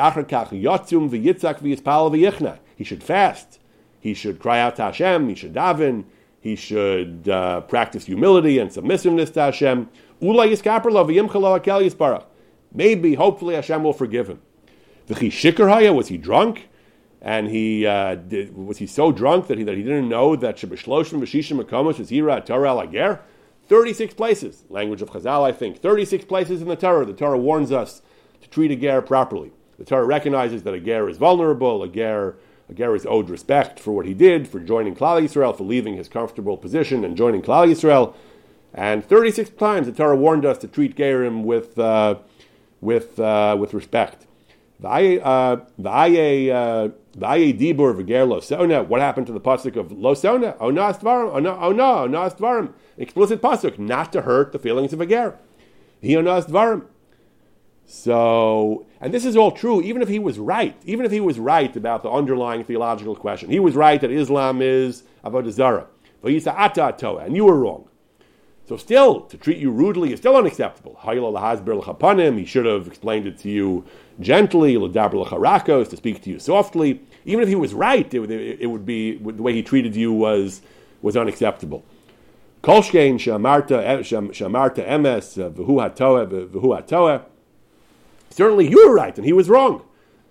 should 2.84 3.04
fast. 3.04 3.60
He 4.00 4.14
should 4.14 4.40
cry 4.40 4.60
out 4.60 4.76
to 4.76 4.84
Hashem. 4.84 5.30
He 5.30 5.36
should 5.36 5.54
daven. 5.54 6.04
He 6.40 6.56
should 6.56 7.28
uh, 7.28 7.62
practice 7.62 8.06
humility 8.06 8.60
and 8.60 8.72
submissiveness 8.72 9.34
to 9.34 9.42
Hashem. 9.42 9.90
Maybe, 12.74 13.16
hopefully, 13.16 13.56
Hashem 13.56 13.84
will 13.84 13.94
forgive 13.94 14.30
him. 14.30 14.40
Was 15.10 16.08
he 16.08 16.18
drunk? 16.18 16.70
And 17.22 17.48
he 17.48 17.86
uh, 17.86 18.16
did, 18.16 18.56
was 18.56 18.78
he 18.78 18.88
so 18.88 19.12
drunk 19.12 19.48
that 19.48 19.58
he, 19.58 19.64
that 19.64 19.76
he 19.76 19.84
didn't 19.84 20.08
know 20.08 20.36
that 20.36 20.58
Shebeshloshim 20.58 21.20
V'shishim 21.20 21.62
Makomos 21.62 22.00
is 22.00 22.10
Hira 22.10 22.42
Torah 22.42 22.76
Lager? 22.76 23.22
36 23.68 24.14
places, 24.14 24.64
language 24.70 25.02
of 25.02 25.10
Chazal, 25.10 25.44
I 25.44 25.52
think. 25.52 25.82
36 25.82 26.26
places 26.26 26.62
in 26.62 26.68
the 26.68 26.76
Torah. 26.76 27.06
The 27.06 27.14
Torah 27.14 27.38
warns 27.38 27.72
us 27.72 28.02
to 28.42 28.50
treat 28.50 28.72
a 28.72 28.76
ger 28.76 29.02
properly. 29.02 29.52
The 29.78 29.86
Torah 29.86 30.06
recognizes 30.06 30.64
that 30.64 30.74
a 30.74 30.80
ger 30.80 31.08
is 31.08 31.18
vulnerable, 31.18 31.84
a 31.84 31.88
ger, 31.88 32.36
a 32.70 32.74
ger 32.74 32.96
is 32.96 33.06
owed 33.06 33.30
respect 33.30 33.80
for 33.80 33.92
what 33.92 34.06
he 34.06 34.14
did, 34.14 34.48
for 34.48 34.60
joining 34.60 34.96
Klal 34.96 35.22
Yisrael, 35.22 35.56
for 35.56 35.64
leaving 35.64 35.96
his 35.98 36.10
comfortable 36.10 36.58
position 36.58 37.06
and 37.06 37.16
joining 37.16 37.42
Klal 37.42 37.70
Yisrael. 37.70 38.16
And 38.74 39.06
36 39.06 39.52
times 39.52 39.88
the 39.88 39.94
Torah 39.94 40.18
warned 40.18 40.46
us 40.46 40.58
to 40.60 40.68
treat 40.68 40.96
gerim 40.96 41.44
with, 41.44 41.78
uh, 41.78 42.16
with, 42.82 43.20
uh, 43.20 43.56
with 43.60 43.74
respect. 43.74 44.26
The 44.80 45.20
uh, 45.24 45.28
uh, 45.28 45.60
dibur 47.18 47.96
v'ger 47.96 48.28
losona. 48.28 48.86
What 48.86 49.02
happened 49.02 49.28
to 49.28 49.34
the 49.34 49.40
pasuk 49.40 49.76
of 49.76 49.88
losona? 49.90 50.56
Oh 50.60 50.70
no, 50.70 50.82
astvarim. 50.82 51.34
Oh 51.34 51.72
no, 51.72 52.20
astvarim. 52.20 52.74
Explicit 52.98 53.42
pasuk, 53.42 53.80
not 53.80 54.12
to 54.14 54.22
hurt 54.22 54.52
the 54.52 54.60
feelings 54.60 54.94
of 54.94 55.02
a 55.02 55.06
ger. 55.06 55.38
He 56.02 56.16
no, 56.16 56.42
astvarim. 56.42 56.86
So, 57.86 58.86
and 59.00 59.14
this 59.14 59.26
is 59.26 59.36
all 59.36 59.52
true, 59.52 59.82
even 59.82 60.02
if 60.02 60.08
he 60.08 60.20
was 60.20 60.40
right, 60.40 60.76
even 60.86 61.06
if 61.06 61.12
he 61.12 61.20
was 61.20 61.40
right 61.40 61.76
about 61.76 62.04
the 62.04 62.10
underlying 62.10 62.64
theological 62.64 63.16
question. 63.16 63.50
He 63.50 63.60
was 63.60 63.76
right 63.76 64.02
that 64.02 64.12
Islam 64.12 64.62
is 64.62 65.04
avodah 65.24 65.52
zarah, 65.52 65.88
and 66.24 67.36
you 67.36 67.46
were 67.46 67.58
wrong. 67.58 67.88
So 68.68 68.76
still, 68.76 69.22
to 69.22 69.38
treat 69.38 69.60
you 69.60 69.72
rudely 69.72 70.12
is 70.12 70.20
still 70.20 70.36
unacceptable. 70.36 71.00
He 71.02 72.46
should 72.46 72.66
have 72.66 72.88
explained 72.88 73.28
it 73.28 73.38
to 73.40 73.50
you 73.50 73.86
gently, 74.20 74.74
to 74.74 75.96
speak 75.96 76.22
to 76.24 76.30
you 76.30 76.40
softly. 76.40 77.02
Even 77.24 77.44
if 77.44 77.50
he 77.50 77.56
was 77.56 77.74
right, 77.74 78.14
it, 78.14 78.32
it, 78.32 78.62
it 78.62 78.66
would 78.66 78.86
be 78.86 79.18
the 79.18 79.42
way 79.42 79.54
he 79.54 79.64
treated 79.64 79.96
you 79.96 80.12
was 80.12 80.62
was 81.02 81.16
unacceptable. 81.16 81.86
Kolshkein 82.62 83.16
shamarta 83.16 84.86
emes 84.86 85.54
v'hu 85.54 85.96
hatoa 85.96 86.50
v'hu 86.50 86.62
hatoa. 86.62 87.24
Certainly, 88.30 88.70
you 88.70 88.88
were 88.88 88.94
right 88.94 89.16
and 89.16 89.26
he 89.26 89.34
was 89.34 89.50
wrong. 89.50 89.84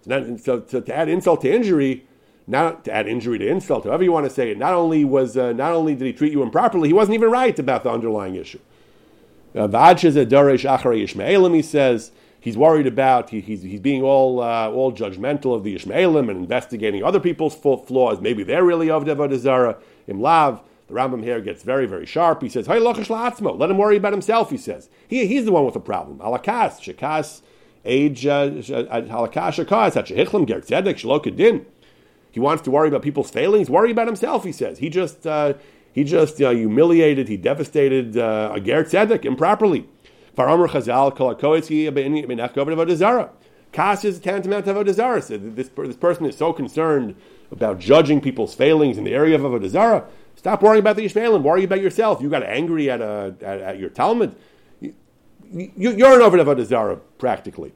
So, 0.07 0.63
so 0.67 0.81
to 0.81 0.95
add 0.95 1.09
insult 1.09 1.41
to 1.41 1.53
injury, 1.53 2.07
not 2.47 2.85
to 2.85 2.93
add 2.93 3.09
injury 3.09 3.39
to 3.39 3.47
insult, 3.47 3.85
however 3.85 4.05
you 4.05 4.13
want 4.13 4.25
to 4.25 4.31
say 4.31 4.51
it. 4.51 4.59
Not 4.59 4.73
only 4.73 5.05
was 5.05 5.37
uh, 5.37 5.53
not 5.53 5.73
only 5.73 5.95
did 5.95 6.07
he 6.07 6.13
treat 6.13 6.33
you 6.33 6.43
improperly, 6.43 6.89
he 6.89 6.95
wasn't 6.95 7.15
even 7.15 7.31
right 7.31 7.59
about 7.59 7.83
the 7.83 7.91
underlying 7.91 8.37
issue. 8.37 8.61
Uh, 9.55 9.95
he 9.95 11.63
says 11.63 12.13
he's 12.39 12.57
worried 12.57 12.87
about 12.87 13.31
he, 13.31 13.41
he's, 13.41 13.63
he's 13.63 13.81
being 13.81 14.03
all 14.03 14.41
uh, 14.41 14.71
all 14.71 14.93
judgmental 14.93 15.55
of 15.55 15.65
the 15.65 15.75
Ishmaelim 15.75 16.31
and 16.31 16.39
investigating 16.39 17.03
other 17.03 17.19
people's 17.19 17.57
flaws. 17.57 18.21
Maybe 18.21 18.45
they're 18.45 18.65
really 18.65 18.91
of 18.91 19.05
Devodazara. 19.05 19.79
Im 20.07 20.21
Lav, 20.21 20.61
the 20.87 20.95
Rambam 20.95 21.25
here 21.25 21.41
gets 21.41 21.65
very 21.65 21.87
very 21.87 22.07
sharp. 22.07 22.43
He 22.43 22.49
says, 22.49 22.67
"Hey, 22.67 22.79
let 22.79 22.97
him 22.99 23.79
worry 23.79 23.97
about 23.97 24.13
himself." 24.13 24.51
He 24.51 24.57
says 24.57 24.89
he, 25.09 25.27
he's 25.27 25.47
the 25.47 25.53
one 25.53 25.65
with 25.65 25.75
the 25.75 25.81
problem. 25.81 26.19
Alakas 26.19 26.79
shekas 26.81 27.41
age 27.87 28.27
uh, 28.27 28.51
tzedek 30.61 30.97
shalokadin. 30.97 31.65
He 32.31 32.41
wants 32.41 32.63
to 32.65 32.71
worry 32.71 32.89
about 32.89 33.01
people's 33.01 33.31
failings. 33.31 33.71
Worry 33.71 33.91
about 33.91 34.07
himself, 34.07 34.45
he 34.45 34.53
says. 34.53 34.79
He 34.79 34.91
just, 34.91 35.27
uh, 35.27 35.55
he 35.93 36.05
just 36.05 36.43
uh, 36.43 36.51
humiliated, 36.51 37.29
he 37.29 37.39
devastated 37.39 38.19
uh, 38.19 38.53
a 38.55 38.61
Ger 38.61 38.85
Tzedek 38.85 39.25
improperly. 39.25 39.89
Kas 43.73 44.05
is 44.05 44.19
tantamount 44.21 44.67
to 44.67 44.75
Avodah. 44.75 45.23
So 45.23 45.39
this, 45.39 45.71
this 45.71 45.97
person 45.97 46.27
is 46.27 46.37
so 46.37 46.53
concerned 46.53 47.15
about 47.51 47.79
judging 47.79 48.21
people's 48.21 48.55
failings 48.55 48.99
in 48.99 49.05
the 49.05 49.15
area 49.15 49.35
of 49.35 49.41
Avodah 49.41 49.69
Zarah. 49.69 50.05
Stop 50.35 50.63
worrying 50.63 50.81
about 50.81 50.97
the 50.97 51.07
Ishmaelim. 51.07 51.43
Worry 51.43 51.65
about 51.65 51.81
yourself. 51.81 52.21
You 52.21 52.29
got 52.29 52.43
angry 52.43 52.91
at, 52.91 53.01
a, 53.01 53.35
at, 53.41 53.61
at 53.61 53.79
your 53.79 53.89
Talmud. 53.89 54.37
You, 55.57 56.05
are 56.05 56.17
an 56.17 56.23
over 56.23 56.37
Avodah 56.37 56.65
Zarah, 56.67 56.97
practically. 56.97 57.73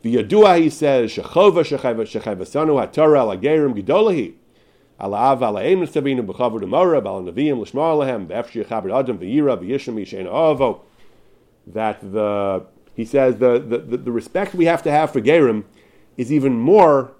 The 0.00 0.16
Yadua, 0.16 0.58
he 0.58 0.70
says, 0.70 1.12
Shechova 1.12 1.62
Shechevasanu 1.62 2.88
HaTorah 2.88 3.18
Al 3.18 3.36
Agerim 3.36 3.78
Gedolahi. 3.78 4.34
Ala 4.98 5.16
Av 5.16 5.42
Ala 5.42 5.60
Eim 5.60 5.80
Nestavinu 5.80 6.24
B'chavu 6.24 6.60
Demora 6.62 7.02
B'al 7.02 7.30
Neviim 7.30 7.60
L'shmar 7.60 7.98
Lehem 7.98 8.26
B'efshi 8.26 8.64
Yechaber 8.64 8.98
Adam 8.98 9.18
V'yira 9.18 9.58
V'yishim 9.58 10.00
Yishen 10.00 10.26
Ovo. 10.26 10.80
That 11.66 12.00
the, 12.00 12.64
he 12.94 13.04
says, 13.04 13.36
the, 13.36 13.58
the, 13.58 13.78
the, 13.78 13.96
the 13.98 14.12
respect 14.12 14.54
we 14.54 14.64
have 14.64 14.82
to 14.84 14.90
have 14.90 15.12
for 15.12 15.20
Gerim 15.20 15.64
is 16.16 16.32
even 16.32 16.54
more, 16.58 17.12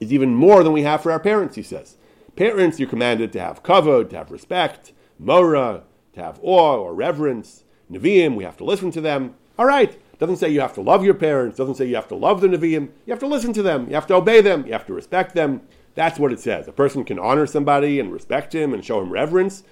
is 0.00 0.12
even 0.14 0.34
more 0.34 0.62
than 0.62 0.72
we 0.72 0.82
have 0.82 1.02
for 1.02 1.12
our 1.12 1.20
parents, 1.20 1.56
he 1.56 1.62
says. 1.62 1.98
Parents, 2.36 2.78
you're 2.78 2.88
commanded 2.88 3.32
to 3.32 3.40
have 3.40 3.62
kavod, 3.62 4.10
to 4.10 4.16
have 4.16 4.30
respect, 4.30 4.92
mora, 5.18 5.82
to 6.14 6.22
have 6.22 6.38
awe 6.42 6.76
or 6.76 6.94
reverence. 6.94 7.64
Nevi'im, 7.90 8.34
we 8.34 8.44
have 8.44 8.56
to 8.58 8.64
listen 8.64 8.90
to 8.92 9.00
them. 9.00 9.34
All 9.58 9.66
right, 9.66 9.98
doesn't 10.18 10.36
say 10.36 10.48
you 10.50 10.60
have 10.60 10.74
to 10.74 10.80
love 10.80 11.04
your 11.04 11.14
parents. 11.14 11.56
Doesn't 11.56 11.76
say 11.76 11.86
you 11.86 11.96
have 11.96 12.08
to 12.08 12.14
love 12.14 12.40
the 12.40 12.48
Nevi'im. 12.48 12.90
You 13.06 13.12
have 13.12 13.20
to 13.20 13.26
listen 13.26 13.52
to 13.54 13.62
them. 13.62 13.88
You 13.88 13.94
have 13.94 14.06
to 14.08 14.14
obey 14.14 14.40
them. 14.40 14.66
You 14.66 14.72
have 14.72 14.86
to 14.86 14.94
respect 14.94 15.34
them. 15.34 15.62
That's 15.94 16.18
what 16.18 16.32
it 16.32 16.40
says. 16.40 16.68
A 16.68 16.72
person 16.72 17.04
can 17.04 17.18
honor 17.18 17.46
somebody 17.46 17.98
and 17.98 18.12
respect 18.12 18.54
him 18.54 18.72
and 18.72 18.84
show 18.84 19.00
him 19.00 19.10
reverence, 19.10 19.64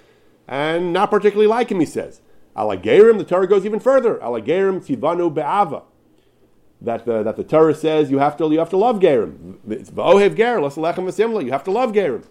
and 0.47 0.91
not 0.91 1.09
particularly 1.09 1.47
like 1.47 1.69
him. 1.71 1.79
He 1.79 1.85
says, 1.85 2.21
"Alagerim." 2.55 3.17
The 3.17 3.23
Torah 3.23 3.47
goes 3.47 3.65
even 3.65 3.79
further. 3.79 4.15
Alagerim 4.15 4.85
tivanu 4.85 5.33
be'ava. 5.33 5.83
That 6.81 7.05
the 7.05 7.23
that 7.23 7.37
the 7.37 7.43
Torah 7.43 7.73
says 7.73 8.11
you 8.11 8.19
have 8.19 8.35
to 8.37 8.51
you 8.51 8.59
have 8.59 8.69
to 8.71 8.77
love 8.77 8.99
gerim. 8.99 9.55
It's 9.69 9.89
va'ohev 9.89 10.35
ger 10.35 10.57
lechem 10.57 11.05
asimla. 11.05 11.45
You 11.45 11.51
have 11.51 11.63
to 11.63 11.71
love 11.71 11.91
gerim. 11.93 12.25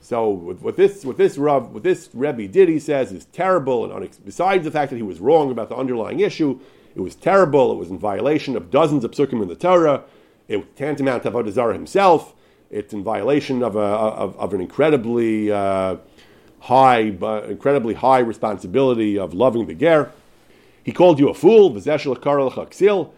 So 0.00 0.30
with, 0.30 0.76
this 0.76 1.04
with 1.04 1.16
this 1.18 1.36
Rav 1.38 1.70
what 1.70 1.82
this 1.82 2.08
Rebbe 2.14 2.48
did, 2.48 2.68
he 2.68 2.78
says, 2.78 3.12
is 3.12 3.26
terrible. 3.26 3.84
And 3.84 3.92
unex- 3.92 4.18
besides 4.24 4.64
the 4.64 4.70
fact 4.70 4.90
that 4.90 4.96
he 4.96 5.02
was 5.02 5.20
wrong 5.20 5.50
about 5.50 5.68
the 5.68 5.76
underlying 5.76 6.20
issue, 6.20 6.58
it 6.94 7.00
was 7.00 7.14
terrible. 7.14 7.72
It 7.72 7.76
was 7.76 7.90
in 7.90 7.98
violation 7.98 8.56
of 8.56 8.70
dozens 8.70 9.04
of 9.04 9.12
psukim 9.12 9.42
in 9.42 9.48
the 9.48 9.54
Torah. 9.54 10.04
It's 10.48 10.66
tantamount 10.74 11.22
to 11.24 11.30
Avodah 11.30 11.52
Zarah 11.52 11.74
himself. 11.74 12.34
It's 12.70 12.92
in 12.92 13.04
violation 13.04 13.62
of, 13.62 13.76
a, 13.76 13.78
of, 13.78 14.36
of 14.38 14.54
an 14.54 14.60
incredibly 14.60 15.52
uh, 15.52 15.96
high, 16.60 16.98
incredibly 16.98 17.94
high 17.94 18.20
responsibility 18.20 19.18
of 19.18 19.34
loving 19.34 19.66
the 19.66 19.74
ger. 19.74 20.12
He 20.82 20.92
called 20.92 21.18
you 21.18 21.28
a 21.28 21.34
fool. 21.34 21.70
V'zeshel 21.70 22.20
karel 22.20 22.50
chaksil. 22.50 23.12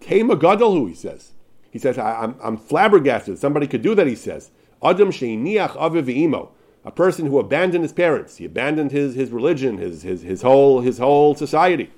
Tema 0.00 0.36
gadolhu, 0.36 0.88
he 0.88 0.94
says. 0.94 1.32
He 1.70 1.78
says, 1.78 1.98
I, 1.98 2.24
am 2.24 2.36
I'm 2.42 2.56
flabbergasted. 2.56 3.38
Somebody 3.38 3.66
could 3.66 3.82
do 3.82 3.94
that, 3.94 4.06
he 4.06 4.14
says. 4.14 4.50
Adam 4.82 5.10
sheiniach 5.10 5.76
aviv. 5.76 6.48
A 6.84 6.90
person 6.90 7.26
who 7.26 7.38
abandoned 7.38 7.84
his 7.84 7.92
parents. 7.92 8.36
He 8.36 8.44
abandoned 8.44 8.92
his, 8.92 9.14
his 9.14 9.30
religion, 9.30 9.78
his, 9.78 10.02
his, 10.02 10.22
his, 10.22 10.42
whole, 10.42 10.80
his 10.80 10.98
whole 10.98 11.34
society. 11.34 11.90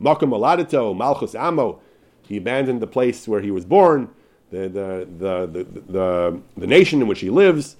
Makam 0.00 0.30
aladito, 0.30 0.96
malchus 0.96 1.34
amo. 1.34 1.80
He 2.22 2.36
abandoned 2.36 2.80
the 2.80 2.86
place 2.86 3.26
where 3.26 3.40
he 3.40 3.50
was 3.50 3.64
born, 3.64 4.08
the, 4.50 4.68
the, 4.68 5.08
the, 5.18 5.66
the, 5.88 6.40
the, 6.56 6.66
nation 6.66 7.00
in 7.00 7.08
which 7.08 7.20
he 7.20 7.30
lives, 7.30 7.76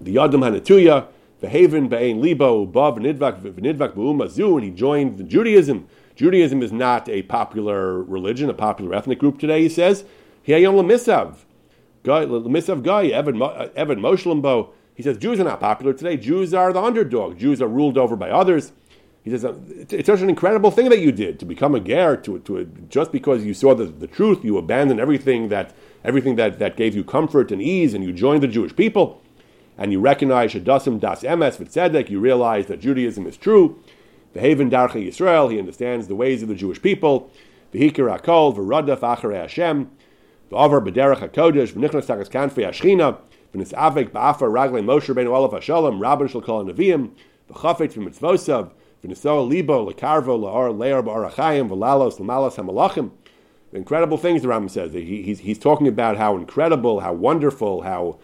the 0.00 0.14
Yadam 0.14 0.40
Hanatuya, 0.40 1.06
the 1.40 1.48
Haven 1.48 1.88
Be'ain 1.88 2.20
Libo, 2.20 2.66
Bav 2.66 2.98
Nidvak 2.98 3.40
Nidvak 3.40 3.94
Bu'umazu, 3.94 4.54
and 4.54 4.64
he 4.64 4.70
joined 4.70 5.28
Judaism. 5.28 5.88
Judaism 6.14 6.62
is 6.62 6.72
not 6.72 7.08
a 7.08 7.22
popular 7.22 8.02
religion, 8.02 8.50
a 8.50 8.54
popular 8.54 8.94
ethnic 8.94 9.18
group 9.18 9.38
today, 9.38 9.62
he 9.62 9.68
says. 9.68 10.04
Hiyayom 10.46 10.74
Lamisav. 10.74 11.36
Lamisav 12.08 12.82
Guy, 12.82 13.06
Evan, 13.06 13.40
uh, 13.40 13.68
Evan 13.76 14.00
Moshelimbo. 14.00 14.70
He 14.94 15.02
says 15.02 15.16
Jews 15.16 15.38
are 15.38 15.44
not 15.44 15.60
popular 15.60 15.92
today. 15.92 16.16
Jews 16.16 16.52
are 16.52 16.72
the 16.72 16.82
underdog. 16.82 17.38
Jews 17.38 17.62
are 17.62 17.68
ruled 17.68 17.96
over 17.96 18.16
by 18.16 18.30
others. 18.30 18.72
He 19.22 19.30
says 19.30 19.44
it's 19.90 20.06
such 20.06 20.20
an 20.20 20.28
incredible 20.28 20.70
thing 20.70 20.88
that 20.88 21.00
you 21.00 21.12
did 21.12 21.38
to 21.40 21.44
become 21.44 21.74
a 21.74 21.80
ger. 21.80 22.16
To, 22.16 22.38
to 22.40 22.64
just 22.88 23.12
because 23.12 23.44
you 23.44 23.52
saw 23.54 23.74
the, 23.74 23.84
the 23.84 24.06
truth, 24.06 24.44
you 24.44 24.56
abandoned 24.56 25.00
everything 25.00 25.48
that 25.50 25.74
everything 26.04 26.36
that, 26.36 26.58
that 26.58 26.76
gave 26.76 26.94
you 26.94 27.04
comfort 27.04 27.52
and 27.52 27.60
ease, 27.60 27.94
and 27.94 28.02
you 28.04 28.12
joined 28.12 28.42
the 28.42 28.48
Jewish 28.48 28.74
people, 28.74 29.20
and 29.76 29.92
you 29.92 30.00
recognize 30.00 30.54
Shadasim 30.54 30.98
Das 30.98 31.22
Emes 31.22 31.58
V'Tzedek. 31.58 32.08
You 32.08 32.20
realize 32.20 32.66
that 32.66 32.80
Judaism 32.80 33.26
is 33.26 33.36
true. 33.36 33.82
The 34.32 34.40
Haven 34.40 34.70
Darchei 34.70 35.06
Yisrael. 35.06 35.52
He 35.52 35.58
understands 35.58 36.08
the 36.08 36.14
ways 36.14 36.42
of 36.42 36.48
the 36.48 36.54
Jewish 36.54 36.80
people. 36.80 37.30
V'Hikir 37.74 38.18
Hakol 38.18 38.56
V'Radaf 38.56 39.00
Acharei 39.00 39.42
Hashem. 39.42 39.90
B'Derech 40.50 41.28
Hakodesh 41.28 41.72
V'Nichnas 41.72 42.06
Takas 42.06 42.28
Ashchina. 42.28 43.18
V'Nisavek 43.54 44.10
Ba'afar 44.10 44.50
Raglei 44.50 44.84
Moshe 44.84 45.14
Ben 45.14 45.26
Olav 45.26 45.52
Hashalom 45.52 45.98
Rabban 45.98 46.28
Neviim. 46.72 47.10
V'Mitzvosav. 47.52 48.70
V'nisoa 49.04 49.48
libo 49.48 49.86
le'ar 49.90 51.02
ba'arachayim 51.04 51.68
v'lalos 51.68 52.18
l'malos 52.18 52.56
hamalachim. 52.56 53.10
Incredible 53.72 54.16
things 54.16 54.42
the 54.42 54.48
Rambam 54.48 54.70
says. 54.70 54.92
He, 54.94 55.22
he's, 55.22 55.40
he's 55.40 55.58
talking 55.58 55.86
about 55.86 56.16
how 56.16 56.36
incredible, 56.36 57.00
how 57.00 57.12
wonderful, 57.12 57.82
how 57.82 58.18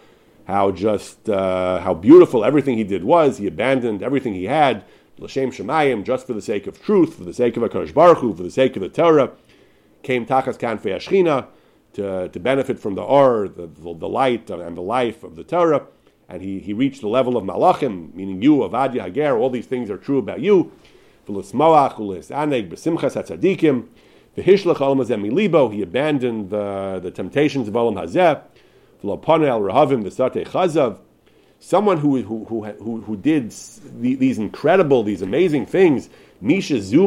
how 0.46 0.70
just 0.70 1.28
uh, 1.28 1.80
how 1.80 1.94
beautiful 1.94 2.44
everything 2.44 2.76
he 2.76 2.84
did 2.84 3.04
was. 3.04 3.38
He 3.38 3.46
abandoned 3.46 4.02
everything 4.02 4.34
he 4.34 4.44
had, 4.44 4.84
l'shem 5.18 5.50
shemayim, 5.50 6.04
just 6.04 6.26
for 6.26 6.32
the 6.32 6.42
sake 6.42 6.66
of 6.66 6.82
truth, 6.82 7.14
for 7.14 7.24
the 7.24 7.34
sake 7.34 7.56
of 7.56 7.62
Hakadosh 7.62 7.94
Baruch 7.94 8.18
Hu, 8.18 8.34
for 8.34 8.42
the 8.42 8.50
sake 8.50 8.76
of 8.76 8.82
the 8.82 8.88
Torah. 8.88 9.32
Came 10.02 10.26
tachas 10.26 10.58
kanfei 10.58 10.96
ashchina 10.96 11.46
to 11.94 12.28
to 12.28 12.40
benefit 12.40 12.78
from 12.78 12.94
the 12.94 13.02
or, 13.02 13.48
the, 13.48 13.66
the, 13.66 13.94
the 13.94 14.08
light 14.08 14.50
and 14.50 14.76
the 14.76 14.82
life 14.82 15.24
of 15.24 15.36
the 15.36 15.44
Torah 15.44 15.86
and 16.28 16.42
he, 16.42 16.58
he 16.58 16.72
reached 16.72 17.00
the 17.00 17.08
level 17.08 17.36
of 17.36 17.44
malachim, 17.44 18.14
meaning 18.14 18.42
you, 18.42 18.56
Ovadia 18.58 19.02
Hager, 19.02 19.36
all 19.36 19.50
these 19.50 19.66
things 19.66 19.90
are 19.90 19.98
true 19.98 20.18
about 20.18 20.40
you. 20.40 20.72
He 21.26 21.32
abandoned 25.82 26.50
the, 26.50 27.00
the 27.02 27.10
temptations 27.10 27.68
of 27.68 27.74
Olam 27.74 27.96
Hazeh. 27.96 28.42
Someone 31.60 31.98
who, 31.98 32.22
who, 32.22 32.44
who, 32.44 33.00
who 33.02 33.16
did 33.16 33.50
these 34.00 34.38
incredible, 34.38 35.02
these 35.02 35.22
amazing 35.22 35.66
things, 35.66 36.10
Misha 36.40 36.80
Zu 36.80 37.06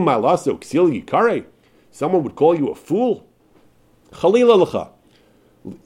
someone 1.91 2.23
would 2.23 2.35
call 2.35 2.55
you 2.55 2.69
a 2.69 2.75
fool. 2.75 3.26
Chalila 4.11 4.91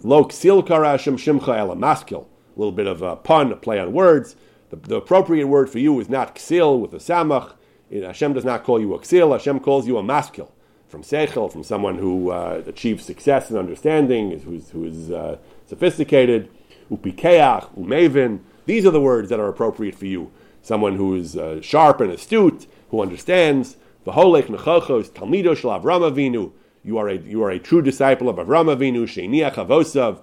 Lo 0.04 0.24
Ksil 0.26 0.66
Karashim 0.66 1.16
Shimcha 1.18 1.58
Ela 1.58 1.76
Maskil 1.76 2.28
a 2.56 2.60
little 2.60 2.72
bit 2.72 2.88
of 2.88 3.02
a 3.02 3.16
pun, 3.16 3.52
a 3.52 3.56
play 3.56 3.80
on 3.80 3.94
words. 3.94 4.36
The, 4.70 4.76
the 4.76 4.96
appropriate 4.98 5.48
word 5.48 5.70
for 5.70 5.80
you 5.80 6.00
is 6.00 6.10
not 6.10 6.36
ksil 6.36 6.80
with 6.80 6.94
a 6.94 6.98
samach. 6.98 7.54
Hashem 7.92 8.34
does 8.34 8.46
not 8.46 8.64
call 8.64 8.80
you 8.80 8.94
a 8.94 9.00
ksil. 9.00 9.32
Hashem 9.32 9.60
calls 9.60 9.88
you 9.88 9.98
a 9.98 10.04
maskil 10.04 10.52
from 10.88 11.04
seichel, 11.04 11.52
from 11.52 11.64
someone 11.64 11.98
who 11.98 12.32
uh, 12.32 12.64
achieves 12.66 13.06
success 13.06 13.50
and 13.50 13.58
understanding, 13.58 14.40
who's, 14.40 14.70
who 14.72 14.86
is 14.86 15.12
uh, 15.12 15.38
sophisticated. 15.68 16.50
Upikeach, 16.92 17.74
umevin. 17.76 18.42
These 18.66 18.86
are 18.86 18.92
the 18.92 19.02
words 19.02 19.30
that 19.30 19.40
are 19.40 19.48
appropriate 19.48 19.96
for 19.96 20.06
you. 20.06 20.32
Someone 20.62 20.98
who 20.98 21.16
is 21.16 21.38
uh, 21.38 21.62
sharp 21.62 22.02
and 22.02 22.12
astute, 22.12 22.68
who 22.90 23.02
understands. 23.02 23.78
V'holech 24.06 24.48
nechachos 24.48 25.10
talmido 25.10 25.56
shel 25.56 25.72
Avram 25.72 26.10
Avinu. 26.12 26.52
You 26.84 26.98
are 26.98 27.08
a 27.08 27.18
you 27.18 27.44
are 27.44 27.52
a 27.52 27.60
true 27.60 27.82
disciple 27.82 28.30
of 28.30 28.38
Avram 28.38 28.76
Avinu. 28.76 29.04
Sheiniach 29.04 29.54
avosav 29.54 30.22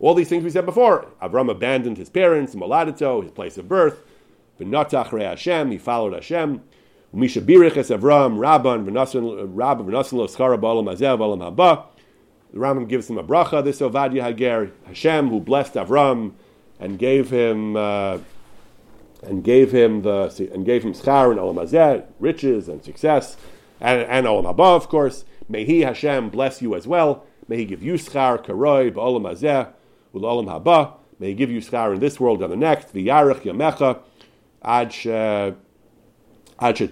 all 0.00 0.14
these 0.14 0.28
things 0.28 0.44
we 0.44 0.50
said 0.50 0.64
before. 0.64 1.06
Avram 1.20 1.50
abandoned 1.50 1.96
his 1.96 2.08
parents, 2.08 2.54
Moladito, 2.54 3.22
his 3.22 3.32
place 3.32 3.58
of 3.58 3.68
birth. 3.68 4.02
V'natach 4.60 5.12
re 5.12 5.24
Hashem, 5.24 5.70
he 5.70 5.78
followed 5.78 6.14
Hashem. 6.14 6.62
Misha 7.12 7.40
biriches 7.40 7.96
Avram, 7.96 8.38
Rabban, 8.38 8.86
v'nasan 8.86 9.52
v'nasan 9.54 10.12
lo 10.12 10.26
schara 10.26 10.58
ba'olam 10.58 10.94
hazeh 10.94 11.18
v'olam 11.18 11.54
haba. 11.54 11.84
The 12.52 12.58
Rambam 12.58 12.88
gives 12.88 13.10
him 13.10 13.18
a 13.18 13.24
bracha, 13.24 13.62
this 13.62 13.80
Ovadia 13.80 14.22
Hager, 14.22 14.72
Hashem, 14.86 15.28
who 15.28 15.40
blessed 15.40 15.74
Avram 15.74 16.32
and 16.80 16.98
gave 16.98 17.30
him 17.30 17.76
uh, 17.76 18.18
and 19.22 19.42
gave 19.42 19.72
him 19.72 20.02
the 20.02 20.50
and 20.54 20.64
gave 20.64 20.84
him 20.84 20.92
schar 20.92 21.30
and 21.30 21.40
olam 21.40 22.04
riches 22.20 22.68
and 22.68 22.84
success, 22.84 23.36
and, 23.80 24.02
and 24.02 24.26
olam 24.26 24.44
haba, 24.44 24.76
of 24.76 24.88
course. 24.88 25.24
May 25.48 25.64
He 25.64 25.80
Hashem 25.80 26.30
bless 26.30 26.62
you 26.62 26.74
as 26.74 26.86
well. 26.86 27.24
May 27.46 27.58
He 27.58 27.64
give 27.64 27.82
you 27.82 27.94
schar 27.94 28.44
karoi 28.44 28.92
ba'olam 28.92 29.22
hazeh 29.22 29.72
Ulalam 30.14 30.46
haba. 30.46 30.94
May 31.18 31.28
he 31.28 31.34
give 31.34 31.50
you 31.50 31.60
schar 31.60 31.92
in 31.94 32.00
this 32.00 32.20
world 32.20 32.42
and 32.42 32.52
the 32.52 32.56
next. 32.56 32.94
V'yarech 32.94 33.42
yamecha 33.42 34.00
ad 34.62 34.92
she, 34.92 35.10
ad 35.10 35.54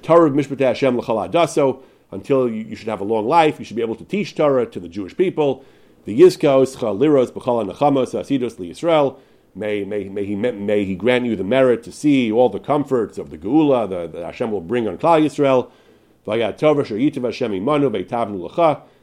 Torah 0.02 0.30
mishpatei 0.30 0.66
Hashem 0.66 0.98
l'chal 0.98 1.30
adaso. 1.30 1.82
Until 2.12 2.48
you, 2.48 2.76
should 2.76 2.86
have 2.86 3.00
a 3.00 3.04
long 3.04 3.26
life, 3.26 3.58
you 3.58 3.64
should 3.64 3.74
be 3.74 3.82
able 3.82 3.96
to 3.96 4.04
teach 4.04 4.36
Torah 4.36 4.64
to 4.64 4.78
the 4.78 4.88
Jewish 4.88 5.16
people. 5.16 5.64
The 6.04 6.18
Yizkos 6.18 6.76
liros 6.76 7.32
b'chal 7.32 7.70
nechamos 7.70 8.14
asidos 8.14 8.56
liyisrael. 8.56 9.18
May, 9.56 9.84
may, 9.84 10.04
may, 10.04 10.24
he, 10.24 10.36
may 10.36 10.84
he 10.84 10.94
grant 10.94 11.24
you 11.24 11.34
the 11.34 11.42
merit 11.42 11.82
to 11.84 11.92
see 11.92 12.30
all 12.30 12.50
the 12.50 12.60
comforts 12.60 13.16
of 13.16 13.30
the 13.30 13.38
Geula 13.38 13.88
that 14.12 14.22
Hashem 14.22 14.52
will 14.52 14.60
bring 14.60 14.86
on 14.86 14.98
Klal 14.98 15.24
Yisrael. 15.24 15.70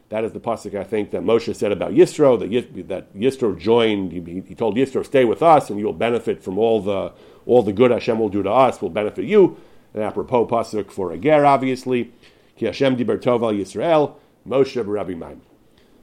That 0.09 0.26
is 0.26 0.32
the 0.34 0.39
pasuk 0.39 0.80
I 0.80 0.84
think 0.84 1.11
that 1.11 1.24
Moshe 1.24 1.55
said 1.55 1.71
about 1.71 1.93
Yisro 1.93 2.38
that 2.39 2.88
that 2.89 3.15
Yisro 3.15 3.57
joined. 3.57 4.11
He, 4.11 4.43
he, 4.45 4.53
told 4.53 4.76
Yisro, 4.76 5.05
"Stay 5.05 5.26
with 5.26 5.41
us, 5.41 5.69
and 5.69 5.80
you'll 5.80 5.93
benefit 5.93 6.43
from 6.43 6.59
all 6.59 6.82
the 6.82 7.13
all 7.45 7.63
the 7.63 7.74
good 7.74 7.91
Hashem 7.91 8.19
will 8.19 8.30
do 8.30 8.43
to 8.43 8.51
us. 8.51 8.82
Will 8.82 8.89
benefit 8.89 9.26
you." 9.26 9.57
And 9.93 10.03
apropos 10.03 10.45
pasuk 10.47 10.91
for 10.91 11.13
a 11.13 11.45
obviously, 11.45 12.11
Ki 12.57 12.65
Hashem 12.65 12.97
diber 12.97 13.17
tov 13.17 13.41
al 13.41 13.53
Yisrael, 13.53 14.15
Moshe 14.47 14.84
b'Rabbi 14.84 15.17
Maim. 15.17 15.41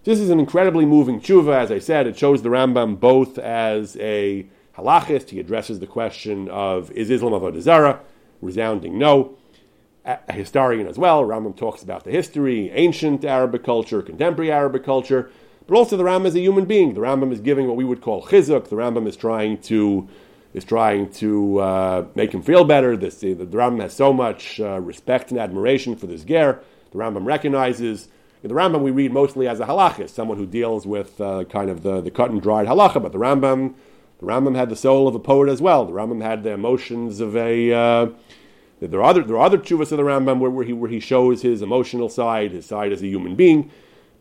This 0.04 0.18
is 0.18 0.30
an 0.30 0.40
incredibly 0.40 0.86
moving 0.86 1.20
tshuva. 1.20 1.54
As 1.54 1.70
I 1.70 1.78
said, 1.78 2.06
it 2.06 2.18
shows 2.18 2.42
the 2.42 2.48
Rambam 2.48 2.98
both 2.98 3.38
as 3.38 3.96
a 4.00 4.46
halachist. 4.78 5.28
He 5.28 5.38
addresses 5.38 5.80
the 5.80 5.86
question 5.86 6.48
of 6.48 6.90
is 6.92 7.10
Islam 7.10 7.32
avodah 7.34 7.60
zarah, 7.60 8.00
resounding 8.40 8.98
no 8.98 9.36
a 10.05 10.32
historian 10.32 10.86
as 10.86 10.98
well. 10.98 11.24
Rambam 11.24 11.57
talks 11.57 11.82
about 11.82 12.05
the 12.05 12.11
history, 12.11 12.70
ancient 12.70 13.24
Arabic 13.24 13.64
culture, 13.64 14.03
contemporary 14.03 14.51
Arabic 14.51 14.84
culture, 14.84 15.30
but 15.66 15.76
also 15.76 15.96
the 15.96 16.05
Rambam 16.05 16.26
is 16.26 16.34
a 16.34 16.40
human 16.40 16.64
being. 16.64 16.94
The 16.94 17.01
Rambam 17.01 17.32
is 17.32 17.40
giving 17.40 17.66
what 17.66 17.76
we 17.76 17.84
would 17.84 18.01
call 18.01 18.24
chizuk. 18.24 18.68
The 18.68 18.76
Rambam 18.76 19.07
is 19.07 19.16
trying 19.16 19.59
to 19.62 20.09
is 20.53 20.64
trying 20.64 21.09
to 21.12 21.59
uh, 21.59 22.07
make 22.16 22.32
him 22.34 22.42
feel 22.42 22.64
better. 22.64 22.96
This, 22.96 23.18
the, 23.18 23.34
the 23.34 23.46
Rambam 23.46 23.80
has 23.82 23.92
so 23.92 24.12
much 24.12 24.59
uh, 24.59 24.80
respect 24.80 25.30
and 25.30 25.38
admiration 25.38 25.94
for 25.94 26.07
this 26.07 26.24
ger. 26.24 26.61
The 26.90 26.98
Rambam 26.98 27.24
recognizes 27.24 28.09
In 28.42 28.48
the 28.48 28.55
Rambam 28.55 28.80
we 28.80 28.90
read 28.90 29.12
mostly 29.12 29.46
as 29.46 29.61
a 29.61 29.66
halachist, 29.66 30.11
someone 30.11 30.38
who 30.38 30.46
deals 30.46 30.86
with 30.86 31.20
uh, 31.20 31.44
kind 31.44 31.70
of 31.70 31.82
the, 31.82 32.01
the 32.01 32.11
cut 32.11 32.30
and 32.30 32.40
dried 32.40 32.66
halacha. 32.66 33.03
But 33.03 33.12
the 33.12 33.18
Rambam, 33.18 33.74
the 34.18 34.26
Rambam 34.26 34.57
had 34.57 34.70
the 34.70 34.76
soul 34.76 35.07
of 35.07 35.14
a 35.14 35.18
poet 35.18 35.48
as 35.51 35.61
well. 35.61 35.84
The 35.84 35.92
Rambam 35.92 36.22
had 36.22 36.42
the 36.42 36.51
emotions 36.51 37.20
of 37.20 37.36
a 37.36 37.72
uh, 37.72 38.07
there 38.81 39.01
are 39.01 39.05
other 39.05 39.22
there 39.22 39.37
are 39.37 39.47
other 39.47 39.59
chuvas 39.59 39.93
of 39.93 39.99
the 39.99 40.03
Rambam 40.03 40.39
where, 40.39 40.51
where, 40.51 40.64
he 40.64 40.72
where 40.72 40.91
he 40.91 41.01
shows 41.01 41.43
his 41.43 41.62
emotional 41.62 42.09
side, 42.09 42.53
his 42.53 42.66
side 42.66 42.93
as 42.93 43.03
a 43.03 43.07
human 43.07 43.35
being, 43.37 43.70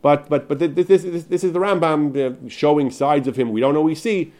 but 0.02 0.28
but 0.28 0.48
but 0.48 0.58
this 0.58 0.86
this, 0.86 1.24
this, 1.24 1.44
is 1.44 1.52
the 1.52 1.58
Rambam 1.58 2.16
uh, 2.16 2.48
showing 2.48 2.90
sides 2.90 3.26
of 3.26 3.36
him. 3.36 3.50
We 3.50 3.60
don't 3.60 3.76
always 3.76 4.00
see. 4.00 4.32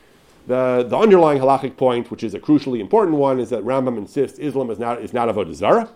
The 0.47 0.87
the 0.89 0.97
underlying 0.97 1.41
halachic 1.41 1.77
point, 1.77 2.11
which 2.11 2.23
is 2.23 2.35
a 2.35 2.41
crucially 2.41 2.81
important 2.81 3.16
one, 3.16 3.41
is 3.41 3.51
that 3.51 3.62
Rambam 3.62 3.99
insists 3.99 4.39
Islam 4.39 4.71
is 4.71 4.79
not 4.79 5.01
is 5.01 5.12
not 5.12 5.29
a 5.29 5.35
avodah 5.35 5.89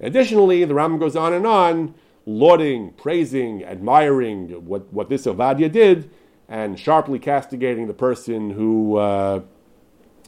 Additionally, 0.00 0.64
the 0.64 0.74
Rambam 0.74 1.00
goes 1.00 1.16
on 1.16 1.32
and 1.32 1.46
on 1.46 1.94
lauding, 2.28 2.92
praising, 2.92 3.64
admiring 3.64 4.50
what, 4.66 4.92
what 4.92 5.08
this 5.08 5.24
Ovadia 5.24 5.72
did, 5.72 6.10
and 6.48 6.78
sharply 6.78 7.18
castigating 7.18 7.86
the 7.86 7.94
person 7.94 8.50
who, 8.50 8.96
uh, 8.96 9.40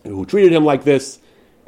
who 0.05 0.25
treated 0.25 0.51
him 0.51 0.65
like 0.65 0.83
this, 0.83 1.19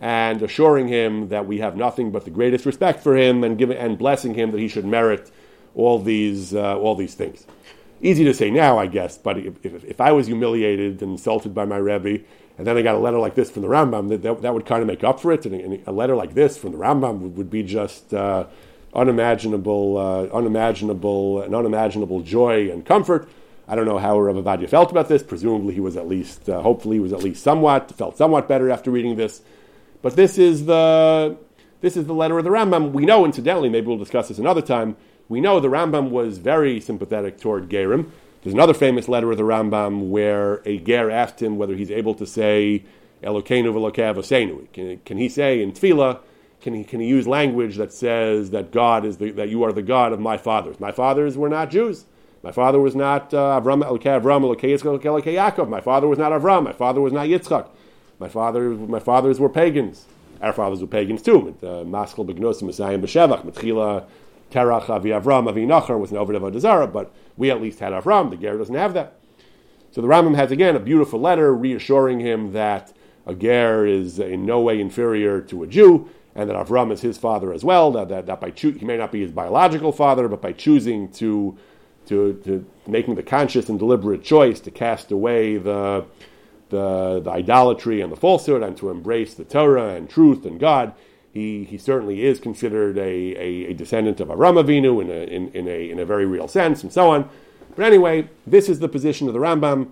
and 0.03 0.42
assuring 0.42 0.88
him 0.88 1.28
that 1.28 1.46
we 1.46 1.59
have 1.59 1.76
nothing 1.76 2.11
but 2.11 2.24
the 2.24 2.30
greatest 2.30 2.66
respect 2.66 3.00
for 3.00 3.16
him, 3.16 3.44
and, 3.44 3.57
giving, 3.57 3.78
and 3.78 3.96
blessing 3.96 4.34
him 4.34 4.50
that 4.50 4.59
he 4.59 4.66
should 4.66 4.84
merit 4.84 5.30
all 5.76 6.00
these, 6.00 6.53
uh, 6.53 6.76
all 6.76 6.96
these 6.96 7.14
things. 7.14 7.46
Easy 8.03 8.24
to 8.24 8.34
say 8.34 8.50
now, 8.50 8.78
I 8.78 8.88
guess, 8.88 9.16
but 9.16 9.38
if, 9.38 9.64
if, 9.64 9.84
if, 9.84 10.00
I 10.00 10.11
was 10.11 10.26
humiliated 10.26 11.03
and 11.03 11.12
insulted 11.12 11.55
by 11.55 11.66
my 11.66 11.76
Rebbe, 11.76 12.24
and 12.59 12.66
then 12.66 12.76
I 12.76 12.82
got 12.82 12.96
a 12.96 12.98
letter 12.98 13.20
like 13.20 13.36
this 13.36 13.48
from 13.48 13.62
the 13.62 13.68
Rambam, 13.68 14.09
that, 14.09 14.22
that, 14.22 14.42
that 14.42 14.53
would 14.53 14.66
kind 14.66 14.82
of 14.82 14.88
make 14.88 15.05
up 15.05 15.20
for 15.20 15.30
it, 15.30 15.46
and, 15.46 15.55
and, 15.55 15.86
a 15.86 15.92
letter 15.92 16.16
like 16.16 16.34
this 16.34 16.59
from 16.59 16.72
the 16.72 16.78
Rambam 16.78 17.20
would, 17.20 17.36
would 17.36 17.50
be 17.50 17.62
just 17.62 18.12
uh, 18.12 18.46
unimaginable, 18.92 19.98
uh, 19.98 20.36
unimaginable, 20.36 21.42
an 21.42 21.55
unimaginable 21.55 22.22
joy 22.22 22.68
and 22.72 22.84
comfort. 22.84 23.28
I 23.68 23.76
don't 23.76 23.86
know 23.86 23.98
how 23.98 24.18
Rav 24.18 24.34
Ovadia 24.34 24.68
felt 24.68 24.90
about 24.90 25.09
this. 25.09 25.22
Presumably, 25.22 25.74
he 25.74 25.80
was 25.80 25.96
at 25.96 26.09
least, 26.09 26.48
uh, 26.48 26.61
hopefully, 26.61 26.96
he 26.96 27.00
was 27.00 27.12
at 27.12 27.22
least 27.22 27.44
somewhat 27.44 27.92
felt 27.92 28.18
somewhat 28.18 28.48
better 28.48 28.68
after 28.68 28.90
reading 28.90 29.14
this. 29.14 29.42
But 30.03 30.16
this 30.16 30.36
is 30.38 30.66
the 30.66 31.36
this 31.80 31.96
is 31.96 32.07
the 32.07 32.14
letter 32.14 32.38
of 32.38 32.44
the 32.44 32.50
Rambam. 32.50 32.92
We 32.92 33.07
know, 33.07 33.24
incidentally, 33.24 33.68
maybe 33.68 33.86
we'll 33.86 33.98
discuss 33.98 34.28
this 34.28 34.38
another 34.38 34.62
time. 34.62 34.96
We 35.28 35.40
know 35.40 35.61
the 35.61 35.68
Rambam 35.68 36.11
was 36.11 36.38
very 36.38 36.80
sympathetic 36.80 37.40
toward 37.40 37.68
Gerim. 37.68 38.11
There's 38.42 38.55
another 38.55 38.74
famous 38.74 39.09
letter 39.09 39.30
of 39.30 39.36
the 39.36 39.44
Rambam 39.44 40.11
where 40.11 40.62
a 40.66 40.78
Ger 40.78 41.11
asked 41.11 41.40
him 41.40 41.57
whether 41.57 41.74
he's 41.74 41.90
able 41.90 42.14
to 42.14 42.26
say 42.26 42.84
Elokeinu 43.22 43.72
v'Elokev 43.72 44.16
Osenu. 44.16 44.72
Can, 44.72 44.98
can 45.05 45.16
he 45.16 45.28
say 45.28 45.62
in 45.62 45.72
Tefillah 45.72 46.20
can 46.62 46.74
he, 46.74 46.84
can 46.84 47.00
he 47.00 47.07
use 47.09 47.26
language 47.26 47.76
that 47.76 47.92
says 47.92 48.50
that 48.50 48.70
God 48.70 49.05
is 49.05 49.16
the, 49.16 49.32
that 49.32 49.48
you 49.48 49.64
are 49.64 49.72
the 49.72 49.82
God 49.82 50.12
of 50.12 50.20
my 50.20 50.36
fathers? 50.36 50.78
My 50.78 50.92
fathers 50.92 51.36
were 51.36 51.48
not 51.48 51.70
Jews. 51.70 52.07
My 52.42 52.53
father 52.53 52.80
was 52.80 52.94
not 52.94 53.34
uh, 53.34 53.61
Avram, 53.61 53.84
Elkei 53.84 54.20
Avram, 54.20 54.42
Elkei 54.42 54.70
Yitzchak, 54.70 55.03
Elkei 55.03 55.34
Yaakov. 55.34 55.68
My 55.68 55.80
father 55.80 56.07
was 56.07 56.18
not 56.18 56.30
Avram. 56.30 56.62
My 56.62 56.72
father 56.72 57.00
was 57.00 57.12
not 57.12 57.26
Yitzchak. 57.26 57.68
My 58.23 58.29
father, 58.29 58.70
my 58.70 59.01
fathers 59.01 59.41
were 59.41 59.49
pagans. 59.49 60.07
Our 60.41 60.53
fathers 60.53 60.81
were 60.81 60.87
pagans 60.87 61.23
too. 61.23 61.57
Uh, 61.61 61.83
Maskal 61.83 62.25
Begnosim, 62.25 62.62
Messiah 62.62 62.97
B'Shevach, 62.97 63.45
Metchila, 63.45 64.05
Terach, 64.53 64.89
Avi 64.89 65.09
Avram, 65.09 65.49
Avi 65.49 65.66
Nachar 65.66 65.99
was 65.99 66.12
an 66.12 66.18
Ovid 66.18 66.41
Adazara, 66.41 66.91
but 66.91 67.12
we 67.37 67.51
at 67.51 67.61
least 67.61 67.81
had 67.81 67.93
Avram. 67.93 68.31
The 68.31 68.37
Ger 68.37 68.57
doesn't 68.57 68.77
have 68.77 68.95
that. 68.95 69.18
So 69.91 70.01
the 70.01 70.07
Rambam 70.07 70.37
has 70.37 70.53
again 70.53 70.77
a 70.77 70.79
beautiful 70.79 71.18
letter 71.18 71.53
reassuring 71.53 72.20
him 72.20 72.53
that 72.53 72.93
a 73.27 73.35
Ger 73.35 73.85
is 73.85 74.20
in 74.20 74.47
no 74.47 74.61
way 74.61 74.81
inferior 74.81 75.41
to 75.41 75.64
a 75.64 75.66
Jew 75.66 76.09
and 76.37 76.49
that 76.49 76.55
Avram 76.55 76.93
is 76.93 77.01
his 77.01 77.18
father 77.18 77.53
as 77.53 77.64
well. 77.64 77.91
That, 77.91 78.09
that, 78.11 78.27
that 78.27 78.41
by 78.41 78.53
he 78.53 78.85
may 78.85 78.97
not 78.97 79.11
be 79.11 79.23
his 79.23 79.33
biological 79.33 79.91
father, 79.91 80.29
but 80.29 80.41
by 80.41 80.53
choosing 80.53 81.11
to, 81.14 81.59
to, 82.07 82.41
to 82.45 82.64
making 82.87 83.16
the 83.16 83.25
conscious 83.25 83.68
and 83.68 83.81
deliberate 83.81 84.23
choice 84.23 84.61
to 84.61 84.70
cast 84.70 85.11
away 85.11 85.57
the, 85.57 86.05
the, 86.73 87.20
the 87.23 87.31
idolatry 87.31 88.01
and 88.01 88.11
the 88.11 88.16
falsehood 88.16 88.62
and 88.62 88.77
to 88.79 88.91
embrace 88.91 89.35
the 89.35 89.45
Torah 89.45 89.95
and 89.95 90.11
truth 90.11 90.45
and 90.45 90.59
God, 90.59 90.95
he, 91.33 91.64
he 91.64 91.79
certainly 91.79 92.25
is 92.25 92.41
considered 92.41 92.99
a, 92.99 93.03
a, 93.03 93.70
a 93.70 93.75
descendant 93.75 94.18
of 94.20 94.29
Avram 94.29 94.61
Avinu 94.62 95.01
in 95.01 95.11
a, 95.11 95.25
in, 95.25 95.49
in, 95.53 95.68
a, 95.68 95.91
in 95.91 95.99
a 96.01 96.05
very 96.05 96.27
real 96.27 96.49
sense 96.49 96.83
and 96.83 96.93
so 96.93 97.11
on. 97.11 97.29
But 97.77 97.85
anyway, 97.85 98.29
this 98.47 98.68
is 98.68 98.81
the 98.81 98.89
position 98.89 99.29
of 99.29 99.35
the 99.35 99.41
Rambam. 99.41 99.91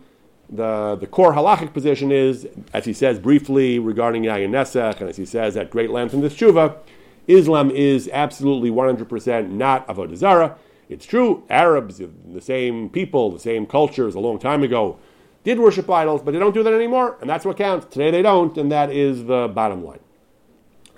The, 0.49 0.97
the 0.99 1.07
core 1.07 1.35
halachic 1.35 1.73
position 1.73 2.11
is, 2.11 2.49
as 2.73 2.85
he 2.87 2.93
says 2.93 3.19
briefly 3.21 3.79
regarding 3.79 4.25
Yayin 4.25 4.51
Nesach, 4.51 5.01
and 5.01 5.09
as 5.09 5.17
he 5.17 5.25
says 5.25 5.57
at 5.57 5.71
great 5.71 5.91
length 5.91 6.13
in 6.13 6.23
this 6.23 6.35
tshuva, 6.35 6.77
Islam 7.29 7.71
is 7.71 8.11
absolutely 8.13 8.71
100% 8.71 9.51
not 9.51 9.87
Avodah 9.87 10.17
Zarah. 10.17 10.57
It's 10.89 11.07
true, 11.07 11.45
Arabs, 11.49 11.99
the 11.99 12.41
same 12.41 12.89
people, 12.89 13.31
the 13.31 13.39
same 13.39 13.65
cultures 13.67 14.17
a 14.17 14.21
long 14.21 14.41
time 14.41 14.65
ago, 14.65 14.99
did 15.45 15.59
worship 15.59 15.89
idols, 15.89 16.23
but 16.23 16.33
they 16.33 16.39
don't 16.39 16.55
do 16.55 16.63
that 16.63 16.73
anymore, 16.73 17.17
and 17.21 17.29
that's 17.29 17.45
what 17.45 17.57
counts. 17.57 17.87
Today 17.87 18.11
they 18.11 18.23
don't, 18.23 18.57
and 18.59 18.71
that 18.71 18.91
is 18.91 19.25
the 19.25 19.49
bottom 19.49 19.85
line. 19.85 20.01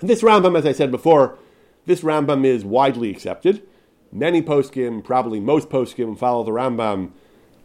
And 0.01 0.09
this 0.09 0.21
Rambam, 0.21 0.57
as 0.57 0.65
I 0.65 0.73
said 0.73 0.91
before, 0.91 1.37
this 1.85 2.01
Rambam 2.01 2.45
is 2.45 2.65
widely 2.65 3.09
accepted. 3.09 3.63
Many 4.11 4.41
poskim, 4.41 5.03
probably 5.03 5.39
most 5.39 5.69
poskim, 5.69 6.17
follow 6.17 6.43
the 6.43 6.51
Rambam 6.51 7.11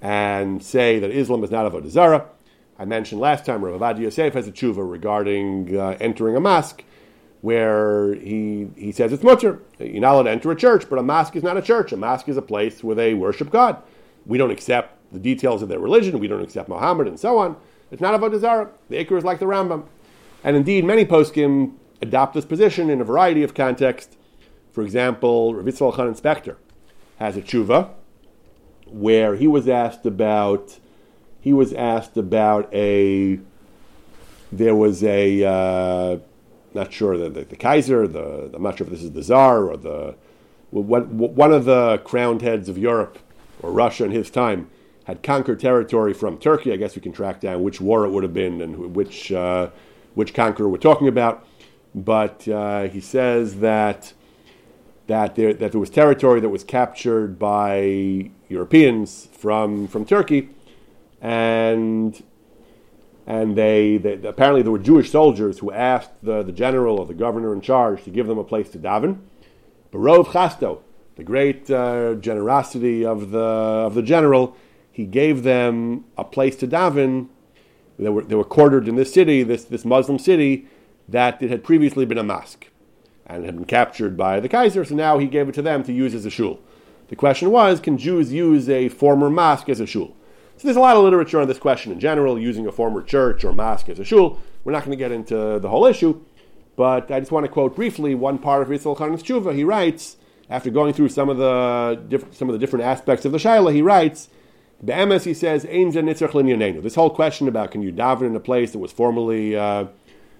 and 0.00 0.62
say 0.62 0.98
that 0.98 1.10
Islam 1.10 1.42
is 1.42 1.50
not 1.50 1.70
Avodah 1.70 1.90
Zarah. 1.90 2.26
I 2.78 2.84
mentioned 2.84 3.20
last 3.20 3.44
time 3.44 3.64
Rav 3.64 3.80
Ovadia 3.80 4.02
Yosef 4.02 4.34
has 4.34 4.46
a 4.46 4.52
tshuva 4.52 4.88
regarding 4.88 5.76
uh, 5.76 5.96
entering 6.00 6.36
a 6.36 6.40
mosque, 6.40 6.84
where 7.40 8.14
he, 8.14 8.68
he 8.76 8.92
says 8.92 9.12
it's 9.12 9.22
mutter. 9.22 9.60
You're 9.78 10.00
not 10.00 10.14
allowed 10.14 10.22
to 10.24 10.30
enter 10.30 10.50
a 10.50 10.56
church, 10.56 10.88
but 10.88 10.98
a 10.98 11.02
mosque 11.02 11.36
is 11.36 11.42
not 11.42 11.56
a 11.56 11.62
church. 11.62 11.92
A 11.92 11.96
mosque 11.96 12.28
is 12.28 12.36
a 12.36 12.42
place 12.42 12.82
where 12.82 12.96
they 12.96 13.14
worship 13.14 13.50
God. 13.50 13.82
We 14.26 14.38
don't 14.38 14.50
accept 14.50 14.97
the 15.12 15.18
details 15.18 15.62
of 15.62 15.68
their 15.68 15.78
religion. 15.78 16.18
We 16.18 16.28
don't 16.28 16.42
accept 16.42 16.68
Muhammad 16.68 17.06
and 17.06 17.18
so 17.18 17.38
on. 17.38 17.56
It's 17.90 18.00
not 18.00 18.18
Avodah 18.18 18.40
Zarah. 18.40 18.70
The 18.88 19.04
Iker 19.04 19.16
is 19.16 19.24
like 19.24 19.38
the 19.38 19.46
Rambam. 19.46 19.86
And 20.44 20.56
indeed, 20.56 20.84
many 20.84 21.04
poskim 21.04 21.74
adopt 22.00 22.34
this 22.34 22.44
position 22.44 22.90
in 22.90 23.00
a 23.00 23.04
variety 23.04 23.42
of 23.42 23.54
contexts. 23.54 24.16
For 24.72 24.82
example, 24.82 25.54
Rav 25.54 25.64
Chanan 25.64 26.20
Spector 26.20 26.56
has 27.18 27.36
a 27.36 27.42
tshuva 27.42 27.90
where 28.86 29.36
he 29.36 29.46
was 29.46 29.68
asked 29.68 30.06
about 30.06 30.78
he 31.40 31.52
was 31.52 31.72
asked 31.72 32.16
about 32.16 32.72
a 32.72 33.38
there 34.50 34.74
was 34.74 35.04
a 35.04 35.44
uh, 35.44 36.18
not 36.74 36.92
sure 36.92 37.16
the, 37.16 37.28
the, 37.28 37.44
the 37.44 37.56
Kaiser 37.56 38.06
the 38.06 38.50
I'm 38.54 38.62
not 38.62 38.78
sure 38.78 38.86
if 38.86 38.92
this 38.92 39.02
is 39.02 39.12
the 39.12 39.22
Tsar 39.22 39.64
or 39.64 39.76
the 39.76 40.14
one 40.70 41.52
of 41.52 41.64
the 41.64 41.98
crowned 42.04 42.42
heads 42.42 42.68
of 42.68 42.78
Europe 42.78 43.18
or 43.62 43.72
Russia 43.72 44.04
in 44.04 44.10
his 44.10 44.30
time 44.30 44.70
had 45.08 45.22
conquered 45.22 45.58
territory 45.58 46.12
from 46.12 46.36
Turkey. 46.36 46.70
I 46.70 46.76
guess 46.76 46.94
we 46.94 47.00
can 47.00 47.12
track 47.12 47.40
down 47.40 47.62
which 47.62 47.80
war 47.80 48.04
it 48.04 48.10
would 48.10 48.22
have 48.22 48.34
been 48.34 48.60
and 48.60 48.94
which 48.94 49.32
uh, 49.32 49.70
which 50.14 50.34
conqueror 50.34 50.68
we're 50.68 50.76
talking 50.76 51.08
about. 51.08 51.46
But 51.94 52.46
uh, 52.46 52.88
he 52.88 53.00
says 53.00 53.60
that 53.60 54.12
that 55.06 55.34
there, 55.34 55.54
that 55.54 55.72
there 55.72 55.80
was 55.80 55.88
territory 55.88 56.40
that 56.40 56.50
was 56.50 56.62
captured 56.62 57.38
by 57.38 58.30
Europeans 58.50 59.30
from, 59.32 59.88
from 59.88 60.04
Turkey, 60.04 60.50
and 61.22 62.22
and 63.26 63.56
they, 63.56 63.96
they, 63.96 64.14
apparently 64.28 64.60
there 64.60 64.72
were 64.72 64.78
Jewish 64.78 65.10
soldiers 65.10 65.58
who 65.60 65.72
asked 65.72 66.10
the, 66.22 66.42
the 66.42 66.52
general 66.52 66.98
or 66.98 67.06
the 67.06 67.14
governor 67.14 67.54
in 67.54 67.62
charge 67.62 68.04
to 68.04 68.10
give 68.10 68.26
them 68.26 68.38
a 68.38 68.44
place 68.44 68.68
to 68.70 68.78
daven. 68.78 69.20
Barov 69.90 70.26
Chasto, 70.26 70.80
the 71.16 71.24
great 71.24 71.70
uh, 71.70 72.14
generosity 72.16 73.06
of 73.06 73.30
the 73.30 73.38
of 73.40 73.94
the 73.94 74.02
general, 74.02 74.54
he 74.98 75.04
gave 75.04 75.44
them 75.44 76.04
a 76.16 76.24
place 76.24 76.56
to 76.56 76.66
daven. 76.66 77.28
They 78.00 78.08
were, 78.08 78.22
they 78.22 78.34
were 78.34 78.42
quartered 78.42 78.88
in 78.88 78.96
this 78.96 79.14
city, 79.14 79.44
this, 79.44 79.62
this 79.62 79.84
Muslim 79.84 80.18
city, 80.18 80.66
that 81.08 81.40
it 81.40 81.50
had 81.50 81.62
previously 81.62 82.04
been 82.04 82.18
a 82.18 82.24
mosque 82.24 82.66
and 83.24 83.44
had 83.44 83.54
been 83.54 83.64
captured 83.64 84.16
by 84.16 84.40
the 84.40 84.48
Kaiser, 84.48 84.84
so 84.84 84.96
now 84.96 85.18
he 85.18 85.28
gave 85.28 85.48
it 85.48 85.54
to 85.54 85.62
them 85.62 85.84
to 85.84 85.92
use 85.92 86.16
as 86.16 86.26
a 86.26 86.30
shul. 86.30 86.58
The 87.10 87.14
question 87.14 87.52
was, 87.52 87.78
can 87.78 87.96
Jews 87.96 88.32
use 88.32 88.68
a 88.68 88.88
former 88.88 89.30
mosque 89.30 89.68
as 89.68 89.78
a 89.78 89.86
shul? 89.86 90.16
So 90.56 90.66
there's 90.66 90.76
a 90.76 90.80
lot 90.80 90.96
of 90.96 91.04
literature 91.04 91.40
on 91.40 91.46
this 91.46 91.60
question 91.60 91.92
in 91.92 92.00
general, 92.00 92.36
using 92.36 92.66
a 92.66 92.72
former 92.72 93.00
church 93.00 93.44
or 93.44 93.52
mosque 93.52 93.88
as 93.88 94.00
a 94.00 94.04
shul. 94.04 94.40
We're 94.64 94.72
not 94.72 94.84
going 94.84 94.98
to 94.98 95.04
get 95.04 95.12
into 95.12 95.60
the 95.60 95.68
whole 95.68 95.86
issue, 95.86 96.20
but 96.74 97.08
I 97.12 97.20
just 97.20 97.30
want 97.30 97.46
to 97.46 97.52
quote 97.52 97.76
briefly 97.76 98.16
one 98.16 98.38
part 98.38 98.62
of 98.62 98.68
Ritzel 98.68 98.96
Khan's 98.96 99.22
tshuva. 99.22 99.54
He 99.54 99.62
writes, 99.62 100.16
after 100.50 100.70
going 100.70 100.92
through 100.92 101.10
some 101.10 101.28
of 101.28 101.36
the 101.36 102.02
diff- 102.08 102.34
some 102.36 102.48
of 102.48 102.52
the 102.54 102.58
different 102.58 102.84
aspects 102.84 103.24
of 103.24 103.30
the 103.30 103.38
shaila, 103.38 103.72
he 103.72 103.80
writes, 103.80 104.28
"Be'emes," 104.84 105.24
he 105.24 105.34
says, 105.34 105.62
This 105.64 106.94
whole 106.94 107.10
question 107.10 107.48
about 107.48 107.70
can 107.70 107.82
you 107.82 107.92
daven 107.92 108.22
in 108.22 108.36
a 108.36 108.40
place 108.40 108.72
that 108.72 108.78
was 108.78 108.92
formerly 108.92 109.56
uh, 109.56 109.86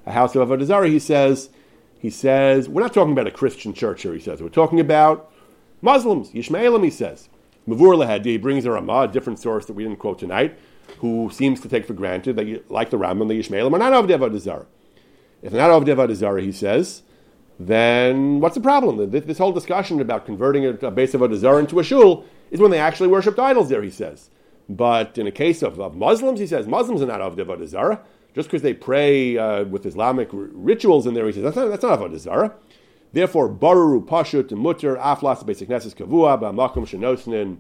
a 0.09 0.13
house 0.13 0.35
of 0.35 0.49
Avodah 0.49 0.65
Zarah, 0.65 0.89
he 0.89 0.99
says, 0.99 1.51
he 1.99 2.11
says, 2.11 2.69
we're 2.69 2.83
not 2.83 2.95
talking 2.95 3.13
about 3.13 3.27
a 3.27 3.33
Christian 3.33 3.75
church 3.75 4.03
here, 4.03 4.15
he 4.15 4.21
says. 4.21 4.41
We're 4.41 4.49
talking 4.49 4.81
about 4.81 5.31
Muslims, 5.83 6.31
Yishmaelim, 6.31 6.85
he 6.85 6.91
says. 6.91 7.29
Mavur 7.67 7.97
Lahadi 7.97 8.41
brings 8.41 8.65
a 8.65 8.71
Ramah, 8.71 9.03
a 9.03 9.09
different 9.09 9.39
source 9.39 9.67
that 9.67 9.75
we 9.75 9.83
didn't 9.83 9.99
quote 9.99 10.19
tonight, 10.19 10.59
who 10.99 11.29
seems 11.33 11.61
to 11.61 11.69
take 11.69 11.87
for 11.87 11.93
granted 11.93 12.37
that, 12.37 12.71
like 12.71 12.91
the 12.91 12.97
Rambam, 12.97 13.29
the 13.29 13.39
Yishmaelim 13.39 13.73
are 13.73 13.79
not 13.79 13.93
of 13.93 14.07
Avodah 14.07 14.39
Zarah. 14.39 14.67
If 15.43 15.53
not 15.53 15.71
of 15.71 15.85
Avodah 15.85 16.15
Zarah, 16.15 16.41
he 16.41 16.53
says, 16.53 17.03
then 17.61 18.41
what's 18.41 18.55
the 18.55 18.61
problem? 18.61 19.11
This 19.11 19.39
whole 19.39 19.53
discussion 19.53 20.01
about 20.01 20.25
converting 20.25 20.65
a, 20.65 20.71
a 20.71 20.91
base 20.91 21.13
of 21.15 21.21
Avodah 21.21 21.37
Zarah 21.37 21.59
into 21.59 21.81
a 21.81 21.85
shul 21.85 22.25
is 22.51 22.61
when 22.61 22.71
they 22.71 22.79
actually 22.79 23.09
worshipped 23.09 23.39
idols 23.39 23.69
there, 23.69 23.83
he 23.83 23.91
says. 23.91 24.31
But 24.69 25.17
in 25.17 25.27
a 25.27 25.33
case 25.33 25.63
of, 25.63 25.81
of 25.81 25.97
Muslims, 25.97 26.41
he 26.41 26.47
says, 26.47 26.67
Muslims 26.67 27.01
are 27.01 27.07
not 27.07 27.21
of 27.21 27.37
Avodah 27.37 27.67
Zarah 27.67 28.03
just 28.39 28.49
because 28.49 28.63
they 28.63 28.73
pray 28.73 29.37
uh, 29.37 29.65
with 29.65 29.85
Islamic 29.85 30.33
r- 30.33 30.41
rituals 30.53 31.07
in 31.09 31.15
there, 31.15 31.27
he 31.27 31.33
says 31.33 31.43
that's 31.43 31.57
not, 31.57 31.69
that's 31.71 31.83
not 31.83 31.99
avodah 31.99 32.19
zarah. 32.19 32.55
Therefore, 33.13 33.53
baruru 33.53 34.07
pashut 34.07 34.53
mutter 34.53 34.97
aflas 34.97 35.45
basic 35.45 35.69
neses 35.69 35.93
kavua 35.93 36.41
ba'makom 36.41 36.87
shenosnin 36.87 37.59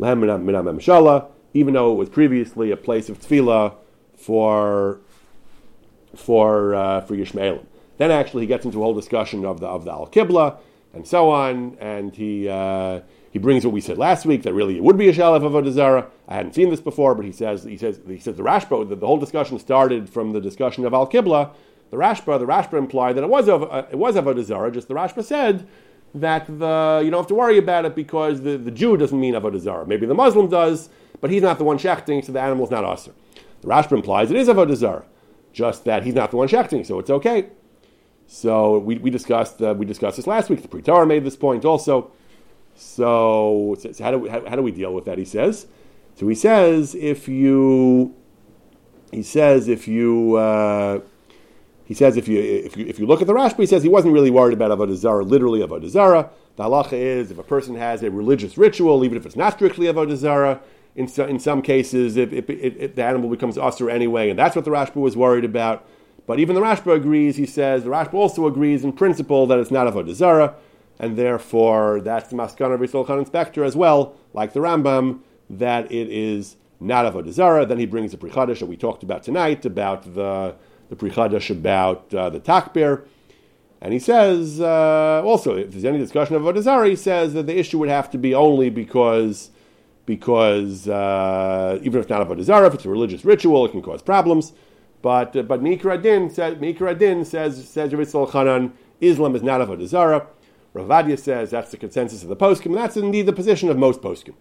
lehem 0.00 0.20
emshala. 0.20 1.28
Even 1.54 1.74
though 1.74 1.92
it 1.92 1.94
was 1.94 2.08
previously 2.08 2.72
a 2.72 2.76
place 2.76 3.08
of 3.08 3.20
tefillah 3.20 3.76
for 4.16 5.00
for 6.16 6.74
uh, 6.74 7.02
for 7.02 7.14
Yishmaelim. 7.14 7.66
Then 7.98 8.10
actually 8.10 8.42
he 8.42 8.46
gets 8.46 8.64
into 8.64 8.78
a 8.78 8.82
whole 8.82 8.94
discussion 8.94 9.44
of 9.44 9.60
the 9.60 9.66
of 9.66 9.84
the 9.84 9.92
al 9.92 10.08
kibla 10.08 10.58
and 10.92 11.06
so 11.06 11.30
on. 11.30 11.76
And 11.80 12.14
he 12.16 12.48
uh, 12.48 13.02
he 13.36 13.38
brings 13.38 13.66
what 13.66 13.74
we 13.74 13.82
said 13.82 13.98
last 13.98 14.24
week 14.24 14.44
that 14.44 14.54
really 14.54 14.78
it 14.78 14.82
would 14.82 14.96
be 14.96 15.10
a 15.10 15.12
shalaf 15.12 15.44
of 15.44 15.52
Avodah 15.52 16.08
I 16.26 16.36
hadn't 16.36 16.54
seen 16.54 16.70
this 16.70 16.80
before, 16.80 17.14
but 17.14 17.26
he 17.26 17.32
says 17.32 17.64
he 17.64 17.76
says 17.76 18.00
he 18.08 18.18
says 18.18 18.34
the 18.36 18.42
Rashba 18.42 18.88
the, 18.88 18.96
the 18.96 19.06
whole 19.06 19.18
discussion 19.18 19.58
started 19.58 20.08
from 20.08 20.32
the 20.32 20.40
discussion 20.40 20.86
of 20.86 20.94
Al 20.94 21.06
Kibla. 21.06 21.50
The 21.90 21.98
Rashba 21.98 22.38
the 22.38 22.46
Rashba 22.46 22.78
implied 22.78 23.14
that 23.16 23.24
it 23.24 23.28
was 23.28 23.46
of 23.46 23.64
uh, 23.64 23.84
it 23.90 23.96
was 23.96 24.14
Avodah 24.14 24.42
Zarah. 24.42 24.72
Just 24.72 24.88
the 24.88 24.94
Rashba 24.94 25.22
said 25.22 25.68
that 26.14 26.46
the 26.46 27.02
you 27.04 27.10
don't 27.10 27.20
have 27.20 27.26
to 27.26 27.34
worry 27.34 27.58
about 27.58 27.84
it 27.84 27.94
because 27.94 28.40
the, 28.40 28.56
the 28.56 28.70
Jew 28.70 28.96
doesn't 28.96 29.20
mean 29.20 29.34
Avodah 29.34 29.60
Zarah. 29.60 29.86
Maybe 29.86 30.06
the 30.06 30.14
Muslim 30.14 30.48
does, 30.48 30.88
but 31.20 31.28
he's 31.28 31.42
not 31.42 31.58
the 31.58 31.64
one 31.64 31.76
shechting, 31.76 32.24
so 32.24 32.32
the 32.32 32.40
animal's 32.40 32.70
not 32.70 32.84
usher. 32.84 33.12
The 33.60 33.68
Rashba 33.68 33.92
implies 33.92 34.30
it 34.30 34.38
is 34.38 34.48
Avodah 34.48 34.76
Zarah, 34.76 35.04
just 35.52 35.84
that 35.84 36.04
he's 36.04 36.14
not 36.14 36.30
the 36.30 36.38
one 36.38 36.48
shechting, 36.48 36.86
so 36.86 36.98
it's 37.00 37.10
okay. 37.10 37.50
So 38.28 38.78
we, 38.78 38.96
we 38.96 39.10
discussed 39.10 39.60
uh, 39.60 39.74
we 39.76 39.84
discussed 39.84 40.16
this 40.16 40.26
last 40.26 40.48
week. 40.48 40.62
The 40.62 40.68
Pri 40.68 40.80
Toar 40.80 41.04
made 41.04 41.22
this 41.22 41.36
point 41.36 41.66
also. 41.66 42.12
So, 42.76 43.76
so 43.78 44.04
how 44.04 44.10
do 44.10 44.18
we 44.18 44.28
how, 44.28 44.46
how, 44.48 44.56
do 44.56 44.62
we 44.62 44.70
deal 44.70 44.92
with 44.92 45.06
that? 45.06 45.18
He 45.18 45.24
says. 45.24 45.66
So 46.14 46.28
he 46.28 46.34
says 46.34 46.94
if 46.94 47.26
you 47.28 48.14
he 49.12 49.22
says 49.22 49.68
if 49.68 49.88
you 49.88 50.36
uh, 50.36 51.00
he 51.84 51.94
says 51.94 52.16
if 52.16 52.28
you 52.28 52.40
if 52.40 52.76
you 52.76 52.86
if 52.86 52.98
you 52.98 53.06
look 53.06 53.20
at 53.20 53.26
the 53.26 53.32
Rashba, 53.32 53.58
he 53.58 53.66
says 53.66 53.82
he 53.82 53.88
wasn't 53.88 54.12
really 54.14 54.30
worried 54.30 54.54
about 54.54 54.70
avodah 54.76 54.94
zara, 54.94 55.24
literally 55.24 55.60
avodah 55.60 55.88
zara. 55.88 56.30
The 56.56 56.64
halacha 56.64 56.94
is 56.94 57.30
if 57.30 57.38
a 57.38 57.42
person 57.42 57.76
has 57.76 58.02
a 58.02 58.10
religious 58.10 58.56
ritual, 58.56 59.04
even 59.04 59.16
if 59.16 59.26
it's 59.26 59.36
not 59.36 59.54
strictly 59.54 59.86
avodah 59.86 60.16
zara, 60.16 60.60
in, 60.96 61.06
so, 61.06 61.26
in 61.26 61.38
some 61.38 61.60
cases, 61.60 62.16
if, 62.16 62.32
if, 62.32 62.48
if, 62.48 62.76
if, 62.76 62.94
the 62.94 63.04
animal 63.04 63.28
becomes 63.28 63.58
usher 63.58 63.90
anyway, 63.90 64.30
and 64.30 64.38
that's 64.38 64.56
what 64.56 64.64
the 64.64 64.70
Rashba 64.70 64.96
was 64.96 65.16
worried 65.16 65.44
about. 65.44 65.86
But 66.26 66.40
even 66.40 66.54
the 66.54 66.62
Rashba 66.62 66.96
agrees, 66.96 67.36
he 67.36 67.46
says, 67.46 67.84
the 67.84 67.90
Rashba 67.90 68.14
also 68.14 68.46
agrees 68.46 68.82
in 68.82 68.92
principle 68.92 69.46
that 69.46 69.58
it's 69.58 69.70
not 69.70 69.86
Avodah 69.86 70.14
Zarah, 70.14 70.54
and 70.98 71.16
therefore 71.16 72.00
that's 72.00 72.30
the 72.30 72.36
Maskana 72.36 72.78
Chanan 72.78 73.28
Spector 73.28 73.64
as 73.64 73.76
well, 73.76 74.14
like 74.32 74.52
the 74.52 74.60
Rambam, 74.60 75.20
that 75.50 75.90
it 75.92 76.08
is 76.10 76.56
not 76.80 77.10
Avodah 77.12 77.32
Zarah. 77.32 77.66
Then 77.66 77.78
he 77.78 77.86
brings 77.86 78.12
the 78.12 78.18
Pri 78.18 78.30
Chadash 78.30 78.60
that 78.60 78.66
we 78.66 78.76
talked 78.76 79.02
about 79.02 79.22
tonight, 79.22 79.64
about 79.64 80.14
the, 80.14 80.54
the 80.88 80.96
Pri 80.96 81.10
Chadash 81.10 81.50
about 81.50 82.12
uh, 82.14 82.30
the 82.30 82.40
Takbir. 82.40 83.04
And 83.80 83.92
he 83.92 83.98
says, 83.98 84.60
uh, 84.60 85.22
also, 85.24 85.56
if 85.56 85.70
there's 85.70 85.84
any 85.84 85.98
discussion 85.98 86.34
of 86.34 86.42
Avodah 86.42 86.88
he 86.88 86.96
says 86.96 87.34
that 87.34 87.46
the 87.46 87.58
issue 87.58 87.78
would 87.78 87.90
have 87.90 88.10
to 88.10 88.18
be 88.18 88.34
only 88.34 88.70
because 88.70 89.50
because 90.06 90.88
uh, 90.88 91.80
even 91.82 92.00
if 92.00 92.08
not 92.08 92.30
a 92.30 92.44
Zarah, 92.44 92.68
if 92.68 92.74
it's 92.74 92.84
a 92.84 92.88
religious 92.88 93.24
ritual, 93.24 93.66
it 93.66 93.72
can 93.72 93.82
cause 93.82 94.00
problems. 94.02 94.52
But 95.02 95.36
uh, 95.36 95.42
but 95.42 95.60
Mikra 95.60 96.00
Din 96.00 96.30
says 96.30 96.54
Mikra 96.54 96.96
Din 96.96 97.24
says 97.24 97.68
says 97.68 97.92
Rav 97.92 98.30
Chanan, 98.30 98.72
Islam 99.00 99.34
is 99.34 99.42
not 99.42 99.60
a 99.60 99.86
Zarah. 99.86 100.26
Ravadia 100.76 101.18
says 101.18 101.50
that's 101.50 101.70
the 101.70 101.76
consensus 101.76 102.22
of 102.22 102.28
the 102.28 102.36
poskim, 102.36 102.66
and 102.66 102.76
that's 102.76 102.96
indeed 102.96 103.26
the 103.26 103.32
position 103.32 103.68
of 103.68 103.78
most 103.78 104.00
poskim. 104.00 104.34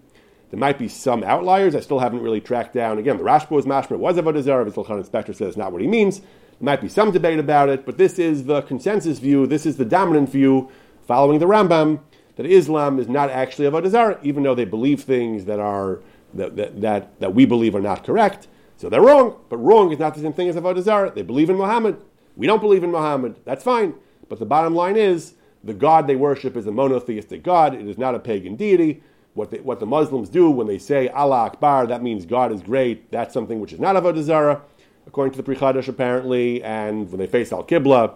There 0.52 0.60
might 0.60 0.78
be 0.78 0.88
some 0.88 1.24
outliers. 1.24 1.76
I 1.76 1.80
still 1.80 2.00
haven't 2.00 2.22
really 2.22 2.42
tracked 2.42 2.74
down. 2.74 2.98
Again, 2.98 3.18
the 3.18 3.24
Rashba 3.24 3.52
was 3.52 3.66
mashma 3.66 3.98
was 3.98 4.18
a 4.18 4.44
Zarah. 4.44 4.64
Rav 4.64 4.74
Chanan 4.74 5.08
Spector 5.08 5.36
says 5.36 5.58
not 5.58 5.72
what 5.72 5.82
he 5.82 5.88
means. 5.88 6.20
There 6.20 6.28
might 6.62 6.82
be 6.82 6.88
some 6.88 7.12
debate 7.12 7.40
about 7.40 7.70
it, 7.70 7.86
but 7.86 7.98
this 7.98 8.20
is 8.20 8.46
the 8.46 8.62
consensus 8.62 9.20
view. 9.20 9.48
This 9.48 9.66
is 9.66 9.78
the 9.78 9.86
dominant 9.86 10.30
view, 10.30 10.70
following 11.08 11.40
the 11.40 11.46
Rambam, 11.46 12.00
that 12.36 12.46
Islam 12.46 13.00
is 13.00 13.08
not 13.08 13.30
actually 13.30 13.68
a 13.68 13.90
Zarah, 13.90 14.20
even 14.24 14.44
though 14.44 14.56
they 14.56 14.66
believe 14.66 15.04
things 15.04 15.46
that 15.46 15.60
are 15.60 16.02
that, 16.34 16.56
that, 16.58 16.82
that, 16.82 17.20
that 17.20 17.34
we 17.34 17.46
believe 17.46 17.76
are 17.76 17.82
not 17.82 18.04
correct. 18.04 18.48
So 18.78 18.90
they're 18.90 19.02
wrong, 19.02 19.38
but 19.50 19.58
wrong 19.58 19.92
is 19.92 20.00
not 20.00 20.16
the 20.16 20.22
same 20.22 20.34
thing 20.34 20.50
as 20.50 20.56
Avodah 20.56 20.82
Zarah. 20.82 21.12
They 21.14 21.22
believe 21.22 21.50
in 21.50 21.56
Muhammad. 21.56 21.98
We 22.36 22.46
don't 22.46 22.62
believe 22.62 22.84
in 22.84 22.92
Muhammad. 22.92 23.38
That's 23.46 23.64
fine. 23.64 23.96
But 24.28 24.40
the 24.40 24.46
bottom 24.46 24.76
line 24.76 24.98
is 24.98 25.35
the 25.66 25.74
God 25.74 26.07
they 26.07 26.16
worship 26.16 26.55
is 26.55 26.68
a 26.68 26.72
monotheistic 26.72 27.43
God. 27.43 27.74
It 27.74 27.88
is 27.88 27.97
not 27.97 28.16
a 28.16 28.20
pagan 28.20 28.55
deity. 28.55 29.01
What, 29.34 29.51
they, 29.51 29.59
what 29.59 29.80
the 29.80 29.86
Muslims 29.86 30.30
do 30.30 30.49
when 30.49 30.68
they 30.68 30.78
say 30.78 31.09
Allah 31.09 31.47
Akbar, 31.47 31.88
that 31.88 32.01
means 32.01 32.26
God 32.26 32.53
is 32.53 32.61
great. 32.61 33.11
That's 33.11 33.34
something 33.34 33.59
which 33.59 33.74
is 33.74 33.80
not 33.80 33.95
Avodah 33.95 34.22
Zarah, 34.22 34.61
according 35.07 35.32
to 35.32 35.38
the 35.38 35.43
Pri 35.43 35.55
Chadash 35.55 35.89
apparently. 35.89 36.63
And 36.63 37.09
when 37.11 37.20
they 37.20 37.28
face 37.28 37.51
Al 37.51 37.63
Qibla, 37.63 38.13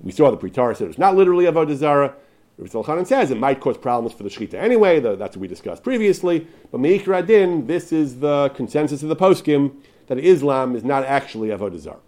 we 0.00 0.12
saw 0.12 0.30
the 0.30 0.36
Pri 0.36 0.50
Toar 0.50 0.74
said 0.74 0.88
it's 0.88 0.96
not 0.96 1.16
literally 1.16 1.44
Avodah 1.44 1.76
Zarah. 1.76 2.14
Rabbi 2.56 2.70
Tzolchanan 2.70 3.06
says 3.06 3.30
it 3.30 3.38
might 3.38 3.60
cause 3.60 3.76
problems 3.76 4.16
for 4.16 4.22
the 4.22 4.30
Shechita 4.30 4.54
anyway, 4.54 4.98
that's 4.98 5.36
what 5.36 5.42
we 5.42 5.48
discussed 5.48 5.82
previously. 5.82 6.46
But 6.70 6.80
Meikra 6.80 7.26
Din, 7.26 7.66
this 7.66 7.92
is 7.92 8.20
the 8.20 8.50
consensus 8.54 9.02
of 9.02 9.10
the 9.10 9.16
poskim 9.16 9.76
that 10.06 10.18
Islam 10.18 10.74
is 10.74 10.82
not 10.82 11.04
actually 11.04 11.48
Avodah 11.48 11.78
Zarah. 11.78 12.00